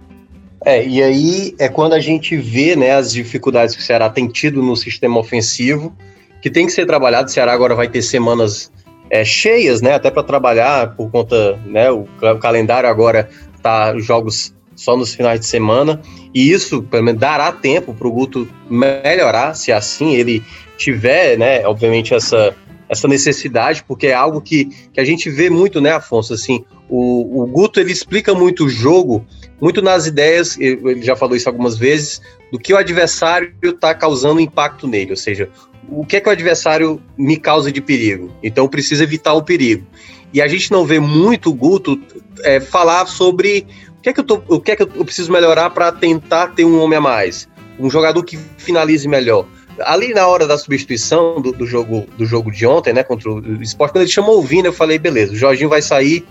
É, 0.66 0.86
e 0.86 1.02
aí 1.02 1.56
é 1.60 1.70
quando 1.70 1.94
a 1.94 2.00
gente 2.00 2.36
vê 2.36 2.76
né, 2.76 2.92
as 2.92 3.12
dificuldades 3.12 3.76
que 3.76 3.82
o 3.82 3.86
Ceará 3.86 4.10
tem 4.10 4.28
tido 4.28 4.62
no 4.62 4.76
sistema 4.76 5.20
ofensivo, 5.20 5.96
que 6.42 6.50
tem 6.50 6.66
que 6.66 6.72
ser 6.72 6.86
trabalhado. 6.86 7.30
O 7.30 7.32
Ceará 7.32 7.54
agora 7.54 7.76
vai 7.76 7.88
ter 7.88 8.02
semanas 8.02 8.72
é, 9.10 9.24
cheias, 9.24 9.82
né? 9.82 9.94
Até 9.94 10.12
para 10.12 10.24
trabalhar 10.24 10.96
por 10.96 11.10
conta, 11.10 11.58
né? 11.66 11.90
O, 11.92 12.06
calendário 12.42 12.90
agora 12.90 13.30
tá 13.62 13.98
jogos 14.00 14.54
só 14.78 14.96
nos 14.96 15.14
finais 15.14 15.42
de 15.42 15.46
semana. 15.46 16.02
E 16.34 16.52
isso, 16.52 16.88
dará 17.18 17.52
tempo 17.52 17.94
para 17.94 18.08
o 18.08 18.12
Guto 18.12 18.48
melhorar, 18.70 19.56
se 19.56 19.72
assim 19.72 20.14
ele 20.16 20.42
tiver, 20.78 21.38
né, 21.38 21.66
obviamente, 21.66 22.14
essa, 22.14 22.56
essa 22.88 23.08
necessidade, 23.08 23.84
porque 23.86 24.08
é 24.08 24.14
algo 24.14 24.40
que, 24.40 24.66
que 24.94 25.00
a 25.00 25.04
gente 25.04 25.30
vê 25.30 25.50
muito, 25.50 25.82
né, 25.82 25.92
Afonso? 25.92 26.34
Assim, 26.34 26.64
o, 26.88 27.42
o 27.42 27.48
Guto 27.48 27.80
ele 27.80 27.92
explica 27.92 28.34
muito 28.34 28.66
o 28.66 28.70
jogo, 28.70 29.26
muito 29.60 29.82
nas 29.82 30.06
ideias, 30.06 30.58
ele 30.60 31.02
já 31.02 31.16
falou 31.16 31.36
isso 31.36 31.50
algumas 31.50 31.78
vezes, 31.78 32.22
do 32.52 32.60
que 32.60 32.72
o 32.72 32.78
adversário 32.78 33.52
está 33.64 33.94
causando 33.94 34.40
impacto 34.40 34.88
nele, 34.88 35.12
ou 35.12 35.18
seja, 35.18 35.50
o 35.90 36.06
que 36.06 36.18
é 36.18 36.22
que 36.22 36.30
o 36.30 36.32
adversário 36.32 37.02
me 37.18 37.38
causa 37.38 37.72
de 37.72 37.82
perigo. 37.82 38.32
Então 38.44 38.68
precisa 38.68 39.04
evitar 39.04 39.34
o 39.34 39.44
perigo. 39.44 39.86
E 40.34 40.42
a 40.42 40.48
gente 40.48 40.72
não 40.72 40.86
vê 40.86 41.00
muito 41.00 41.50
o 41.50 41.54
Guto 41.54 42.00
é, 42.44 42.60
falar 42.60 43.06
sobre 43.08 43.66
que 44.08 44.12
é 44.12 44.14
que 44.14 44.20
eu, 44.22 44.24
tô, 44.24 44.42
o 44.48 44.62
que 44.62 44.72
é 44.72 44.76
que 44.76 44.84
eu 44.84 45.06
preciso 45.06 45.32
melhorar 45.32 45.70
para 45.72 45.92
tentar 45.92 46.48
ter 46.48 46.64
um 46.64 46.80
homem 46.82 46.98
a 46.98 47.02
mais? 47.02 47.48
Um 47.78 47.90
jogador 47.90 48.24
que 48.24 48.38
finalize 48.58 49.08
melhor. 49.08 49.46
Ali 49.82 50.14
na 50.14 50.26
hora 50.26 50.48
da 50.48 50.58
substituição 50.58 51.42
do, 51.42 51.52
do 51.52 51.68
jogo 51.68 52.08
do 52.18 52.26
jogo 52.26 52.50
de 52.50 52.66
ontem, 52.66 52.94
né, 52.94 53.04
contra 53.04 53.30
o 53.30 53.62
Sport, 53.62 53.92
quando 53.92 54.04
ele 54.04 54.12
chamou 54.12 54.40
o 54.40 54.42
Vina, 54.42 54.70
eu 54.70 54.74
falei, 54.74 54.98
beleza, 54.98 55.34
o 55.34 55.36
Jorginho 55.36 55.70
vai 55.70 55.82
sair 55.82 56.26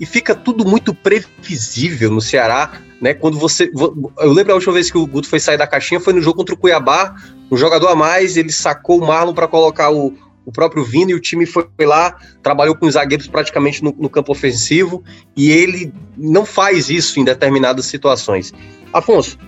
e 0.00 0.04
fica 0.04 0.34
tudo 0.34 0.66
muito 0.66 0.92
previsível 0.92 2.10
no 2.10 2.20
Ceará, 2.20 2.72
né? 3.00 3.14
Quando 3.14 3.38
você. 3.38 3.70
Eu 4.18 4.32
lembro 4.32 4.52
a 4.52 4.56
última 4.56 4.74
vez 4.74 4.90
que 4.90 4.98
o 4.98 5.06
Guto 5.06 5.28
foi 5.28 5.38
sair 5.38 5.56
da 5.56 5.66
caixinha 5.66 6.00
foi 6.00 6.12
no 6.12 6.20
jogo 6.20 6.38
contra 6.38 6.54
o 6.54 6.58
Cuiabá, 6.58 7.14
um 7.50 7.56
jogador 7.56 7.88
a 7.88 7.94
mais, 7.94 8.36
ele 8.36 8.50
sacou 8.50 9.00
o 9.00 9.06
Marlon 9.06 9.32
para 9.32 9.46
colocar 9.46 9.90
o, 9.90 10.12
o 10.44 10.52
próprio 10.52 10.84
Vini, 10.84 11.14
o 11.14 11.20
time 11.20 11.46
foi 11.46 11.66
lá, 11.80 12.16
trabalhou 12.42 12.76
com 12.76 12.86
os 12.86 12.94
zagueiros 12.94 13.28
praticamente 13.28 13.82
no, 13.82 13.94
no, 13.96 14.10
campo 14.10 14.32
ofensivo, 14.32 15.02
e 15.36 15.50
ele 15.50 15.92
não 16.16 16.44
faz 16.44 16.90
isso 16.90 17.20
em 17.20 17.24
determinadas 17.24 17.86
situações. 17.86 18.52
Afonso, 18.92 19.38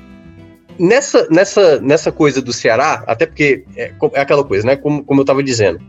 nessa, 0.79 1.27
nessa, 1.31 1.81
nessa 1.81 2.13
coisa 2.13 2.41
do 2.41 2.53
Ceará, 2.53 3.05
até 3.07 3.27
porque 3.27 3.65
é, 3.77 3.93
é 4.13 4.21
aquela 4.21 4.45
coisa, 4.45 4.67
né? 4.67 4.77
Como, 4.77 5.05
como 5.05 5.21
eu 5.21 5.25
estava 5.25 5.43
dizendo, 5.43 5.81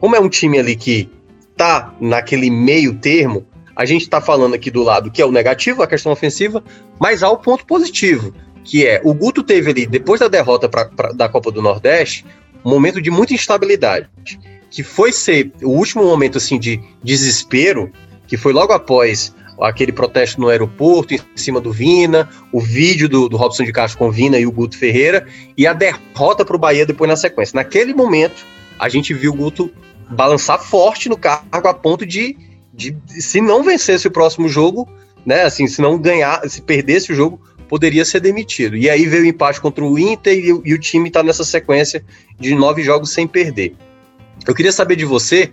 como 0.00 0.16
é 0.16 0.20
um 0.20 0.28
time 0.28 0.58
ali 0.58 0.76
que 0.76 1.10
tá 1.56 1.94
naquele 2.00 2.50
meio 2.50 2.94
termo, 2.94 3.46
a 3.74 3.84
gente 3.84 4.02
está 4.02 4.20
falando 4.20 4.54
aqui 4.54 4.70
do 4.70 4.82
lado 4.82 5.10
que 5.10 5.22
é 5.22 5.26
o 5.26 5.32
negativo, 5.32 5.82
a 5.82 5.86
questão 5.86 6.12
ofensiva, 6.12 6.62
mas 7.00 7.22
há 7.22 7.30
o 7.30 7.38
ponto 7.38 7.66
positivo, 7.66 8.34
que 8.64 8.86
é 8.86 9.00
o 9.04 9.14
Guto 9.14 9.42
teve 9.42 9.70
ali, 9.70 9.86
depois 9.86 10.20
da 10.20 10.28
derrota 10.28 10.68
pra, 10.68 10.86
pra, 10.86 11.12
da 11.12 11.28
Copa 11.28 11.50
do 11.50 11.62
Nordeste, 11.62 12.24
um 12.64 12.70
momento 12.70 13.00
de 13.00 13.10
muita 13.10 13.34
instabilidade 13.34 14.08
que 14.72 14.82
foi 14.82 15.12
ser 15.12 15.52
o 15.62 15.68
último 15.68 16.02
momento 16.02 16.38
assim 16.38 16.58
de 16.58 16.80
desespero, 17.04 17.92
que 18.26 18.38
foi 18.38 18.54
logo 18.54 18.72
após 18.72 19.34
aquele 19.60 19.92
protesto 19.92 20.40
no 20.40 20.48
aeroporto 20.48 21.14
em 21.14 21.20
cima 21.36 21.60
do 21.60 21.70
Vina, 21.70 22.28
o 22.50 22.58
vídeo 22.58 23.06
do, 23.06 23.28
do 23.28 23.36
Robson 23.36 23.64
de 23.64 23.72
Castro 23.72 23.98
com 23.98 24.10
Vina 24.10 24.38
e 24.38 24.46
o 24.46 24.50
Guto 24.50 24.76
Ferreira, 24.76 25.26
e 25.58 25.66
a 25.66 25.74
derrota 25.74 26.42
para 26.42 26.56
o 26.56 26.58
Bahia 26.58 26.86
depois 26.86 27.08
na 27.08 27.16
sequência. 27.16 27.54
Naquele 27.54 27.92
momento, 27.92 28.46
a 28.78 28.88
gente 28.88 29.12
viu 29.12 29.32
o 29.32 29.36
Guto 29.36 29.70
balançar 30.08 30.58
forte 30.58 31.08
no 31.08 31.18
cargo 31.18 31.68
a 31.68 31.74
ponto 31.74 32.06
de, 32.06 32.36
de 32.72 32.96
se 33.10 33.42
não 33.42 33.62
vencesse 33.62 34.08
o 34.08 34.10
próximo 34.10 34.48
jogo, 34.48 34.88
né, 35.24 35.42
assim, 35.42 35.66
se 35.66 35.82
não 35.82 35.98
ganhar, 35.98 36.48
se 36.48 36.62
perdesse 36.62 37.12
o 37.12 37.14
jogo, 37.14 37.38
poderia 37.68 38.06
ser 38.06 38.20
demitido. 38.20 38.74
E 38.74 38.88
aí 38.88 39.04
veio 39.04 39.24
o 39.24 39.26
empate 39.26 39.60
contra 39.60 39.84
o 39.84 39.98
Inter 39.98 40.32
e, 40.32 40.48
e 40.48 40.74
o 40.74 40.78
time 40.78 41.08
está 41.08 41.22
nessa 41.22 41.44
sequência 41.44 42.02
de 42.40 42.54
nove 42.54 42.82
jogos 42.82 43.12
sem 43.12 43.26
perder. 43.26 43.76
Eu 44.46 44.54
queria 44.54 44.72
saber 44.72 44.96
de 44.96 45.04
você 45.04 45.50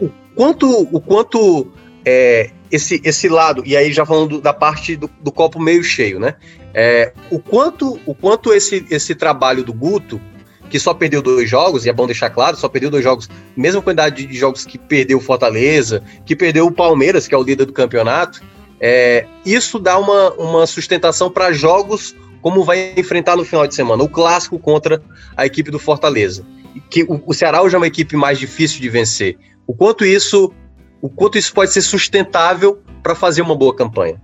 o 0.00 0.10
quanto, 0.34 0.88
o 0.90 1.00
quanto 1.00 1.70
é, 2.04 2.50
esse, 2.70 3.00
esse 3.04 3.28
lado, 3.28 3.62
e 3.64 3.76
aí 3.76 3.92
já 3.92 4.04
falando 4.04 4.40
da 4.40 4.52
parte 4.52 4.96
do, 4.96 5.08
do 5.20 5.30
copo 5.30 5.60
meio 5.60 5.82
cheio, 5.82 6.18
né? 6.18 6.34
É, 6.72 7.12
o 7.30 7.38
quanto, 7.38 8.00
o 8.04 8.14
quanto 8.14 8.52
esse, 8.52 8.84
esse 8.90 9.14
trabalho 9.14 9.62
do 9.62 9.72
Guto, 9.72 10.20
que 10.68 10.78
só 10.78 10.92
perdeu 10.92 11.22
dois 11.22 11.48
jogos, 11.48 11.86
e 11.86 11.88
é 11.88 11.92
bom 11.92 12.06
deixar 12.06 12.30
claro, 12.30 12.56
só 12.56 12.68
perdeu 12.68 12.90
dois 12.90 13.04
jogos, 13.04 13.28
mesma 13.56 13.80
quantidade 13.80 14.26
de 14.26 14.34
jogos 14.34 14.64
que 14.64 14.76
perdeu 14.76 15.18
o 15.18 15.20
Fortaleza, 15.20 16.02
que 16.26 16.34
perdeu 16.34 16.66
o 16.66 16.72
Palmeiras, 16.72 17.28
que 17.28 17.34
é 17.34 17.38
o 17.38 17.42
líder 17.42 17.66
do 17.66 17.72
campeonato, 17.72 18.42
é, 18.80 19.26
isso 19.46 19.78
dá 19.78 19.96
uma, 19.98 20.32
uma 20.32 20.66
sustentação 20.66 21.30
para 21.30 21.52
jogos 21.52 22.14
como 22.42 22.62
vai 22.62 22.92
enfrentar 22.98 23.36
no 23.36 23.44
final 23.44 23.66
de 23.66 23.74
semana, 23.74 24.02
o 24.02 24.08
clássico 24.08 24.58
contra 24.58 25.00
a 25.34 25.46
equipe 25.46 25.70
do 25.70 25.78
Fortaleza 25.78 26.44
que 26.90 27.02
o, 27.04 27.20
o 27.26 27.34
Ceará 27.34 27.62
hoje 27.62 27.74
é 27.74 27.78
uma 27.78 27.86
equipe 27.86 28.16
mais 28.16 28.38
difícil 28.38 28.80
de 28.80 28.88
vencer. 28.88 29.36
O 29.66 29.74
quanto 29.74 30.04
isso, 30.04 30.52
o 31.00 31.08
quanto 31.08 31.38
isso 31.38 31.52
pode 31.52 31.72
ser 31.72 31.82
sustentável 31.82 32.78
para 33.02 33.14
fazer 33.14 33.42
uma 33.42 33.54
boa 33.54 33.74
campanha? 33.74 34.20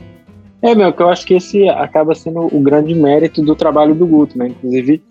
É, 0.63 0.75
meu, 0.75 0.93
que 0.93 1.03
eu 1.03 1.09
acho 1.09 1.27
que 1.27 1.35
esse 1.35 1.69
acaba 1.69 2.15
sendo 2.15 2.55
o 2.55 2.61
grande 2.61 2.95
mérito 2.95 3.43
do 3.43 3.55
trabalho 3.55 3.95
do 3.95 4.07
Guto, 4.07 4.37
né? 4.37 4.49
Inclusive, 4.49 5.03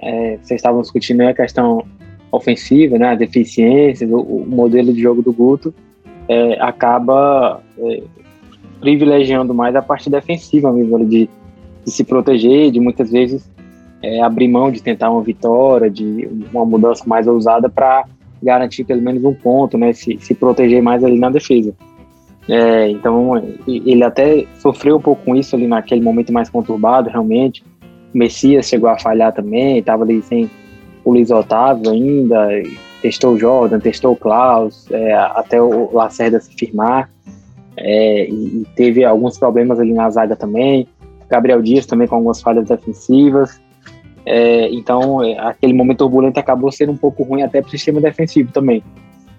é, 0.00 0.38
vocês 0.42 0.58
estavam 0.58 0.80
discutindo 0.80 1.20
a 1.22 1.34
questão 1.34 1.84
ofensiva, 2.32 2.98
né? 2.98 3.08
A 3.08 3.14
deficiência, 3.14 4.06
o, 4.08 4.46
modelo 4.46 4.92
de 4.92 5.02
jogo 5.02 5.20
do 5.22 5.32
Guto 5.32 5.74
é, 6.28 6.58
acaba 6.60 7.62
é, 7.78 8.02
privilegiando 8.80 9.52
mais 9.52 9.76
a 9.76 9.82
parte 9.82 10.08
defensiva 10.08 10.72
mesmo, 10.72 11.04
de, 11.04 11.28
de 11.84 11.90
se 11.90 12.02
proteger, 12.02 12.70
de 12.70 12.80
muitas 12.80 13.10
vezes 13.10 13.46
é, 14.02 14.20
abrir 14.22 14.48
mão 14.48 14.70
de 14.70 14.82
tentar 14.82 15.10
uma 15.10 15.22
vitória, 15.22 15.90
de 15.90 16.28
uma 16.52 16.64
mudança 16.64 17.04
mais 17.06 17.26
ousada 17.26 17.68
para 17.68 18.04
garantir 18.42 18.84
pelo 18.84 19.02
menos 19.02 19.24
um 19.24 19.34
ponto, 19.34 19.78
né? 19.78 19.92
Se, 19.92 20.18
se 20.20 20.34
proteger 20.34 20.82
mais 20.82 21.02
ali 21.02 21.18
na 21.18 21.30
defesa. 21.30 21.74
É, 22.48 22.88
então 22.90 23.36
ele 23.66 24.04
até 24.04 24.46
sofreu 24.58 24.96
um 24.96 25.00
pouco 25.00 25.24
com 25.24 25.34
isso 25.34 25.56
ali 25.56 25.66
naquele 25.66 26.00
momento 26.00 26.32
mais 26.32 26.48
conturbado, 26.48 27.10
realmente. 27.10 27.64
O 28.14 28.18
Messias 28.18 28.68
chegou 28.68 28.88
a 28.88 28.98
falhar 28.98 29.32
também, 29.32 29.78
estava 29.78 30.04
ali 30.04 30.22
sem 30.22 30.48
o 31.04 31.12
Luiz 31.12 31.30
Otávio 31.30 31.90
ainda, 31.90 32.48
testou 33.02 33.34
o 33.34 33.38
Jordan, 33.38 33.78
testou 33.78 34.12
o 34.12 34.16
Klaus, 34.16 34.90
é, 34.90 35.14
até 35.14 35.60
o 35.60 35.90
Lacerda 35.92 36.40
se 36.40 36.54
firmar. 36.54 37.10
É, 37.76 38.28
e 38.28 38.64
teve 38.74 39.04
alguns 39.04 39.38
problemas 39.38 39.78
ali 39.78 39.92
na 39.92 40.08
zaga 40.10 40.34
também. 40.34 40.88
Gabriel 41.28 41.60
Dias 41.60 41.84
também 41.84 42.06
com 42.06 42.14
algumas 42.16 42.40
falhas 42.40 42.68
defensivas. 42.68 43.60
É, 44.26 44.68
então, 44.70 45.22
é, 45.22 45.38
aquele 45.38 45.72
momento 45.72 45.98
turbulento 45.98 46.40
acabou 46.40 46.72
sendo 46.72 46.90
um 46.90 46.96
pouco 46.96 47.22
ruim 47.22 47.42
até 47.42 47.60
para 47.60 47.68
o 47.68 47.70
sistema 47.70 48.00
defensivo 48.00 48.50
também. 48.52 48.82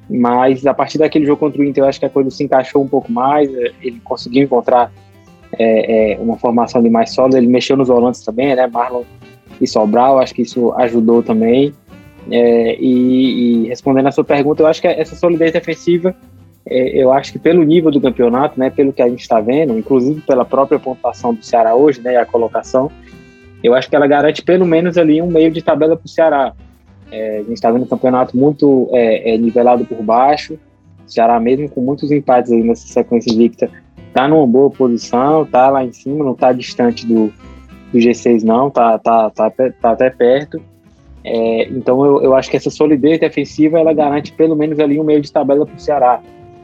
Mas 0.10 0.66
a 0.66 0.74
partir 0.74 0.98
daquele 0.98 1.26
jogo 1.26 1.40
contra 1.40 1.62
o 1.62 1.66
Inter, 1.66 1.84
eu 1.84 1.88
acho 1.90 2.00
que 2.00 2.06
a 2.06 2.10
coisa 2.10 2.32
se 2.32 2.42
encaixou 2.42 2.82
um 2.82 2.88
pouco 2.88 3.12
mais. 3.12 3.54
É, 3.54 3.72
ele 3.82 4.00
conseguiu 4.02 4.44
encontrar 4.44 4.90
é, 5.60 6.14
é, 6.14 6.20
uma 6.20 6.38
formação 6.38 6.80
ali 6.80 6.90
mais 6.90 7.12
sólida. 7.12 7.38
Ele 7.38 7.48
mexeu 7.48 7.76
nos 7.76 7.90
volantes 7.90 8.24
também, 8.24 8.56
né? 8.56 8.66
Marlon 8.66 9.04
e 9.60 9.68
Sobral, 9.68 10.20
acho 10.20 10.34
que 10.34 10.44
isso 10.44 10.72
ajudou 10.78 11.22
também. 11.22 11.74
É, 12.32 12.76
e, 12.80 13.66
e, 13.66 13.68
respondendo 13.68 14.08
a 14.08 14.12
sua 14.12 14.24
pergunta, 14.24 14.64
eu 14.64 14.68
acho 14.68 14.82
que 14.82 14.88
essa 14.88 15.16
solidez 15.16 15.52
defensiva, 15.52 16.16
eu 16.66 17.14
acho 17.14 17.32
que 17.32 17.40
pelo 17.40 17.64
nível 17.64 17.90
do 17.90 18.02
campeonato, 18.02 18.60
né, 18.60 18.70
pelo 18.70 18.92
que 18.92 19.02
a 19.02 19.08
gente 19.08 19.22
está 19.22 19.40
vendo, 19.40 19.78
inclusive 19.78 20.20
pela 20.20 20.44
própria 20.44 20.78
pontuação 20.78 21.34
do 21.34 21.42
Ceará 21.42 21.74
hoje, 21.74 22.02
né, 22.02 22.18
a 22.18 22.26
colocação, 22.26 22.92
eu 23.64 23.74
acho 23.74 23.90
que 23.90 23.96
ela 23.96 24.08
garante 24.08 24.42
pelo 24.42 24.66
menos 24.66 24.98
ali 24.98 25.22
um 25.22 25.28
meio 25.28 25.52
de 25.52 25.62
tabela 25.62 25.96
para 25.96 26.06
o 26.06 26.10
Ceará. 26.10 26.54
É, 27.12 27.38
a 27.38 27.44
gente 27.44 27.54
está 27.54 27.72
vendo 27.72 27.84
um 27.84 27.88
campeonato 27.88 28.38
muito 28.38 28.90
é, 28.92 29.34
é, 29.34 29.38
nivelado 29.38 29.86
por 29.86 30.02
baixo. 30.04 30.60
O 31.06 31.10
Ceará, 31.10 31.40
mesmo 31.40 31.70
com 31.70 31.82
muitos 31.82 32.12
empates 32.12 32.52
aí 32.52 32.62
nessa 32.62 32.88
sequência 32.88 33.34
invicta, 33.34 33.70
está 34.08 34.28
numa 34.28 34.46
boa 34.46 34.70
posição, 34.70 35.44
está 35.44 35.70
lá 35.70 35.84
em 35.84 35.94
cima, 35.94 36.24
não 36.24 36.34
está 36.34 36.52
distante 36.52 37.06
do, 37.06 37.32
do 37.92 37.98
G6 37.98 38.44
não, 38.44 38.68
está 38.68 38.98
tá, 39.00 39.30
tá, 39.30 39.50
tá 39.50 39.92
até 39.92 40.10
perto. 40.10 40.62
É, 41.24 41.64
então 41.70 42.06
eu, 42.06 42.24
eu 42.24 42.36
acho 42.36 42.50
que 42.50 42.58
essa 42.58 42.70
solidez 42.70 43.20
defensiva 43.20 43.80
ela 43.80 43.94
garante 43.94 44.32
pelo 44.32 44.56
menos 44.56 44.80
ali 44.80 45.00
um 45.00 45.04
meio 45.04 45.22
de 45.22 45.32
tabela 45.32 45.66
para 45.66 45.76
o 45.76 45.80
Ceará, 45.80 46.22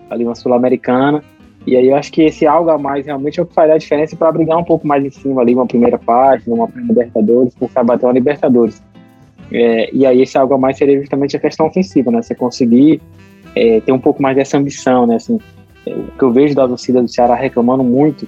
ali 0.09 0.23
uma 0.25 0.35
sul-americana. 0.35 1.23
E 1.65 1.77
aí 1.77 1.87
eu 1.87 1.95
acho 1.95 2.11
que 2.11 2.23
esse 2.23 2.45
algo 2.45 2.69
a 2.69 2.77
mais 2.77 3.05
realmente 3.05 3.39
é 3.39 3.43
o 3.43 3.45
que 3.45 3.53
faz 3.53 3.71
a 3.71 3.77
diferença 3.77 4.15
para 4.15 4.31
brigar 4.31 4.57
um 4.57 4.63
pouco 4.63 4.85
mais 4.85 5.03
em 5.03 5.09
cima 5.09 5.41
ali, 5.41 5.53
uma 5.53 5.65
primeira 5.65 5.97
parte, 5.97 6.49
uma 6.49 6.69
Libertadores, 6.75 7.55
por 7.55 7.69
bater 7.85 8.05
uma 8.05 8.11
Libertadores. 8.13 8.83
É, 9.51 9.89
e 9.93 10.05
aí 10.05 10.21
esse 10.21 10.37
algo 10.37 10.53
a 10.53 10.57
mais 10.57 10.77
seria 10.77 10.99
justamente 10.99 11.37
a 11.37 11.39
questão 11.39 11.67
ofensiva, 11.67 12.11
né? 12.11 12.21
Você 12.21 12.35
conseguir 12.35 13.01
é, 13.55 13.79
ter 13.81 13.91
um 13.91 13.99
pouco 13.99 14.21
mais 14.21 14.35
dessa 14.35 14.57
ambição, 14.57 15.07
né? 15.07 15.15
Assim, 15.15 15.39
é, 15.85 15.93
o 15.93 16.07
que 16.17 16.23
eu 16.23 16.31
vejo 16.31 16.55
da 16.55 16.67
torcida 16.67 17.01
do 17.01 17.07
Ceará 17.07 17.35
reclamando 17.35 17.83
muito 17.83 18.27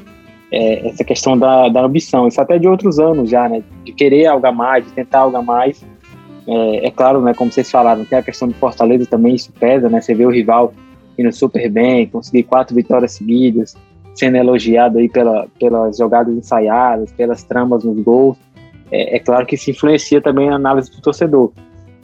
é 0.52 0.88
essa 0.88 1.04
questão 1.04 1.38
da, 1.38 1.68
da 1.68 1.82
ambição, 1.82 2.28
isso 2.28 2.40
até 2.40 2.58
de 2.58 2.68
outros 2.68 3.00
anos 3.00 3.30
já, 3.30 3.50
né? 3.50 3.64
De 3.84 3.92
querer 3.92 4.28
algo 4.28 4.46
a 4.46 4.52
mais, 4.52 4.86
de 4.86 4.92
tentar 4.94 5.20
algo 5.20 5.36
a 5.36 5.42
mais. 5.42 5.84
É, 6.48 6.88
é, 6.88 6.92
claro, 6.92 7.22
né? 7.22 7.34
Como 7.34 7.52
vocês 7.52 7.70
falaram, 7.70 8.06
tem 8.06 8.20
a 8.20 8.24
questão 8.24 8.48
do 8.48 8.54
Fortaleza 8.54 9.06
também, 9.06 9.36
isso 9.36 9.52
pesa, 9.60 9.90
né? 9.90 10.00
Você 10.00 10.14
vê 10.14 10.26
o 10.26 10.30
rival 10.30 10.74
indo 11.18 11.32
super 11.32 11.70
bem, 11.70 12.08
conseguir 12.08 12.44
quatro 12.44 12.76
vitórias 12.76 13.14
seguidas, 13.14 13.76
sendo 14.14 14.38
elogiado 14.38 14.98
aí 14.98 15.10
pela, 15.10 15.48
pelas 15.60 15.98
jogadas 15.98 16.36
ensaiadas, 16.36 17.12
pelas 17.12 17.44
tramas 17.44 17.84
nos 17.84 18.02
gols. 18.04 18.38
É, 18.92 19.18
é 19.18 19.20
claro 19.20 19.46
que 19.46 19.56
isso 19.56 19.70
influencia 19.70 20.22
também 20.22 20.50
a 20.50 20.56
análise 20.56 20.92
do 20.92 21.02
torcedor. 21.02 21.52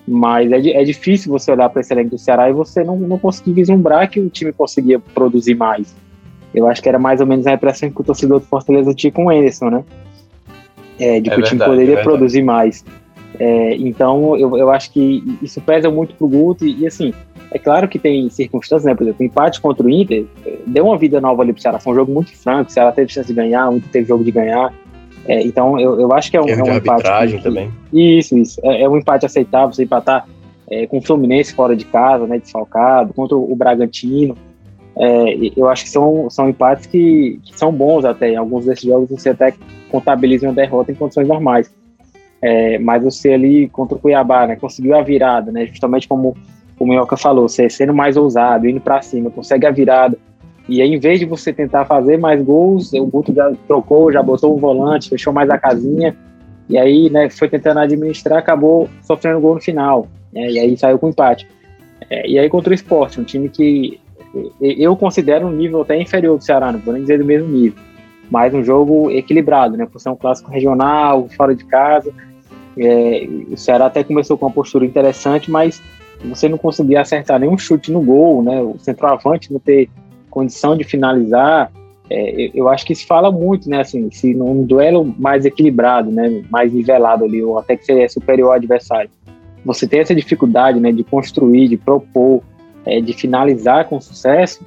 Mas 0.07 0.51
é, 0.51 0.57
é 0.69 0.83
difícil 0.83 1.31
você 1.31 1.51
olhar 1.51 1.69
para 1.69 1.81
esse 1.81 1.93
elenco 1.93 2.11
do 2.11 2.17
Ceará 2.17 2.49
e 2.49 2.53
você 2.53 2.83
não, 2.83 2.97
não 2.97 3.17
conseguir 3.17 3.53
vislumbrar 3.53 4.09
que 4.09 4.19
o 4.19 4.29
time 4.29 4.51
conseguia 4.51 4.99
produzir 4.99 5.55
mais. 5.55 5.95
Eu 6.53 6.67
acho 6.67 6.81
que 6.81 6.89
era 6.89 6.99
mais 6.99 7.21
ou 7.21 7.27
menos 7.27 7.47
a 7.47 7.53
impressão 7.53 7.89
que 7.89 8.01
o 8.01 8.03
torcedor 8.03 8.39
do 8.39 8.45
Fortaleza 8.45 8.93
tinha 8.93 9.11
com 9.11 9.25
o 9.25 9.29
Anderson, 9.29 9.69
né? 9.69 9.83
É, 10.99 11.19
de 11.19 11.29
é 11.29 11.33
que 11.33 11.41
verdade, 11.41 11.41
o 11.41 11.45
time 11.45 11.65
poderia 11.65 11.99
é 11.99 12.03
produzir 12.03 12.43
mais. 12.43 12.83
É, 13.39 13.75
então, 13.75 14.37
eu, 14.37 14.57
eu 14.57 14.69
acho 14.69 14.91
que 14.91 15.23
isso 15.41 15.61
pesa 15.61 15.89
muito 15.89 16.13
pro 16.15 16.27
Guto 16.27 16.65
e, 16.65 16.81
e, 16.81 16.87
assim, 16.87 17.13
é 17.51 17.59
claro 17.59 17.87
que 17.87 17.99
tem 17.99 18.29
circunstâncias, 18.29 18.85
né? 18.85 18.95
Por 18.95 19.03
exemplo, 19.03 19.21
o 19.21 19.25
empate 19.25 19.59
contra 19.59 19.85
o 19.85 19.89
Inter 19.89 20.25
é, 20.45 20.59
deu 20.65 20.85
uma 20.85 20.97
vida 20.97 21.19
nova 21.19 21.41
ali 21.41 21.51
pro 21.51 21.61
Ceará. 21.61 21.79
Foi 21.79 21.91
um 21.91 21.95
jogo 21.95 22.13
muito 22.13 22.35
franco, 22.35 22.69
o 22.69 22.73
Ceará 22.73 22.91
teve 22.93 23.11
chance 23.11 23.27
de 23.27 23.33
ganhar, 23.33 23.69
o 23.69 23.75
Inter 23.75 23.91
teve 23.91 24.07
jogo 24.07 24.23
de 24.23 24.31
ganhar. 24.31 24.73
É, 25.27 25.41
então, 25.41 25.77
eu, 25.77 25.99
eu 25.99 26.13
acho 26.13 26.31
que 26.31 26.37
é 26.37 26.41
um, 26.41 26.47
é 26.47 26.63
um 26.63 26.77
empate. 26.77 27.37
Que, 27.37 27.43
também. 27.43 27.69
Isso, 27.91 28.37
isso. 28.37 28.59
É, 28.63 28.83
é, 28.83 28.89
um 28.89 28.97
empate 28.97 29.25
aceitável 29.25 29.73
você 29.73 29.83
empatar 29.83 30.27
é, 30.69 30.87
com 30.87 30.97
o 30.97 31.01
Fluminense 31.01 31.53
fora 31.53 31.75
de 31.75 31.83
casa, 31.85 32.25
né, 32.25 32.39
desfalcado, 32.39 33.13
contra 33.13 33.35
o 33.35 33.55
Bragantino. 33.55 34.35
É, 34.97 35.51
eu 35.55 35.69
acho 35.69 35.83
que 35.83 35.89
são, 35.89 36.29
são 36.29 36.49
empates 36.49 36.85
que, 36.85 37.39
que, 37.43 37.57
são 37.57 37.71
bons 37.71 38.05
até. 38.05 38.31
Em 38.31 38.37
alguns 38.37 38.65
desses 38.65 38.85
jogos 38.85 39.09
você 39.09 39.29
até 39.29 39.53
contabiliza 39.89 40.47
uma 40.47 40.53
derrota 40.53 40.91
em 40.91 40.95
condições 40.95 41.27
normais. 41.27 41.69
É, 42.41 42.79
mas 42.79 43.03
você 43.03 43.33
ali 43.33 43.67
contra 43.69 43.95
o 43.95 43.99
Cuiabá, 43.99 44.47
né, 44.47 44.55
conseguiu 44.55 44.95
a 44.95 45.01
virada, 45.01 45.51
né, 45.51 45.67
justamente 45.67 46.07
como 46.07 46.35
o 46.83 46.87
Minhoca 46.87 47.17
falou, 47.17 47.47
você 47.47 47.69
sendo 47.69 47.93
mais 47.93 48.17
ousado, 48.17 48.67
indo 48.67 48.81
para 48.81 49.01
cima, 49.01 49.29
consegue 49.29 49.65
a 49.65 49.71
virada 49.71 50.17
e 50.71 50.81
aí, 50.81 50.93
em 50.93 50.99
vez 50.99 51.19
de 51.19 51.25
você 51.25 51.51
tentar 51.51 51.83
fazer 51.83 52.17
mais 52.17 52.41
gols, 52.41 52.93
o 52.93 53.05
Guto 53.05 53.33
já 53.33 53.51
trocou, 53.67 54.11
já 54.11 54.21
botou 54.21 54.55
um 54.55 54.57
volante, 54.57 55.09
fechou 55.09 55.33
mais 55.33 55.49
a 55.49 55.57
casinha. 55.57 56.15
E 56.69 56.77
aí, 56.77 57.09
né, 57.09 57.29
foi 57.29 57.49
tentando 57.49 57.79
administrar, 57.79 58.39
acabou 58.39 58.87
sofrendo 59.01 59.41
gol 59.41 59.55
no 59.55 59.61
final. 59.61 60.07
Né, 60.31 60.49
e 60.49 60.59
aí 60.59 60.77
saiu 60.77 60.97
com 60.97 61.09
empate. 61.09 61.47
É, 62.09 62.25
e 62.25 62.39
aí 62.39 62.49
contra 62.49 62.71
o 62.71 62.73
esporte, 62.73 63.19
um 63.19 63.23
time 63.23 63.49
que 63.49 63.99
eu 64.61 64.95
considero 64.95 65.45
um 65.45 65.51
nível 65.51 65.81
até 65.81 65.99
inferior 65.99 66.37
do 66.37 66.43
Ceará, 66.43 66.71
não 66.71 66.79
vou 66.79 66.93
nem 66.93 67.01
dizer 67.01 67.17
do 67.17 67.25
mesmo 67.25 67.49
nível. 67.49 67.77
Mas 68.29 68.53
um 68.53 68.63
jogo 68.63 69.11
equilibrado, 69.11 69.75
né? 69.75 69.85
Por 69.85 69.99
ser 69.99 70.07
um 70.07 70.15
clássico 70.15 70.49
regional, 70.49 71.27
fora 71.35 71.53
de 71.53 71.65
casa. 71.65 72.13
É, 72.77 73.27
o 73.51 73.57
Ceará 73.57 73.87
até 73.87 74.05
começou 74.05 74.37
com 74.37 74.45
uma 74.45 74.53
postura 74.53 74.85
interessante, 74.85 75.51
mas 75.51 75.81
você 76.25 76.47
não 76.47 76.57
conseguia 76.57 77.01
acertar 77.01 77.39
nenhum 77.39 77.57
chute 77.57 77.91
no 77.91 78.01
gol, 78.01 78.43
né? 78.43 78.61
O 78.61 78.77
centroavante 78.79 79.51
não 79.51 79.59
ter 79.59 79.89
condição 80.29 80.77
de 80.77 80.83
finalizar, 80.83 81.71
é, 82.09 82.51
eu 82.53 82.67
acho 82.67 82.85
que 82.85 82.93
isso 82.93 83.07
fala 83.07 83.31
muito, 83.31 83.69
né? 83.69 83.79
Assim, 83.79 84.11
se 84.11 84.33
num 84.33 84.63
duelo 84.63 85.15
mais 85.17 85.45
equilibrado, 85.45 86.11
né, 86.11 86.43
mais 86.49 86.73
nivelado 86.73 87.23
ali, 87.23 87.41
ou 87.41 87.57
até 87.57 87.77
que 87.77 87.85
seria 87.85 88.09
superior 88.09 88.49
ao 88.49 88.53
adversário, 88.53 89.09
você 89.63 89.87
tem 89.87 90.01
essa 90.01 90.13
dificuldade, 90.13 90.79
né, 90.79 90.91
de 90.91 91.03
construir, 91.03 91.69
de 91.69 91.77
propor, 91.77 92.41
é, 92.85 92.99
de 92.99 93.13
finalizar 93.13 93.87
com 93.87 94.01
sucesso, 94.01 94.65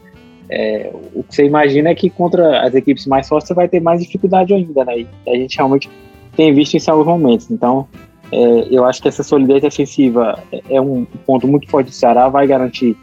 é, 0.49 0.91
o 1.15 1.23
que 1.23 1.35
você 1.35 1.45
imagina 1.45 1.91
é 1.91 1.95
que 1.95 2.09
contra 2.09 2.63
as 2.63 2.75
equipes 2.75 3.07
mais 3.07 3.29
fortes 3.29 3.49
você 3.49 3.55
vai 3.55 3.69
ter 3.69 3.81
mais 3.81 4.03
dificuldade 4.03 4.55
ainda, 4.55 4.85
né? 4.85 5.01
E 5.01 5.09
a 5.27 5.35
gente 5.37 5.57
realmente 5.57 5.91
tem 6.37 6.53
visto 6.55 6.77
isso 6.77 6.91
em 6.91 6.93
alguns 6.93 7.07
momentos. 7.07 7.51
Então, 7.51 7.87
é, 8.35 8.67
eu 8.69 8.85
acho 8.85 9.01
que 9.01 9.07
essa 9.07 9.23
solidez 9.23 9.63
defensiva 9.63 10.43
é, 10.51 10.61
é 10.77 10.81
um 10.81 11.05
ponto 11.25 11.47
muito 11.47 11.69
forte 11.71 11.87
do 11.87 11.93
Ceará, 11.93 12.29
vai 12.29 12.49
garantir 12.49 12.97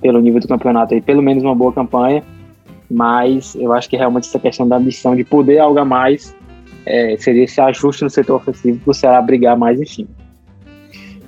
pelo 0.00 0.20
nível 0.20 0.40
do 0.40 0.48
campeonato 0.48 0.92
aí, 0.92 1.00
pelo 1.00 1.22
menos 1.22 1.44
uma 1.44 1.54
boa 1.54 1.72
campanha, 1.72 2.24
mas 2.90 3.54
eu 3.54 3.72
acho 3.72 3.88
que 3.88 3.96
realmente 3.96 4.26
essa 4.26 4.40
questão 4.40 4.66
da 4.66 4.76
ambição 4.76 5.14
de 5.14 5.22
poder 5.22 5.60
algo 5.60 5.78
a 5.78 5.84
mais 5.84 6.34
é, 6.84 7.16
seria 7.16 7.44
esse 7.44 7.60
ajuste 7.60 8.02
no 8.02 8.10
setor 8.10 8.34
ofensivo 8.34 8.80
para 8.80 8.90
o 8.90 8.94
Ceará 8.94 9.22
brigar 9.22 9.56
mais 9.56 9.80
em 9.80 9.86
cima. 9.86 10.08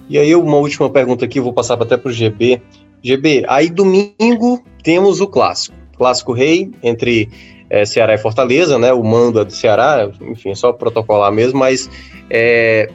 E 0.08 0.18
aí, 0.18 0.34
uma 0.34 0.56
última 0.56 0.90
pergunta 0.90 1.24
aqui, 1.24 1.38
vou 1.38 1.52
passar 1.52 1.80
até 1.80 1.96
para 1.96 2.08
o 2.08 2.12
GB. 2.12 2.60
GB, 3.02 3.44
aí 3.48 3.70
domingo 3.70 4.62
temos 4.82 5.20
o 5.20 5.28
clássico. 5.28 5.76
Clássico 5.96 6.32
rei 6.32 6.72
entre 6.82 7.28
é, 7.70 7.84
Ceará 7.84 8.14
e 8.14 8.18
Fortaleza, 8.18 8.78
né? 8.78 8.92
O 8.92 9.04
mando 9.04 9.38
é 9.38 9.44
do 9.44 9.52
Ceará, 9.52 10.10
enfim, 10.20 10.50
é 10.50 10.54
só 10.56 10.72
protocolar 10.72 11.32
mesmo, 11.32 11.60
mas 11.60 11.88
é, 12.28 12.90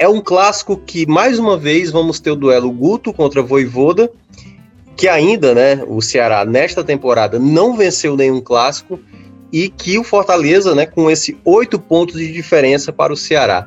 é 0.00 0.08
um 0.08 0.22
clássico 0.22 0.78
que, 0.78 1.06
mais 1.06 1.38
uma 1.38 1.58
vez, 1.58 1.90
vamos 1.90 2.18
ter 2.18 2.30
o 2.30 2.36
duelo 2.36 2.72
Guto 2.72 3.12
contra 3.12 3.42
Voivoda 3.42 4.10
que 4.96 5.08
ainda, 5.08 5.54
né, 5.54 5.82
o 5.86 6.02
Ceará 6.02 6.44
nesta 6.44 6.84
temporada 6.84 7.38
não 7.38 7.74
venceu 7.74 8.16
nenhum 8.16 8.40
clássico 8.40 9.00
e 9.50 9.68
que 9.68 9.98
o 9.98 10.04
Fortaleza, 10.04 10.74
né, 10.74 10.84
com 10.84 11.10
esse 11.10 11.38
oito 11.42 11.78
pontos 11.78 12.16
de 12.16 12.32
diferença 12.32 12.92
para 12.92 13.12
o 13.12 13.16
Ceará. 13.16 13.66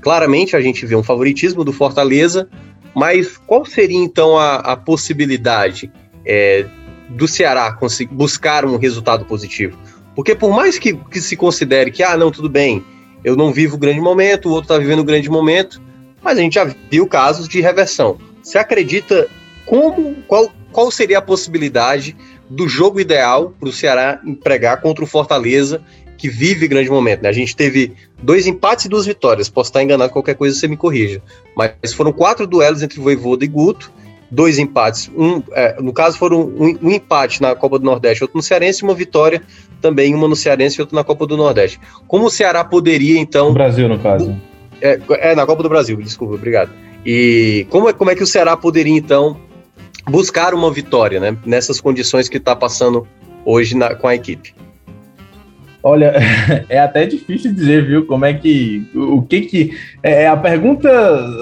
Claramente 0.00 0.56
a 0.56 0.60
gente 0.60 0.86
vê 0.86 0.94
um 0.94 1.02
favoritismo 1.02 1.64
do 1.64 1.72
Fortaleza, 1.72 2.48
mas 2.94 3.36
qual 3.36 3.64
seria 3.64 3.98
então 3.98 4.38
a, 4.38 4.56
a 4.56 4.76
possibilidade 4.76 5.92
é, 6.24 6.66
do 7.08 7.26
Ceará 7.26 7.76
buscar 8.10 8.64
um 8.64 8.76
resultado 8.76 9.24
positivo? 9.24 9.76
Porque 10.14 10.34
por 10.34 10.50
mais 10.50 10.78
que, 10.78 10.94
que 10.94 11.20
se 11.20 11.36
considere 11.36 11.90
que, 11.90 12.02
ah, 12.02 12.16
não, 12.16 12.30
tudo 12.30 12.48
bem, 12.48 12.84
eu 13.24 13.36
não 13.36 13.52
vivo 13.52 13.78
grande 13.78 14.00
momento, 14.00 14.48
o 14.48 14.52
outro 14.52 14.72
está 14.72 14.78
vivendo 14.78 15.04
grande 15.04 15.30
momento, 15.30 15.80
mas 16.22 16.38
a 16.38 16.40
gente 16.40 16.54
já 16.54 16.64
viu 16.90 17.06
casos 17.06 17.48
de 17.48 17.60
reversão. 17.60 18.18
Você 18.42 18.58
acredita 18.58 19.28
como 19.66 20.16
qual, 20.26 20.50
qual 20.72 20.90
seria 20.90 21.18
a 21.18 21.22
possibilidade 21.22 22.16
do 22.48 22.68
jogo 22.68 23.00
ideal 23.00 23.54
para 23.58 23.68
o 23.68 23.72
Ceará 23.72 24.20
empregar 24.24 24.80
contra 24.80 25.04
o 25.04 25.06
Fortaleza, 25.06 25.80
que 26.18 26.28
vive 26.28 26.68
grande 26.68 26.90
momento. 26.90 27.22
Né? 27.22 27.28
A 27.28 27.32
gente 27.32 27.56
teve 27.56 27.94
dois 28.22 28.46
empates 28.46 28.84
e 28.84 28.88
duas 28.88 29.06
vitórias. 29.06 29.48
Posso 29.48 29.70
estar 29.70 29.82
enganado, 29.82 30.12
qualquer 30.12 30.34
coisa 30.34 30.56
você 30.56 30.68
me 30.68 30.76
corrija. 30.76 31.20
Mas 31.56 31.92
foram 31.92 32.12
quatro 32.12 32.46
duelos 32.46 32.82
entre 32.82 33.00
Voivoda 33.00 33.44
e 33.44 33.48
Guto, 33.48 33.92
dois 34.32 34.58
empates. 34.58 35.10
Um, 35.14 35.42
é, 35.52 35.80
no 35.80 35.92
caso, 35.92 36.16
foram 36.16 36.40
um, 36.40 36.78
um, 36.82 36.90
empate 36.90 37.42
na 37.42 37.54
Copa 37.54 37.78
do 37.78 37.84
Nordeste, 37.84 38.24
outro 38.24 38.38
no 38.38 38.42
Cearense, 38.42 38.82
e 38.82 38.84
uma 38.84 38.94
vitória 38.94 39.42
também, 39.80 40.14
uma 40.14 40.26
no 40.26 40.34
Cearense 40.34 40.78
e 40.78 40.80
outra 40.80 40.96
na 40.96 41.04
Copa 41.04 41.26
do 41.26 41.36
Nordeste. 41.36 41.78
Como 42.08 42.24
o 42.24 42.30
Ceará 42.30 42.64
poderia, 42.64 43.20
então. 43.20 43.48
No 43.48 43.54
Brasil, 43.54 43.86
no 43.88 43.98
caso. 43.98 44.34
É, 44.80 44.98
é, 45.10 45.34
na 45.34 45.44
Copa 45.44 45.62
do 45.62 45.68
Brasil, 45.68 45.96
desculpa, 45.98 46.34
obrigado. 46.34 46.70
E 47.04 47.66
como 47.68 47.90
é, 47.90 47.92
como 47.92 48.10
é 48.10 48.14
que 48.14 48.22
o 48.22 48.26
Ceará 48.26 48.56
poderia, 48.56 48.96
então, 48.96 49.36
buscar 50.08 50.54
uma 50.54 50.70
vitória, 50.72 51.20
né? 51.20 51.36
Nessas 51.44 51.78
condições 51.80 52.28
que 52.28 52.38
está 52.38 52.56
passando 52.56 53.06
hoje 53.44 53.76
na, 53.76 53.94
com 53.94 54.08
a 54.08 54.14
equipe. 54.14 54.54
Olha, 55.82 56.14
é 56.68 56.78
até 56.78 57.04
difícil 57.06 57.52
dizer, 57.52 57.84
viu, 57.84 58.06
como 58.06 58.24
é 58.24 58.32
que. 58.32 58.88
O 58.94 59.22
que 59.22 59.40
que. 59.42 59.70
É, 60.02 60.22
é 60.22 60.28
a 60.28 60.36
pergunta 60.36 60.88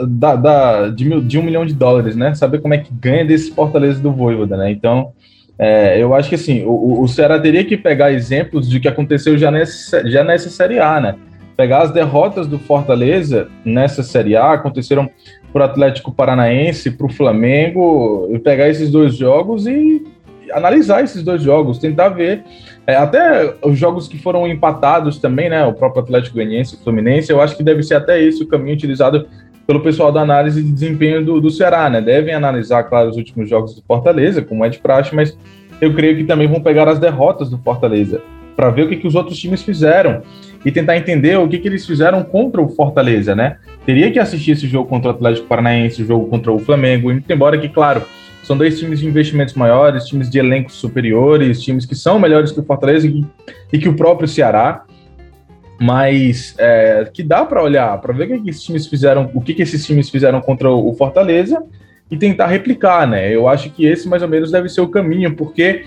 da, 0.06 0.34
da, 0.34 0.88
de, 0.88 1.04
mil, 1.04 1.20
de 1.20 1.38
um 1.38 1.42
milhão 1.42 1.66
de 1.66 1.74
dólares, 1.74 2.16
né? 2.16 2.34
Saber 2.34 2.60
como 2.60 2.72
é 2.72 2.78
que 2.78 2.92
ganha 2.92 3.24
desse 3.24 3.50
Fortaleza 3.50 4.00
do 4.00 4.12
Voivoda, 4.12 4.56
né? 4.56 4.70
Então, 4.70 5.12
é, 5.58 6.02
eu 6.02 6.14
acho 6.14 6.30
que 6.30 6.36
assim, 6.36 6.64
o, 6.64 7.02
o 7.02 7.06
Ceará 7.08 7.38
teria 7.38 7.64
que 7.64 7.76
pegar 7.76 8.12
exemplos 8.12 8.68
de 8.68 8.80
que 8.80 8.88
aconteceu 8.88 9.36
já 9.36 9.50
nessa, 9.50 10.08
já 10.08 10.24
nessa 10.24 10.48
Série 10.48 10.78
A, 10.78 11.00
né? 11.00 11.16
Pegar 11.54 11.82
as 11.82 11.92
derrotas 11.92 12.46
do 12.46 12.58
Fortaleza 12.58 13.48
nessa 13.62 14.02
Série 14.02 14.34
A, 14.34 14.52
aconteceram 14.52 15.10
para 15.52 15.62
o 15.62 15.64
Atlético 15.64 16.12
Paranaense, 16.12 16.92
para 16.92 17.06
o 17.06 17.12
Flamengo, 17.12 18.40
pegar 18.42 18.70
esses 18.70 18.90
dois 18.90 19.14
jogos 19.16 19.66
e 19.66 20.02
analisar 20.52 21.04
esses 21.04 21.22
dois 21.22 21.42
jogos, 21.42 21.78
tentar 21.78 22.08
ver 22.08 22.42
é, 22.90 22.96
até 22.96 23.54
os 23.62 23.78
jogos 23.78 24.08
que 24.08 24.18
foram 24.18 24.46
empatados 24.46 25.18
também, 25.18 25.48
né? 25.48 25.64
O 25.64 25.72
próprio 25.72 26.02
Atlético 26.02 26.36
Goianiense, 26.36 26.74
o 26.74 26.78
Fluminense, 26.78 27.30
eu 27.30 27.40
acho 27.40 27.56
que 27.56 27.62
deve 27.62 27.82
ser 27.82 27.94
até 27.94 28.20
esse 28.20 28.42
o 28.42 28.48
caminho 28.48 28.74
utilizado 28.74 29.26
pelo 29.66 29.80
pessoal 29.80 30.10
da 30.10 30.20
análise 30.20 30.62
de 30.62 30.72
desempenho 30.72 31.24
do, 31.24 31.40
do 31.40 31.50
Ceará, 31.50 31.88
né? 31.88 32.00
Devem 32.00 32.34
analisar, 32.34 32.82
claro, 32.84 33.08
os 33.08 33.16
últimos 33.16 33.48
jogos 33.48 33.74
do 33.74 33.82
Fortaleza, 33.82 34.42
como 34.42 34.64
é 34.64 34.68
de 34.68 34.78
praxe, 34.78 35.14
mas 35.14 35.38
eu 35.80 35.94
creio 35.94 36.16
que 36.16 36.24
também 36.24 36.48
vão 36.48 36.60
pegar 36.60 36.88
as 36.88 36.98
derrotas 36.98 37.48
do 37.48 37.58
Fortaleza 37.58 38.20
para 38.56 38.70
ver 38.70 38.82
o 38.82 38.88
que, 38.88 38.96
que 38.96 39.06
os 39.06 39.14
outros 39.14 39.38
times 39.38 39.62
fizeram. 39.62 40.22
e 40.62 40.70
tentar 40.70 40.96
entender 40.96 41.38
o 41.38 41.48
que, 41.48 41.58
que 41.58 41.66
eles 41.66 41.86
fizeram 41.86 42.22
contra 42.22 42.60
o 42.60 42.68
Fortaleza, 42.68 43.34
né? 43.34 43.56
Teria 43.86 44.10
que 44.10 44.18
assistir 44.18 44.50
esse 44.50 44.66
jogo 44.66 44.88
contra 44.88 45.10
o 45.10 45.14
Atlético 45.14 45.46
Paranaense, 45.46 46.02
o 46.02 46.06
jogo 46.06 46.26
contra 46.26 46.52
o 46.52 46.58
Flamengo, 46.58 47.10
embora 47.10 47.56
que, 47.56 47.68
claro, 47.68 48.02
são 48.50 48.58
dois 48.58 48.80
times 48.80 48.98
de 48.98 49.06
investimentos 49.06 49.54
maiores, 49.54 50.06
times 50.06 50.28
de 50.28 50.40
elencos 50.40 50.74
superiores, 50.74 51.62
times 51.62 51.86
que 51.86 51.94
são 51.94 52.18
melhores 52.18 52.50
que 52.50 52.58
o 52.58 52.64
Fortaleza 52.64 53.06
e, 53.06 53.24
e 53.72 53.78
que 53.78 53.88
o 53.88 53.94
próprio 53.94 54.26
Ceará, 54.26 54.84
mas 55.80 56.56
é, 56.58 57.08
que 57.14 57.22
dá 57.22 57.44
para 57.44 57.62
olhar, 57.62 58.00
para 58.00 58.12
ver 58.12 58.24
o 58.24 58.26
que, 58.26 58.40
que, 58.40 58.50
esses 58.50 58.64
times 58.64 58.88
fizeram, 58.88 59.30
o 59.34 59.40
que, 59.40 59.54
que 59.54 59.62
esses 59.62 59.86
times 59.86 60.10
fizeram 60.10 60.40
contra 60.40 60.68
o 60.68 60.92
Fortaleza 60.96 61.62
e 62.10 62.16
tentar 62.16 62.48
replicar, 62.48 63.06
né? 63.06 63.32
Eu 63.32 63.46
acho 63.46 63.70
que 63.70 63.86
esse 63.86 64.08
mais 64.08 64.20
ou 64.20 64.28
menos 64.28 64.50
deve 64.50 64.68
ser 64.68 64.80
o 64.80 64.88
caminho, 64.88 65.36
porque 65.36 65.84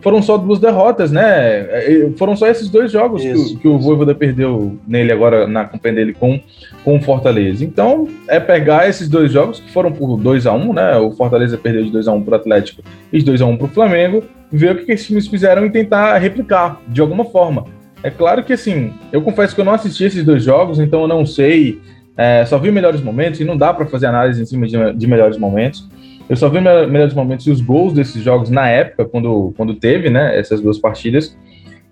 foram 0.00 0.22
só 0.22 0.36
duas 0.36 0.58
derrotas, 0.58 1.10
né? 1.10 1.22
É, 1.24 2.10
foram 2.16 2.36
só 2.36 2.46
esses 2.46 2.68
dois 2.68 2.92
jogos 2.92 3.22
que, 3.22 3.32
o, 3.32 3.58
que 3.58 3.68
o 3.68 3.78
Voivoda 3.78 4.14
perdeu 4.14 4.78
nele 4.86 5.12
agora 5.12 5.46
na 5.46 5.64
companhia 5.64 5.96
dele 5.96 6.14
com, 6.14 6.40
com 6.84 6.96
o 6.96 7.02
Fortaleza. 7.02 7.64
Então, 7.64 8.08
é 8.28 8.38
pegar 8.38 8.88
esses 8.88 9.08
dois 9.08 9.32
jogos 9.32 9.60
que 9.60 9.70
foram 9.72 9.92
por 9.92 10.16
2 10.16 10.46
a 10.46 10.52
1 10.52 10.56
um, 10.56 10.72
né? 10.72 10.96
O 10.96 11.10
Fortaleza 11.12 11.58
perdeu 11.58 11.84
de 11.84 11.90
2 11.90 12.08
a 12.08 12.12
1 12.12 12.16
um 12.16 12.22
para 12.22 12.32
o 12.32 12.36
Atlético 12.36 12.82
e 13.12 13.18
de 13.18 13.24
2 13.24 13.42
a 13.42 13.46
1 13.46 13.50
um 13.50 13.56
para 13.56 13.66
o 13.66 13.70
Flamengo, 13.70 14.24
ver 14.50 14.72
o 14.72 14.78
que, 14.78 14.84
que 14.84 14.92
esses 14.92 15.06
times 15.06 15.26
fizeram 15.26 15.64
e 15.66 15.70
tentar 15.70 16.16
replicar 16.18 16.80
de 16.88 17.00
alguma 17.00 17.24
forma. 17.24 17.64
É 18.02 18.10
claro 18.10 18.44
que, 18.44 18.52
assim, 18.52 18.92
eu 19.12 19.22
confesso 19.22 19.54
que 19.54 19.60
eu 19.60 19.64
não 19.64 19.72
assisti 19.72 20.04
esses 20.04 20.24
dois 20.24 20.44
jogos, 20.44 20.78
então 20.78 21.02
eu 21.02 21.08
não 21.08 21.26
sei, 21.26 21.80
é, 22.16 22.44
só 22.44 22.58
vi 22.58 22.70
melhores 22.70 23.00
momentos 23.00 23.40
e 23.40 23.44
não 23.44 23.56
dá 23.56 23.74
para 23.74 23.86
fazer 23.86 24.06
análise 24.06 24.40
em 24.40 24.46
cima 24.46 24.66
de, 24.66 24.92
de 24.92 25.06
melhores 25.06 25.36
momentos. 25.36 25.88
Eu 26.28 26.36
só 26.36 26.48
vi 26.48 26.60
melhores 26.60 27.14
momentos 27.14 27.46
e 27.46 27.50
os 27.50 27.60
gols 27.60 27.92
desses 27.92 28.22
jogos 28.22 28.50
na 28.50 28.68
época, 28.68 29.04
quando, 29.04 29.54
quando 29.56 29.74
teve, 29.74 30.10
né, 30.10 30.38
essas 30.38 30.60
duas 30.60 30.78
partidas. 30.78 31.36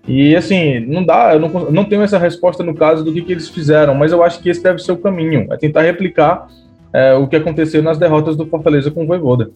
E 0.07 0.35
assim, 0.35 0.79
não 0.81 1.03
dá, 1.03 1.33
eu 1.33 1.39
não, 1.39 1.49
não 1.71 1.85
tenho 1.85 2.01
essa 2.01 2.19
resposta 2.19 2.63
no 2.63 2.75
caso 2.75 3.03
do 3.03 3.11
que, 3.11 3.21
que 3.21 3.31
eles 3.31 3.49
fizeram, 3.49 3.95
mas 3.95 4.11
eu 4.11 4.21
acho 4.23 4.39
que 4.39 4.49
esse 4.49 4.61
deve 4.61 4.79
ser 4.79 4.91
o 4.91 4.97
caminho, 4.97 5.47
é 5.51 5.57
tentar 5.57 5.81
replicar 5.81 6.47
é, 6.93 7.13
o 7.15 7.27
que 7.27 7.35
aconteceu 7.35 7.81
nas 7.81 7.97
derrotas 7.97 8.35
do 8.35 8.45
Fortaleza 8.45 8.91
com 8.91 9.03
o 9.03 9.07
Voivoda. 9.07 9.49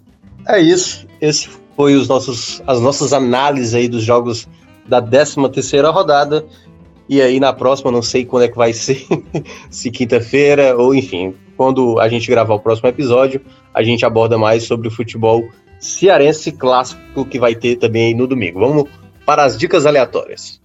É 0.47 0.59
isso, 0.59 1.05
esse 1.21 1.49
foi 1.75 1.93
os 1.93 2.07
nossos, 2.07 2.63
as 2.65 2.81
nossas 2.81 3.13
análises 3.13 3.75
aí 3.75 3.87
dos 3.87 4.03
jogos 4.03 4.47
da 4.87 4.99
13 4.99 5.49
terceira 5.49 5.91
rodada, 5.91 6.43
e 7.07 7.21
aí 7.21 7.39
na 7.39 7.53
próxima, 7.53 7.91
não 7.91 8.01
sei 8.01 8.25
quando 8.25 8.43
é 8.43 8.47
que 8.47 8.57
vai 8.57 8.73
ser, 8.73 9.05
se 9.69 9.91
quinta-feira, 9.91 10.75
ou 10.75 10.95
enfim, 10.95 11.35
quando 11.55 11.99
a 11.99 12.09
gente 12.09 12.27
gravar 12.27 12.55
o 12.55 12.59
próximo 12.59 12.89
episódio, 12.89 13.41
a 13.73 13.83
gente 13.83 14.05
aborda 14.05 14.37
mais 14.37 14.63
sobre 14.63 14.87
o 14.87 14.91
futebol 14.91 15.49
cearense 15.79 16.51
clássico 16.51 17.25
que 17.25 17.39
vai 17.39 17.55
ter 17.55 17.77
também 17.77 18.13
no 18.15 18.27
domingo. 18.27 18.59
Vamos 18.59 18.89
para 19.25 19.43
as 19.43 19.57
dicas 19.57 19.85
aleatórias. 19.85 20.59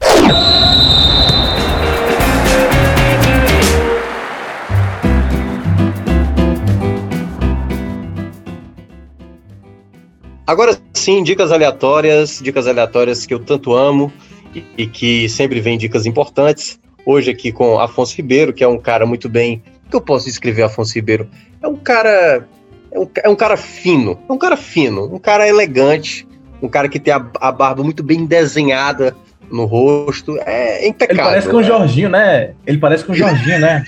Agora 10.46 10.78
sim, 10.92 11.22
dicas 11.22 11.50
aleatórias, 11.50 12.40
dicas 12.42 12.66
aleatórias 12.66 13.24
que 13.24 13.32
eu 13.32 13.38
tanto 13.38 13.74
amo 13.74 14.12
e, 14.54 14.62
e 14.76 14.86
que 14.86 15.28
sempre 15.28 15.60
vem 15.60 15.78
dicas 15.78 16.04
importantes. 16.06 16.78
Hoje 17.06 17.30
aqui 17.30 17.50
com 17.50 17.78
Afonso 17.78 18.16
Ribeiro, 18.16 18.52
que 18.52 18.64
é 18.64 18.68
um 18.68 18.78
cara 18.78 19.06
muito 19.06 19.28
bem 19.28 19.62
que 19.94 19.96
eu 19.96 20.00
posso 20.00 20.26
descrever 20.26 20.62
Afonso 20.62 20.94
Ribeiro? 20.94 21.28
É 21.62 21.68
um 21.68 21.76
cara. 21.76 22.48
É 22.94 22.98
um, 22.98 23.08
é 23.24 23.28
um 23.28 23.34
cara 23.34 23.56
fino. 23.56 24.18
É 24.28 24.32
um 24.32 24.38
cara 24.38 24.56
fino, 24.56 25.12
um 25.12 25.18
cara 25.18 25.48
elegante, 25.48 26.26
um 26.62 26.68
cara 26.68 26.88
que 26.88 27.00
tem 27.00 27.12
a, 27.12 27.26
a 27.40 27.50
barba 27.50 27.82
muito 27.82 28.04
bem 28.04 28.24
desenhada 28.24 29.16
no 29.50 29.64
rosto. 29.64 30.38
É 30.46 30.86
impecável. 30.86 31.22
Ele 31.22 31.30
parece 31.30 31.48
com 31.48 31.56
o 31.56 31.60
né? 31.60 31.66
Jorginho, 31.66 32.08
né? 32.08 32.54
Ele 32.64 32.78
parece 32.78 33.04
com 33.04 33.12
o 33.12 33.14
Jorginho, 33.14 33.58
né? 33.58 33.84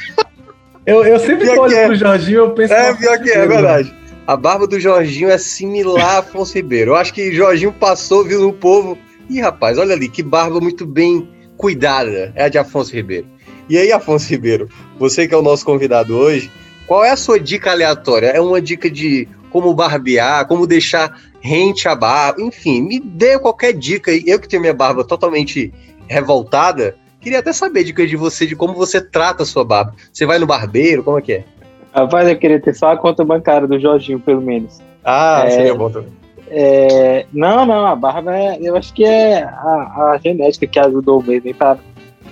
Eu, 0.84 1.04
eu 1.04 1.18
sempre 1.18 1.48
olho 1.48 1.74
é. 1.74 1.86
pro 1.86 1.94
Jorginho 1.94 2.38
eu 2.38 2.50
penso. 2.50 2.74
É, 2.74 2.94
pior 2.94 3.18
que 3.18 3.30
é, 3.30 3.38
é 3.38 3.46
verdade. 3.46 3.94
A 4.26 4.36
barba 4.36 4.66
do 4.66 4.78
Jorginho 4.78 5.30
é 5.30 5.38
similar 5.38 6.16
a 6.16 6.18
Afonso 6.18 6.54
Ribeiro. 6.54 6.92
Eu 6.92 6.96
acho 6.96 7.14
que 7.14 7.32
Jorginho 7.32 7.72
passou, 7.72 8.24
viu 8.24 8.40
no 8.40 8.52
povo. 8.52 8.98
Ih, 9.30 9.40
rapaz, 9.40 9.78
olha 9.78 9.94
ali, 9.94 10.08
que 10.08 10.22
barba 10.22 10.60
muito 10.60 10.84
bem 10.84 11.28
cuidada. 11.56 12.32
É 12.34 12.44
a 12.44 12.48
de 12.48 12.58
Afonso 12.58 12.92
Ribeiro. 12.92 13.26
E 13.68 13.76
aí, 13.78 13.90
Afonso 13.92 14.28
Ribeiro, 14.28 14.68
você 14.98 15.26
que 15.26 15.34
é 15.34 15.36
o 15.36 15.42
nosso 15.42 15.64
convidado 15.64 16.16
hoje, 16.16 16.50
qual 16.86 17.04
é 17.04 17.10
a 17.10 17.16
sua 17.16 17.38
dica 17.38 17.70
aleatória? 17.70 18.28
É 18.28 18.40
uma 18.40 18.60
dica 18.60 18.90
de 18.90 19.28
como 19.50 19.74
barbear, 19.74 20.46
como 20.46 20.66
deixar 20.66 21.18
rente 21.40 21.88
a 21.88 21.94
barba, 21.94 22.42
enfim, 22.42 22.82
me 22.82 23.00
dê 23.00 23.38
qualquer 23.38 23.72
dica 23.72 24.10
aí. 24.10 24.22
Eu 24.26 24.38
que 24.38 24.48
tenho 24.48 24.60
minha 24.60 24.74
barba 24.74 25.04
totalmente 25.04 25.72
revoltada, 26.08 26.96
queria 27.20 27.38
até 27.38 27.52
saber 27.52 27.84
dica 27.84 28.06
de 28.06 28.16
você, 28.16 28.46
de 28.46 28.56
como 28.56 28.74
você 28.74 29.00
trata 29.00 29.42
a 29.42 29.46
sua 29.46 29.64
barba. 29.64 29.94
Você 30.12 30.26
vai 30.26 30.38
no 30.38 30.46
barbeiro, 30.46 31.02
como 31.02 31.18
é 31.18 31.22
que 31.22 31.32
é? 31.32 31.44
Rapaz, 31.92 32.28
eu 32.28 32.36
queria 32.36 32.60
ter 32.60 32.74
só 32.74 32.92
a 32.92 32.96
conta 32.96 33.24
bancária 33.24 33.66
do 33.66 33.80
Jorginho, 33.80 34.20
pelo 34.20 34.42
menos. 34.42 34.80
Ah, 35.04 35.44
é, 35.46 35.50
seria 35.50 35.74
bom 35.74 35.88
também. 35.88 36.12
É, 36.48 37.26
não, 37.32 37.64
não, 37.66 37.86
a 37.86 37.96
barba, 37.96 38.36
é, 38.36 38.58
eu 38.60 38.76
acho 38.76 38.92
que 38.92 39.04
é 39.04 39.42
a, 39.42 40.12
a 40.12 40.20
genética 40.22 40.66
que 40.66 40.78
ajudou 40.78 41.22
mesmo 41.22 41.52
para 41.54 41.78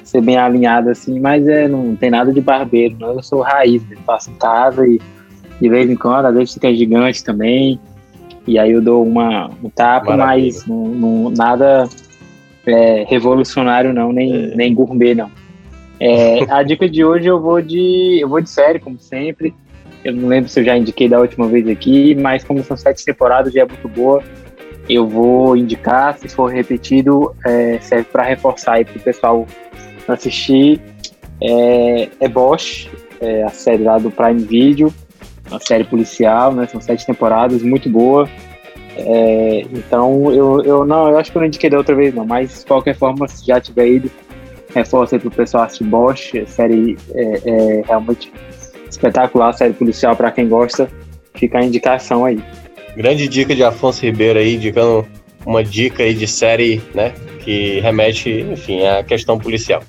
ser 0.04 0.20
bem 0.20 0.36
alinhado 0.36 0.90
assim, 0.90 1.18
mas 1.18 1.46
é, 1.48 1.66
não 1.66 1.96
tem 1.96 2.10
nada 2.10 2.32
de 2.32 2.40
barbeiro, 2.40 2.96
não. 3.00 3.14
Eu 3.14 3.22
sou 3.22 3.40
raiz, 3.40 3.82
eu 3.90 3.98
faço 4.06 4.30
em 4.30 4.34
casa 4.34 4.86
e 4.86 5.00
de 5.60 5.68
vez 5.68 5.90
em 5.90 5.96
quando, 5.96 6.26
às 6.26 6.34
vezes 6.34 6.54
fica 6.54 6.72
gigante 6.74 7.24
também. 7.24 7.80
E 8.46 8.58
aí 8.58 8.72
eu 8.72 8.82
dou 8.82 9.02
uma, 9.02 9.50
um 9.62 9.70
tapa, 9.70 10.16
Maravilha. 10.16 10.52
mas 10.52 10.66
não, 10.66 10.84
não, 10.88 11.30
nada 11.30 11.88
é, 12.66 13.04
revolucionário 13.08 13.92
não, 13.92 14.12
nem, 14.12 14.52
é. 14.52 14.54
nem 14.54 14.74
gourmet 14.74 15.14
não. 15.14 15.30
É, 15.98 16.40
a 16.50 16.62
dica 16.64 16.88
de 16.88 17.04
hoje 17.04 17.26
eu 17.26 17.40
vou 17.40 17.62
de 17.62 18.18
eu 18.20 18.28
vou 18.28 18.40
de 18.40 18.50
série, 18.50 18.78
como 18.78 18.98
sempre. 18.98 19.54
Eu 20.04 20.12
não 20.12 20.28
lembro 20.28 20.50
se 20.50 20.60
eu 20.60 20.64
já 20.64 20.76
indiquei 20.76 21.08
da 21.08 21.18
última 21.18 21.48
vez 21.48 21.66
aqui, 21.66 22.14
mas 22.14 22.44
como 22.44 22.62
são 22.62 22.76
sete 22.76 23.02
temporadas, 23.04 23.54
já 23.54 23.62
é 23.62 23.64
muito 23.66 23.88
boa. 23.88 24.22
Eu 24.86 25.08
vou 25.08 25.56
indicar, 25.56 26.18
se 26.18 26.28
for 26.28 26.52
repetido, 26.52 27.34
é, 27.46 27.78
serve 27.80 28.04
para 28.12 28.22
reforçar 28.24 28.74
aí 28.74 28.84
para 28.84 28.98
o 28.98 29.00
pessoal 29.00 29.46
assistir 30.08 30.80
é, 31.40 32.08
é 32.20 32.28
Bosch, 32.28 32.88
é 33.20 33.42
a 33.42 33.50
série 33.50 33.82
lá 33.82 33.98
do 33.98 34.10
Prime 34.10 34.42
Video, 34.42 34.92
uma 35.50 35.60
série 35.60 35.84
policial, 35.84 36.52
né? 36.52 36.66
São 36.66 36.80
sete 36.80 37.06
temporadas, 37.06 37.62
muito 37.62 37.88
boa. 37.88 38.28
É, 38.96 39.62
então 39.72 40.32
eu, 40.32 40.62
eu 40.62 40.86
não, 40.86 41.08
eu 41.08 41.18
acho 41.18 41.32
que 41.32 41.36
eu 41.36 41.40
não 41.40 41.48
indiquei 41.48 41.68
da 41.68 41.78
outra 41.78 41.94
vez 41.94 42.14
não, 42.14 42.24
mas 42.24 42.60
de 42.60 42.66
qualquer 42.66 42.96
forma, 42.96 43.26
se 43.26 43.44
já 43.44 43.60
tiver 43.60 43.88
ido, 43.88 44.10
reforça 44.72 45.16
aí 45.16 45.20
pro 45.20 45.30
pessoal 45.30 45.64
assistir 45.64 45.84
Bosch, 45.84 46.32
série 46.46 46.96
é, 47.12 47.40
é 47.44 47.82
realmente 47.86 48.32
espetacular, 48.88 49.52
série 49.52 49.72
policial 49.72 50.14
para 50.14 50.30
quem 50.30 50.48
gosta, 50.48 50.88
fica 51.34 51.58
a 51.58 51.64
indicação 51.64 52.24
aí. 52.24 52.40
Grande 52.96 53.26
dica 53.26 53.54
de 53.54 53.64
Afonso 53.64 54.02
Ribeiro 54.02 54.38
aí, 54.38 54.54
indicando 54.54 55.04
uma 55.46 55.62
dica 55.62 56.02
aí 56.02 56.14
de 56.14 56.26
série, 56.26 56.82
né? 56.94 57.12
que 57.44 57.78
remete, 57.80 58.30
enfim, 58.50 58.84
à 58.86 59.04
questão 59.04 59.38
policial. 59.38 59.82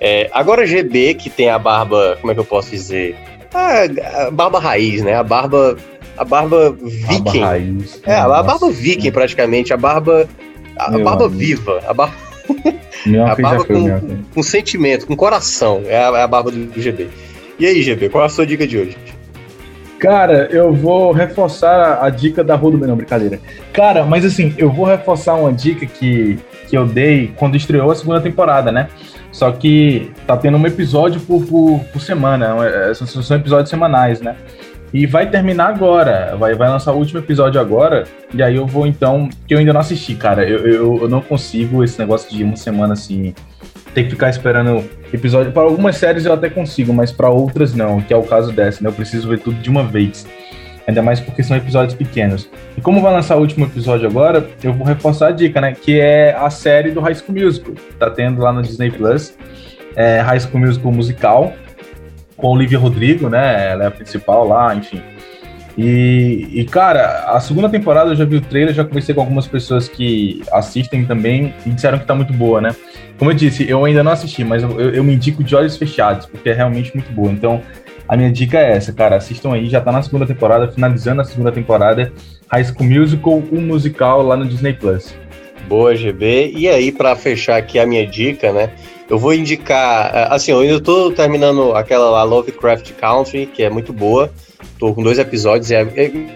É, 0.00 0.30
agora 0.32 0.66
GB, 0.66 1.14
que 1.14 1.28
tem 1.28 1.50
a 1.50 1.58
barba, 1.58 2.16
como 2.20 2.30
é 2.30 2.34
que 2.34 2.40
eu 2.40 2.44
posso 2.44 2.70
dizer? 2.70 3.16
A, 3.52 4.26
a 4.26 4.30
barba 4.30 4.58
raiz, 4.58 5.02
né? 5.02 5.14
A 5.14 5.22
barba. 5.22 5.76
A 6.16 6.24
barba 6.24 6.76
viking. 6.80 7.22
Barba 7.22 7.46
raiz. 7.46 8.00
É, 8.06 8.14
a, 8.14 8.24
a 8.24 8.42
barba 8.42 8.70
viking, 8.70 9.10
praticamente. 9.10 9.72
A 9.72 9.76
barba. 9.76 10.28
A, 10.76 10.90
barba 10.90 11.26
amigo. 11.26 11.38
viva. 11.38 11.82
A 11.86 11.92
barba. 11.92 12.14
a 13.30 13.34
barba 13.34 13.64
com, 13.64 14.22
com, 14.34 14.42
sentimento, 14.42 15.06
com 15.06 15.16
coração. 15.16 15.82
É 15.86 15.96
a, 15.96 16.18
é 16.18 16.22
a 16.22 16.26
barba 16.26 16.50
do, 16.50 16.66
do 16.66 16.80
GB. 16.80 17.08
E 17.58 17.66
aí, 17.66 17.82
GB, 17.82 18.08
qual 18.08 18.24
é 18.24 18.26
a 18.26 18.30
sua 18.30 18.46
dica 18.46 18.66
de 18.66 18.78
hoje? 18.78 18.96
Cara, 20.02 20.48
eu 20.50 20.72
vou 20.72 21.12
reforçar 21.12 22.02
a, 22.02 22.10
dica 22.10 22.42
da 22.42 22.56
Rua 22.56 22.72
do 22.72 22.86
Não, 22.88 22.96
brincadeira. 22.96 23.38
Cara, 23.72 24.04
mas 24.04 24.24
assim, 24.24 24.52
eu 24.58 24.68
vou 24.68 24.84
reforçar 24.84 25.36
uma 25.36 25.52
dica 25.52 25.86
que, 25.86 26.40
que 26.66 26.76
eu 26.76 26.84
dei 26.84 27.32
quando 27.36 27.56
estreou 27.56 27.88
a 27.88 27.94
segunda 27.94 28.20
temporada, 28.20 28.72
né? 28.72 28.88
Só 29.30 29.52
que 29.52 30.10
tá 30.26 30.36
tendo 30.36 30.58
um 30.58 30.66
episódio 30.66 31.20
por, 31.20 31.46
por, 31.46 31.78
por 31.92 32.02
semana, 32.02 32.66
é, 32.66 32.92
são, 32.94 33.06
são 33.06 33.36
episódios 33.36 33.70
semanais, 33.70 34.20
né? 34.20 34.34
E 34.92 35.06
vai 35.06 35.30
terminar 35.30 35.68
agora, 35.68 36.34
vai, 36.36 36.52
vai 36.56 36.68
lançar 36.68 36.92
o 36.92 36.98
último 36.98 37.20
episódio 37.20 37.60
agora, 37.60 38.02
e 38.34 38.42
aí 38.42 38.56
eu 38.56 38.66
vou 38.66 38.88
então, 38.88 39.28
que 39.46 39.54
eu 39.54 39.58
ainda 39.60 39.72
não 39.72 39.80
assisti, 39.80 40.16
cara, 40.16 40.44
eu, 40.44 40.66
eu, 40.66 41.02
eu 41.02 41.08
não 41.08 41.20
consigo 41.20 41.84
esse 41.84 41.96
negócio 41.96 42.28
de 42.28 42.42
uma 42.42 42.56
semana 42.56 42.94
assim, 42.94 43.32
ter 43.94 44.04
que 44.04 44.10
ficar 44.10 44.30
esperando 44.30 44.84
episódio. 45.12 45.52
Para 45.52 45.62
algumas 45.62 45.96
séries 45.96 46.24
eu 46.24 46.32
até 46.32 46.48
consigo, 46.48 46.92
mas 46.92 47.12
para 47.12 47.28
outras 47.28 47.74
não, 47.74 48.00
que 48.00 48.12
é 48.12 48.16
o 48.16 48.22
caso 48.22 48.52
dessa, 48.52 48.82
né? 48.82 48.88
Eu 48.88 48.94
preciso 48.94 49.28
ver 49.28 49.38
tudo 49.38 49.58
de 49.60 49.70
uma 49.70 49.84
vez. 49.84 50.26
Ainda 50.86 51.00
mais 51.00 51.20
porque 51.20 51.42
são 51.42 51.56
episódios 51.56 51.94
pequenos. 51.94 52.48
E 52.76 52.80
como 52.80 53.00
vai 53.00 53.12
lançar 53.12 53.36
o 53.36 53.40
último 53.40 53.66
episódio 53.66 54.08
agora, 54.08 54.44
eu 54.64 54.72
vou 54.72 54.86
reforçar 54.86 55.28
a 55.28 55.30
dica, 55.30 55.60
né? 55.60 55.72
Que 55.72 56.00
é 56.00 56.34
a 56.34 56.50
série 56.50 56.90
do 56.90 57.00
High 57.00 57.14
School 57.14 57.38
Musical. 57.38 57.74
Tá 57.98 58.10
tendo 58.10 58.42
lá 58.42 58.52
no 58.52 58.62
Disney 58.62 58.90
Plus. 58.90 59.36
É 59.94 60.20
High 60.20 60.40
School 60.40 60.60
Musical 60.60 60.92
musical. 60.92 61.52
Com 62.36 62.48
Olivia 62.48 62.78
Rodrigo, 62.78 63.28
né? 63.28 63.70
Ela 63.70 63.84
é 63.84 63.86
a 63.86 63.90
principal 63.90 64.48
lá, 64.48 64.74
enfim. 64.74 65.00
E, 65.78 66.48
e, 66.52 66.64
cara, 66.64 67.24
a 67.28 67.40
segunda 67.40 67.68
temporada 67.68 68.10
eu 68.10 68.16
já 68.16 68.24
vi 68.24 68.36
o 68.36 68.40
trailer, 68.40 68.74
já 68.74 68.84
conversei 68.84 69.14
com 69.14 69.20
algumas 69.20 69.46
pessoas 69.46 69.88
que 69.88 70.42
assistem 70.52 71.04
também 71.04 71.54
e 71.64 71.70
disseram 71.70 71.98
que 71.98 72.04
tá 72.04 72.14
muito 72.14 72.32
boa, 72.32 72.60
né? 72.60 72.74
Como 73.18 73.30
eu 73.30 73.34
disse, 73.34 73.68
eu 73.68 73.84
ainda 73.84 74.02
não 74.02 74.12
assisti, 74.12 74.44
mas 74.44 74.62
eu, 74.62 74.80
eu 74.80 75.04
me 75.04 75.14
indico 75.14 75.44
de 75.44 75.54
olhos 75.54 75.76
fechados, 75.76 76.26
porque 76.26 76.50
é 76.50 76.52
realmente 76.52 76.92
muito 76.94 77.12
boa. 77.12 77.30
Então, 77.30 77.62
a 78.08 78.16
minha 78.16 78.30
dica 78.30 78.58
é 78.58 78.72
essa, 78.72 78.92
cara. 78.92 79.16
Assistam 79.16 79.52
aí, 79.52 79.68
já 79.68 79.80
tá 79.80 79.92
na 79.92 80.02
segunda 80.02 80.26
temporada, 80.26 80.70
finalizando 80.70 81.20
a 81.22 81.24
segunda 81.24 81.52
temporada. 81.52 82.12
High 82.50 82.64
School 82.64 82.88
Musical, 82.88 83.42
um 83.52 83.60
musical 83.60 84.22
lá 84.22 84.36
no 84.36 84.44
Disney 84.44 84.74
Plus. 84.74 85.14
Boa, 85.68 85.94
GB. 85.94 86.52
E 86.54 86.68
aí, 86.68 86.92
para 86.92 87.14
fechar 87.16 87.56
aqui 87.56 87.78
a 87.78 87.86
minha 87.86 88.06
dica, 88.06 88.52
né? 88.52 88.70
Eu 89.08 89.18
vou 89.18 89.32
indicar. 89.32 90.10
Eh, 90.14 90.26
assim, 90.30 90.52
eu 90.52 90.60
ainda 90.60 90.80
tô 90.80 91.10
terminando 91.12 91.74
aquela 91.74 92.10
lá, 92.10 92.22
Lovecraft 92.22 92.92
Country, 92.92 93.46
que 93.46 93.62
é 93.62 93.70
muito 93.70 93.92
boa. 93.92 94.32
Tô 94.78 94.92
com 94.92 95.02
dois 95.02 95.18
episódios 95.18 95.70
e 95.70 95.74
é, 95.74 95.82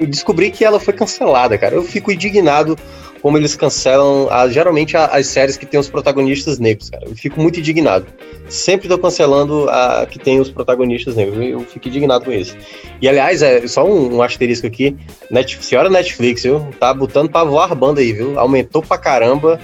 eu 0.01 0.07
descobri 0.07 0.51
que 0.51 0.65
ela 0.65 0.79
foi 0.79 0.95
cancelada, 0.95 1.59
cara. 1.59 1.75
Eu 1.75 1.83
fico 1.83 2.13
indignado 2.13 2.79
como 3.23 3.37
eles 3.37 3.57
cancelam 3.57 4.29
a, 4.31 4.49
geralmente 4.49 4.97
a, 4.97 5.07
as 5.07 5.27
séries 5.27 5.57
que 5.57 5.67
tem 5.67 5.79
os 5.79 5.89
protagonistas 5.89 6.59
negros, 6.59 6.91
cara. 6.91 7.05
Eu 7.07 7.15
fico 7.15 7.41
muito 7.41 7.59
indignado. 7.59 8.07
Sempre 8.49 8.89
tô 8.89 8.99
cancelando 8.99 9.69
a 9.69 10.07
que 10.09 10.19
tem 10.19 10.41
os 10.41 10.51
protagonistas 10.51 11.17
negros. 11.17 11.39
Eu 11.39 11.61
fico 11.61 11.89
indignado 11.89 12.25
com 12.25 12.33
isso. 12.33 12.57
E 13.01 13.09
aliás, 13.09 13.43
é 13.43 13.67
só 13.67 13.85
um, 13.85 14.17
um 14.17 14.23
asterisco 14.23 14.67
aqui. 14.67 14.97
Net, 15.31 15.63
senhora 15.63 15.91
Netflix, 15.91 16.43
viu? 16.43 16.69
Tá 16.79 16.93
botando 16.95 17.31
pra 17.31 17.45
voar 17.45 17.75
banda 17.75 18.01
aí, 18.01 18.13
viu? 18.13 18.39
Aumentou 18.39 18.83
pra 18.83 18.99
caramba. 18.99 19.61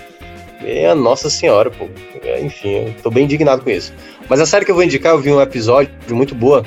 É, 0.65 0.95
nossa 0.95 1.29
senhora, 1.29 1.71
pô. 1.71 1.89
É, 2.23 2.41
enfim, 2.41 2.87
eu 2.87 2.95
tô 3.03 3.11
bem 3.11 3.25
indignado 3.25 3.63
com 3.63 3.71
isso. 3.71 3.93
Mas 4.29 4.41
a 4.41 4.47
série 4.47 4.65
que 4.65 4.71
eu 4.71 4.75
vou 4.75 4.85
indicar, 4.85 5.13
eu 5.13 5.21
vi 5.21 5.31
um 5.31 5.41
episódio 5.41 5.93
muito 6.11 6.35
boa, 6.35 6.65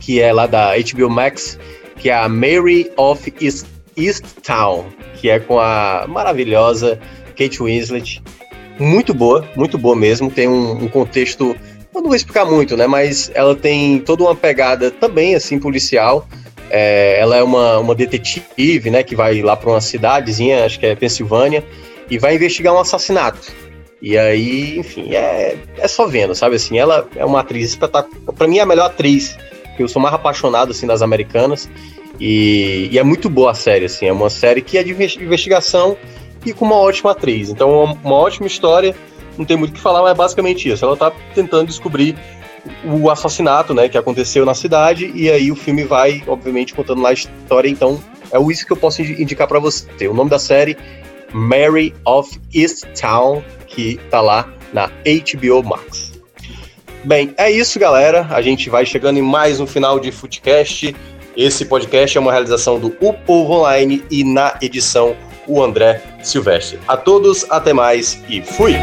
que 0.00 0.20
é 0.20 0.32
lá 0.32 0.46
da 0.46 0.72
HBO 0.76 1.08
Max, 1.08 1.58
que 1.96 2.10
é 2.10 2.14
a 2.14 2.28
Mary 2.28 2.90
of 2.96 3.32
East, 3.40 3.66
East 4.00 4.24
Town 4.42 4.86
que 5.20 5.28
é 5.28 5.38
com 5.38 5.60
a 5.60 6.06
maravilhosa 6.08 6.98
Kate 7.36 7.62
Winslet. 7.62 8.22
Muito 8.78 9.12
boa, 9.12 9.46
muito 9.54 9.76
boa 9.76 9.94
mesmo. 9.94 10.30
Tem 10.30 10.48
um, 10.48 10.84
um 10.84 10.88
contexto, 10.88 11.54
eu 11.94 12.00
não 12.00 12.08
vou 12.08 12.14
explicar 12.14 12.46
muito, 12.46 12.76
né? 12.76 12.86
Mas 12.86 13.30
ela 13.34 13.54
tem 13.54 13.98
toda 14.00 14.22
uma 14.22 14.34
pegada 14.34 14.90
também, 14.90 15.34
assim, 15.34 15.58
policial. 15.58 16.26
É, 16.70 17.18
ela 17.20 17.36
é 17.36 17.42
uma, 17.42 17.78
uma 17.78 17.94
detetive, 17.94 18.90
né? 18.90 19.02
Que 19.02 19.14
vai 19.14 19.42
lá 19.42 19.54
para 19.54 19.70
uma 19.70 19.80
cidadezinha, 19.80 20.64
acho 20.64 20.80
que 20.80 20.86
é 20.86 20.94
Pensilvânia, 20.94 21.62
e 22.08 22.18
vai 22.18 22.34
investigar 22.36 22.72
um 22.72 22.78
assassinato. 22.78 23.52
E 24.00 24.16
aí, 24.16 24.78
enfim, 24.78 25.14
é, 25.14 25.58
é 25.76 25.88
só 25.88 26.06
vendo, 26.06 26.34
sabe 26.34 26.56
assim? 26.56 26.78
Ela 26.78 27.06
é 27.14 27.24
uma 27.24 27.40
atriz 27.40 27.68
espetacular. 27.68 28.34
Pra 28.34 28.48
mim, 28.48 28.56
é 28.56 28.62
a 28.62 28.66
melhor 28.66 28.86
atriz. 28.86 29.36
Eu 29.78 29.88
sou 29.88 30.00
mais 30.00 30.14
apaixonado, 30.14 30.70
assim, 30.70 30.86
das 30.86 31.02
americanas. 31.02 31.68
E, 32.20 32.90
e, 32.92 32.98
é 32.98 33.02
muito 33.02 33.30
boa 33.30 33.52
a 33.52 33.54
série, 33.54 33.86
assim. 33.86 34.06
É 34.06 34.12
uma 34.12 34.28
série 34.28 34.60
que 34.60 34.76
é 34.76 34.82
de 34.82 34.92
investigação 34.92 35.96
e 36.44 36.52
com 36.52 36.66
uma 36.66 36.76
ótima 36.76 37.12
atriz. 37.12 37.48
Então, 37.48 37.70
uma, 37.70 37.92
uma 38.04 38.14
ótima 38.14 38.46
história. 38.46 38.94
Não 39.38 39.44
tem 39.44 39.56
muito 39.56 39.70
o 39.70 39.74
que 39.74 39.80
falar, 39.80 40.02
mas 40.02 40.10
é 40.10 40.14
basicamente 40.14 40.68
isso. 40.68 40.84
Ela 40.84 40.96
tá 40.96 41.10
tentando 41.34 41.68
descobrir 41.68 42.14
o 42.84 43.10
assassinato, 43.10 43.72
né, 43.72 43.88
que 43.88 43.96
aconteceu 43.96 44.44
na 44.44 44.54
cidade. 44.54 45.10
E 45.14 45.30
aí 45.30 45.50
o 45.50 45.56
filme 45.56 45.84
vai, 45.84 46.22
obviamente, 46.26 46.74
contando 46.74 47.00
lá 47.00 47.08
a 47.08 47.14
história. 47.14 47.68
Então, 47.68 47.98
é 48.30 48.38
isso 48.50 48.66
que 48.66 48.72
eu 48.72 48.76
posso 48.76 49.00
indicar 49.00 49.48
para 49.48 49.58
você. 49.58 50.06
O 50.06 50.14
nome 50.14 50.28
da 50.28 50.38
série, 50.38 50.76
Mary 51.32 51.94
of 52.04 52.38
East 52.54 52.84
Town, 53.00 53.42
que 53.66 53.98
tá 54.10 54.20
lá 54.20 54.52
na 54.72 54.88
HBO 54.88 55.62
Max. 55.62 56.10
Bem, 57.02 57.32
é 57.38 57.50
isso, 57.50 57.78
galera. 57.78 58.26
A 58.30 58.42
gente 58.42 58.68
vai 58.68 58.84
chegando 58.84 59.18
em 59.18 59.22
mais 59.22 59.58
um 59.58 59.66
final 59.66 59.98
de 59.98 60.12
Footcast. 60.12 60.94
Esse 61.36 61.64
podcast 61.64 62.18
é 62.18 62.20
uma 62.20 62.32
realização 62.32 62.78
do 62.78 62.88
O 63.00 63.12
Povo 63.12 63.54
Online 63.54 64.04
e 64.10 64.24
na 64.24 64.58
edição 64.60 65.16
o 65.46 65.62
André 65.62 66.02
Silvestre. 66.22 66.78
A 66.86 66.96
todos, 66.96 67.46
até 67.48 67.72
mais 67.72 68.22
e 68.28 68.42
fui! 68.42 68.74